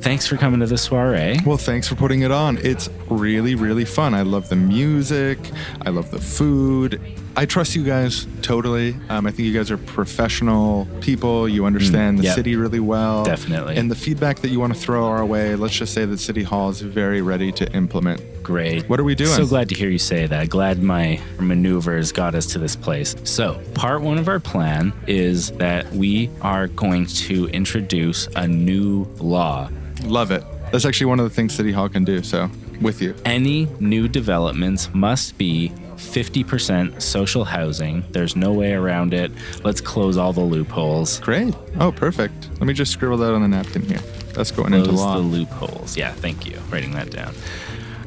Thanks 0.02 0.26
for 0.26 0.36
coming 0.36 0.60
to 0.62 0.66
the 0.66 0.80
soiree. 0.80 1.38
Well, 1.46 1.58
thanks 1.58 1.88
for 1.88 1.94
putting 1.94 2.22
it 2.22 2.32
on. 2.32 2.58
It's 2.58 2.90
really, 3.08 3.54
really 3.54 3.86
fun. 3.86 4.16
I 4.16 4.24
love 4.24 4.50
the 4.50 4.56
music. 4.56 5.38
I 5.86 5.90
love 5.90 6.10
the 6.10 6.20
food. 6.20 7.00
I 7.36 7.46
trust 7.46 7.76
you 7.76 7.84
guys 7.84 8.26
totally. 8.42 8.96
Um, 9.10 9.28
I 9.28 9.32
think 9.32 9.48
you 9.48 9.54
guys 9.54 9.70
are 9.70 9.78
professional 9.78 10.88
people. 11.02 11.48
You 11.48 11.66
understand 11.66 12.18
the 12.18 12.24
yep. 12.24 12.36
city 12.36 12.56
really 12.56 12.80
well. 12.80 13.24
Definitely. 13.24 13.78
And 13.78 13.92
the 13.92 13.96
feedback 13.96 14.40
that 14.40 14.50
you 14.50 14.60
want 14.60 14.74
to 14.74 14.80
throw 14.80 15.06
our 15.06 15.24
way, 15.24 15.56
let's 15.56 15.76
just 15.76 15.94
say 15.94 16.04
that 16.06 16.18
City 16.18 16.44
Hall 16.44 16.70
is 16.70 16.82
very 16.82 17.22
ready 17.22 17.52
to 17.54 17.72
implement. 17.74 18.22
Great. 18.42 18.90
What 18.90 19.00
are 19.00 19.04
we 19.04 19.14
doing? 19.14 19.30
So 19.30 19.46
glad 19.46 19.70
to 19.70 19.76
hear 19.76 19.90
you 19.90 20.00
say 20.00 20.26
that. 20.26 20.50
Glad 20.50 20.82
my 20.82 21.22
maneuvers 21.40 22.12
got 22.12 22.34
us 22.34 22.48
to 22.48 22.60
this 22.60 22.76
place. 22.76 23.16
So, 23.24 23.62
part 23.76 24.02
one 24.02 24.18
of 24.18 24.28
our 24.28 24.40
plan 24.40 24.94
is 25.06 25.52
that 25.52 25.90
we 25.94 26.32
are 26.42 26.68
going 26.68 27.06
to 27.06 27.48
introduce 27.50 28.28
a 28.36 28.48
new 28.48 29.06
law. 29.20 29.70
Love 30.04 30.32
it. 30.32 30.44
That's 30.72 30.86
actually 30.86 31.08
one 31.08 31.20
of 31.20 31.26
the 31.26 31.30
things 31.36 31.54
City 31.54 31.72
Hall 31.72 31.90
can 31.90 32.04
do. 32.04 32.24
So, 32.24 32.50
with 32.82 33.02
you. 33.02 33.16
Any 33.26 33.68
new 33.80 34.08
developments 34.08 34.90
must 34.94 35.38
be 35.38 35.72
50% 35.96 37.02
social 37.02 37.46
housing. 37.46 38.04
There's 38.12 38.36
no 38.36 38.52
way 38.54 38.74
around 38.74 39.14
it. 39.14 39.32
Let's 39.64 39.82
close 39.82 40.18
all 40.18 40.34
the 40.34 40.42
loopholes. 40.42 41.20
Great. 41.20 41.54
Oh, 41.80 41.92
perfect. 41.92 42.50
Let 42.54 42.64
me 42.64 42.74
just 42.74 42.92
scribble 42.92 43.18
that 43.18 43.34
on 43.34 43.42
the 43.42 43.48
napkin 43.48 43.84
here. 43.84 44.00
That's 44.34 44.52
going 44.52 44.74
into 44.74 44.92
law. 44.92 44.92
Close 44.92 45.00
law. 45.00 45.16
the 45.16 45.22
loopholes. 45.22 45.98
Yeah, 45.98 46.12
thank 46.14 46.46
you. 46.46 46.58
Writing 46.70 46.92
that 46.94 47.12
down. 47.12 47.34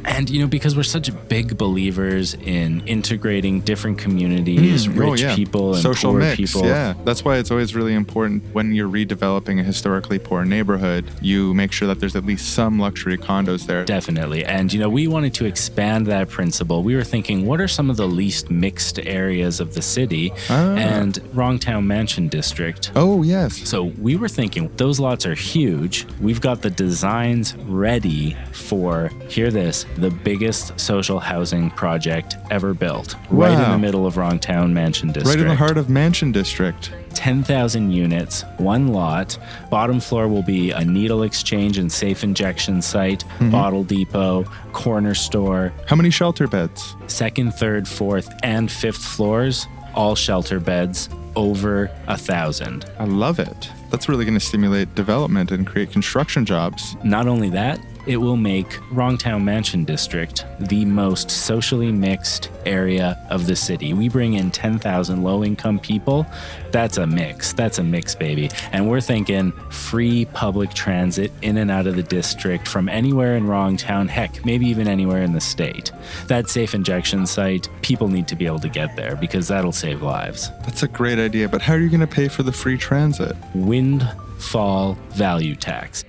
And 0.07 0.29
you 0.31 0.41
know, 0.41 0.47
because 0.47 0.77
we're 0.77 0.83
such 0.83 1.11
big 1.29 1.57
believers 1.57 2.35
in 2.35 2.87
integrating 2.87 3.61
different 3.61 3.99
communities, 3.99 4.87
Mm, 4.87 4.97
oh, 5.07 5.11
rich 5.13 5.23
yeah. 5.23 5.35
people 5.35 5.75
and 5.75 5.83
social 5.83 6.11
poor 6.13 6.21
mix. 6.21 6.37
people. 6.37 6.65
Yeah, 6.67 6.95
that's 7.05 7.25
why 7.25 7.37
it's 7.39 7.51
always 7.51 7.75
really 7.75 7.95
important 7.95 8.43
when 8.55 8.75
you're 8.75 8.89
redeveloping 8.89 9.61
a 9.61 9.63
historically 9.63 10.19
poor 10.19 10.45
neighborhood. 10.45 11.05
You 11.21 11.55
make 11.55 11.73
sure 11.73 11.89
that 11.89 12.01
there's 12.01 12.17
at 12.17 12.25
least 12.25 12.55
some 12.55 12.79
luxury 12.79 13.17
condos 13.17 13.67
there. 13.67 13.85
Definitely. 13.85 14.45
And, 14.45 14.73
you 14.73 14.79
know, 14.81 14.89
we 14.89 15.07
wanted 15.09 15.35
to 15.35 15.45
expand 15.47 16.07
that 16.09 16.29
principle. 16.29 16.83
We 16.83 16.95
were 16.97 17.05
thinking, 17.05 17.47
what 17.47 17.61
are 17.61 17.69
some 17.69 17.89
of 17.91 17.97
the 17.97 18.07
least 18.07 18.51
mixed 18.51 18.99
areas 19.01 19.61
of 19.61 19.75
the 19.75 19.83
city? 19.83 20.33
Ah. 20.51 20.75
And 20.75 21.15
Wrongtown 21.35 21.85
Mansion 21.87 22.29
District. 22.29 22.91
Oh 22.95 23.23
yes. 23.23 23.57
So 23.69 23.85
we 24.01 24.17
were 24.17 24.29
thinking 24.29 24.71
those 24.77 25.01
lots 25.01 25.25
are 25.27 25.35
huge. 25.35 26.07
We've 26.21 26.41
got 26.41 26.63
the 26.63 26.71
designs 26.71 27.55
ready 27.57 28.37
for, 28.53 29.11
hear 29.29 29.51
this, 29.51 29.87
the 29.97 30.11
biggest 30.11 30.79
social 30.79 31.19
housing 31.21 31.71
project 31.71 32.37
ever 32.51 32.75
built. 32.75 33.17
Right 33.31 33.53
in 33.53 33.71
the 33.71 33.79
middle 33.79 34.07
of 34.07 34.15
Wrongtown 34.15 34.73
Mansion 34.73 35.09
District. 35.09 35.29
Right 35.29 35.41
in 35.41 35.49
the 35.49 35.55
heart 35.55 35.77
of 35.79 35.89
Mansion 35.89 36.33
District. 36.33 36.93
10,000 37.15 37.91
units, 37.93 38.43
one 38.59 38.89
lot. 38.89 39.39
Bottom 39.71 40.01
floor 40.01 40.27
will 40.29 40.43
be 40.43 40.73
a 40.73 40.85
needle 40.85 41.23
exchange 41.23 41.79
and 41.79 41.91
safe 41.91 42.25
injection 42.25 42.83
site, 42.83 43.25
Mm-hmm. 43.25 43.51
bottle 43.51 43.85
depot, 43.85 44.45
corner 44.73 45.15
store. 45.15 45.73
How 45.87 45.97
many 45.97 46.11
shelter 46.11 46.47
beds? 46.49 46.97
Second, 47.07 47.53
third, 47.55 47.87
fourth, 47.89 48.33
and 48.43 48.71
fifth 48.71 49.03
floors, 49.03 49.67
all 49.95 50.15
shelter 50.17 50.59
beds, 50.61 51.09
over 51.37 51.91
a 52.09 52.17
thousand. 52.17 52.85
I 52.99 53.05
love 53.05 53.39
it. 53.39 53.71
That's 53.91 54.09
really 54.09 54.25
going 54.25 54.39
to 54.39 54.45
stimulate 54.45 54.95
development 54.95 55.51
and 55.53 55.67
create 55.67 55.91
construction 55.93 56.45
jobs. 56.45 56.97
Not 57.05 57.27
only 57.29 57.49
that, 57.51 57.79
it 58.07 58.17
will 58.17 58.37
make 58.37 58.69
Wrongtown 58.93 59.45
Mansion 59.45 59.85
District 59.85 60.45
the 60.61 60.85
most 60.85 61.31
socially 61.31 61.91
mixed 61.93 62.51
area 62.67 63.19
of 63.31 63.47
the 63.47 63.57
city. 63.57 63.93
We 63.95 64.09
bring 64.09 64.35
in 64.35 64.51
10,000 64.51 65.23
low 65.23 65.45
income 65.45 65.79
people. 65.79 66.27
That's 66.71 66.99
a 66.99 67.07
mix. 67.07 67.53
That's 67.53 67.79
a 67.79 67.83
mix, 67.83 68.15
baby. 68.15 68.51
And 68.73 68.89
we're 68.89 69.01
thinking 69.01 69.53
free 69.71 70.27
public 70.27 70.75
transit 70.75 71.33
in 71.43 71.57
and 71.57 71.71
out 71.71 71.87
of 71.87 71.97
the 71.97 72.03
district 72.03 72.69
from 72.69 72.89
anywhere 72.89 73.37
in 73.37 73.45
Wrongtown, 73.45 74.09
heck, 74.09 74.45
maybe 74.45 74.67
even 74.67 74.89
anywhere 74.89 75.23
in 75.23 75.33
the 75.33 75.41
state. 75.41 75.93
That 76.27 76.49
safe 76.49 76.75
injection 76.75 77.27
site, 77.27 77.69
people 77.83 78.09
need 78.09 78.29
to 78.29 78.37
be 78.37 78.47
able 78.47 78.61
to 78.61 78.69
get 78.69 78.97
there 78.97 79.17
because 79.17 79.49
that'll 79.49 79.73
save 79.73 80.03
lives. 80.03 80.51
That's 80.63 80.83
a 80.83 80.89
great 80.89 81.19
idea, 81.19 81.49
but 81.49 81.63
how 81.63 81.75
are 81.75 81.81
you 81.81 81.91
going 81.91 82.01
to 82.01 82.07
pay 82.07 82.29
for 82.29 82.43
the 82.43 82.53
free 82.53 82.77
transit? 82.77 83.37
Windfall 83.55 84.95
value 85.11 85.55
tax. 85.55 86.05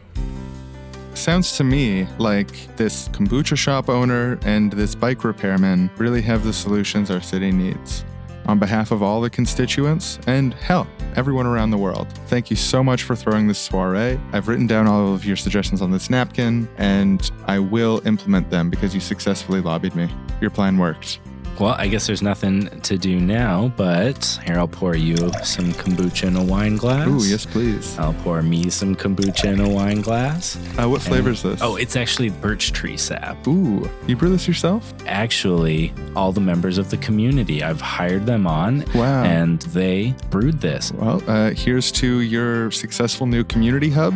Sounds 1.15 1.57
to 1.57 1.63
me 1.63 2.07
like 2.19 2.75
this 2.75 3.07
kombucha 3.09 3.57
shop 3.57 3.89
owner 3.89 4.37
and 4.43 4.71
this 4.71 4.93
bike 4.93 5.23
repairman 5.23 5.89
really 5.97 6.21
have 6.21 6.43
the 6.43 6.53
solutions 6.53 7.09
our 7.09 7.21
city 7.21 7.51
needs. 7.51 8.03
on 8.47 8.59
behalf 8.59 8.91
of 8.91 9.01
all 9.01 9.21
the 9.21 9.29
constituents 9.29 10.19
and 10.27 10.53
hell, 10.53 10.87
everyone 11.15 11.45
around 11.45 11.71
the 11.71 11.77
world. 11.77 12.07
Thank 12.27 12.49
you 12.49 12.55
so 12.55 12.83
much 12.83 13.03
for 13.03 13.15
throwing 13.15 13.47
this 13.47 13.59
soiree. 13.59 14.19
I've 14.33 14.47
written 14.47 14.67
down 14.67 14.87
all 14.87 15.13
of 15.13 15.25
your 15.25 15.35
suggestions 15.35 15.81
on 15.81 15.91
this 15.91 16.09
napkin 16.09 16.69
and 16.77 17.29
I 17.45 17.59
will 17.59 18.01
implement 18.05 18.49
them 18.49 18.69
because 18.69 18.93
you 18.93 19.01
successfully 19.01 19.61
lobbied 19.61 19.95
me. 19.95 20.09
Your 20.41 20.51
plan 20.51 20.77
worked. 20.77 21.19
Well, 21.59 21.75
I 21.77 21.87
guess 21.87 22.05
there's 22.05 22.21
nothing 22.21 22.67
to 22.81 22.97
do 22.97 23.19
now, 23.19 23.71
but 23.77 24.39
here 24.45 24.57
I'll 24.57 24.67
pour 24.67 24.95
you 24.95 25.15
some 25.43 25.71
kombucha 25.73 26.27
in 26.27 26.35
a 26.35 26.43
wine 26.43 26.75
glass. 26.75 27.07
Ooh, 27.07 27.25
yes, 27.25 27.45
please. 27.45 27.97
I'll 27.97 28.13
pour 28.15 28.41
me 28.41 28.69
some 28.69 28.93
kombucha 28.95 29.45
in 29.53 29.61
a 29.61 29.69
wine 29.69 30.01
glass. 30.01 30.57
Uh, 30.77 30.89
what 30.89 31.01
flavor 31.01 31.29
is 31.29 31.41
this? 31.43 31.61
Oh, 31.61 31.77
it's 31.77 31.95
actually 31.95 32.29
birch 32.29 32.73
tree 32.73 32.97
sap. 32.97 33.47
Ooh, 33.47 33.89
you 34.05 34.15
brew 34.17 34.29
this 34.29 34.47
yourself? 34.49 34.93
Actually, 35.07 35.93
all 36.15 36.31
the 36.33 36.41
members 36.41 36.77
of 36.77 36.89
the 36.89 36.97
community, 36.97 37.63
I've 37.63 37.79
hired 37.81 38.25
them 38.25 38.47
on 38.47 38.83
Wow. 38.93 39.23
and 39.23 39.61
they 39.61 40.13
brewed 40.29 40.59
this. 40.59 40.91
Well, 40.91 41.23
uh, 41.27 41.51
here's 41.51 41.89
to 41.93 42.19
your 42.19 42.69
successful 42.71 43.27
new 43.27 43.43
community 43.45 43.89
hub 43.89 44.13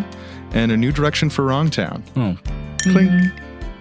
and 0.51 0.71
a 0.73 0.77
new 0.77 0.91
direction 0.91 1.29
for 1.29 1.45
Wrongtown. 1.45 2.01
Oh, 2.17 2.35
Clink. 2.83 3.31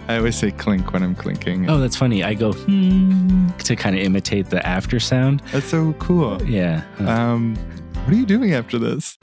I 0.09 0.17
always 0.17 0.35
say 0.35 0.49
clink 0.49 0.91
when 0.91 1.03
I'm 1.03 1.13
clinking. 1.13 1.69
oh 1.69 1.77
that's 1.77 1.95
funny. 1.95 2.23
I 2.23 2.33
go 2.33 2.51
hmm, 2.53 3.47
to 3.59 3.75
kind 3.75 3.95
of 3.95 4.01
imitate 4.01 4.49
the 4.49 4.65
after 4.65 4.99
sound. 4.99 5.43
That's 5.51 5.67
so 5.67 5.93
cool. 5.99 6.41
Yeah. 6.45 6.83
Um, 6.97 7.55
what 7.93 8.13
are 8.13 8.15
you 8.15 8.25
doing 8.25 8.55
after 8.55 8.79
this? 8.79 9.19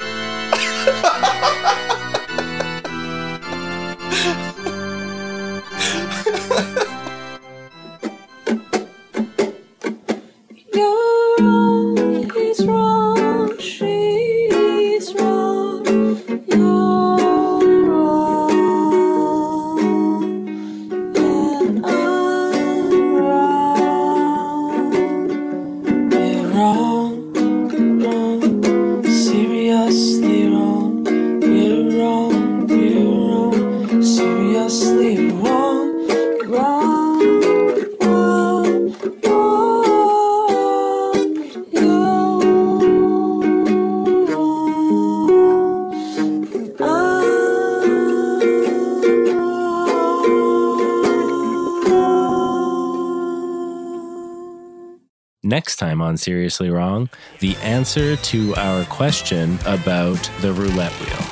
Seriously 56.26 56.70
Wrong, 56.70 57.08
the 57.38 57.54
answer 57.58 58.16
to 58.16 58.52
our 58.56 58.84
question 58.86 59.60
about 59.64 60.28
the 60.40 60.52
roulette 60.52 60.90
wheel. 60.94 61.24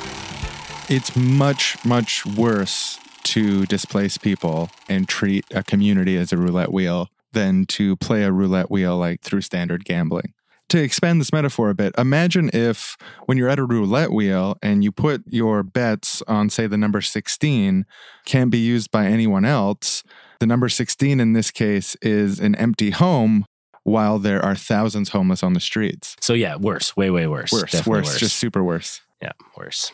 It's 0.87 1.17
much, 1.17 1.75
much 1.83 2.25
worse 2.25 2.97
to 3.23 3.65
displace 3.65 4.17
people 4.17 4.69
and 4.87 5.05
treat 5.05 5.43
a 5.53 5.63
community 5.63 6.15
as 6.15 6.31
a 6.31 6.37
roulette 6.37 6.71
wheel 6.71 7.09
than 7.33 7.65
to 7.65 7.97
play 7.97 8.23
a 8.23 8.31
roulette 8.31 8.71
wheel 8.71 8.95
like 8.95 9.19
through 9.19 9.41
standard 9.41 9.83
gambling. 9.83 10.33
To 10.69 10.81
expand 10.81 11.19
this 11.19 11.33
metaphor 11.33 11.71
a 11.71 11.75
bit, 11.75 11.93
imagine 11.97 12.49
if 12.53 12.95
when 13.25 13.37
you're 13.37 13.49
at 13.49 13.59
a 13.59 13.65
roulette 13.65 14.13
wheel 14.13 14.55
and 14.63 14.81
you 14.81 14.93
put 14.93 15.23
your 15.27 15.61
bets 15.61 16.21
on, 16.25 16.49
say, 16.49 16.67
the 16.67 16.77
number 16.77 17.01
16 17.01 17.85
can't 18.25 18.49
be 18.49 18.59
used 18.59 18.91
by 18.91 19.07
anyone 19.07 19.43
else, 19.43 20.03
the 20.39 20.47
number 20.47 20.69
16 20.69 21.19
in 21.19 21.33
this 21.33 21.51
case 21.51 21.97
is 22.01 22.39
an 22.39 22.55
empty 22.55 22.91
home 22.91 23.45
while 23.85 24.19
there 24.19 24.43
are 24.43 24.55
thousands 24.55 25.09
homeless 25.09 25.41
on 25.43 25.53
the 25.53 25.59
streets. 25.61 26.17
So 26.19 26.33
yeah, 26.33 26.57
worse, 26.57 26.97
way 26.97 27.09
way 27.09 27.27
worse. 27.27 27.51
Worse, 27.53 27.71
Definitely 27.71 28.01
worse, 28.09 28.19
just 28.19 28.35
super 28.35 28.63
worse. 28.63 28.99
yeah, 29.21 29.31
worse. 29.55 29.93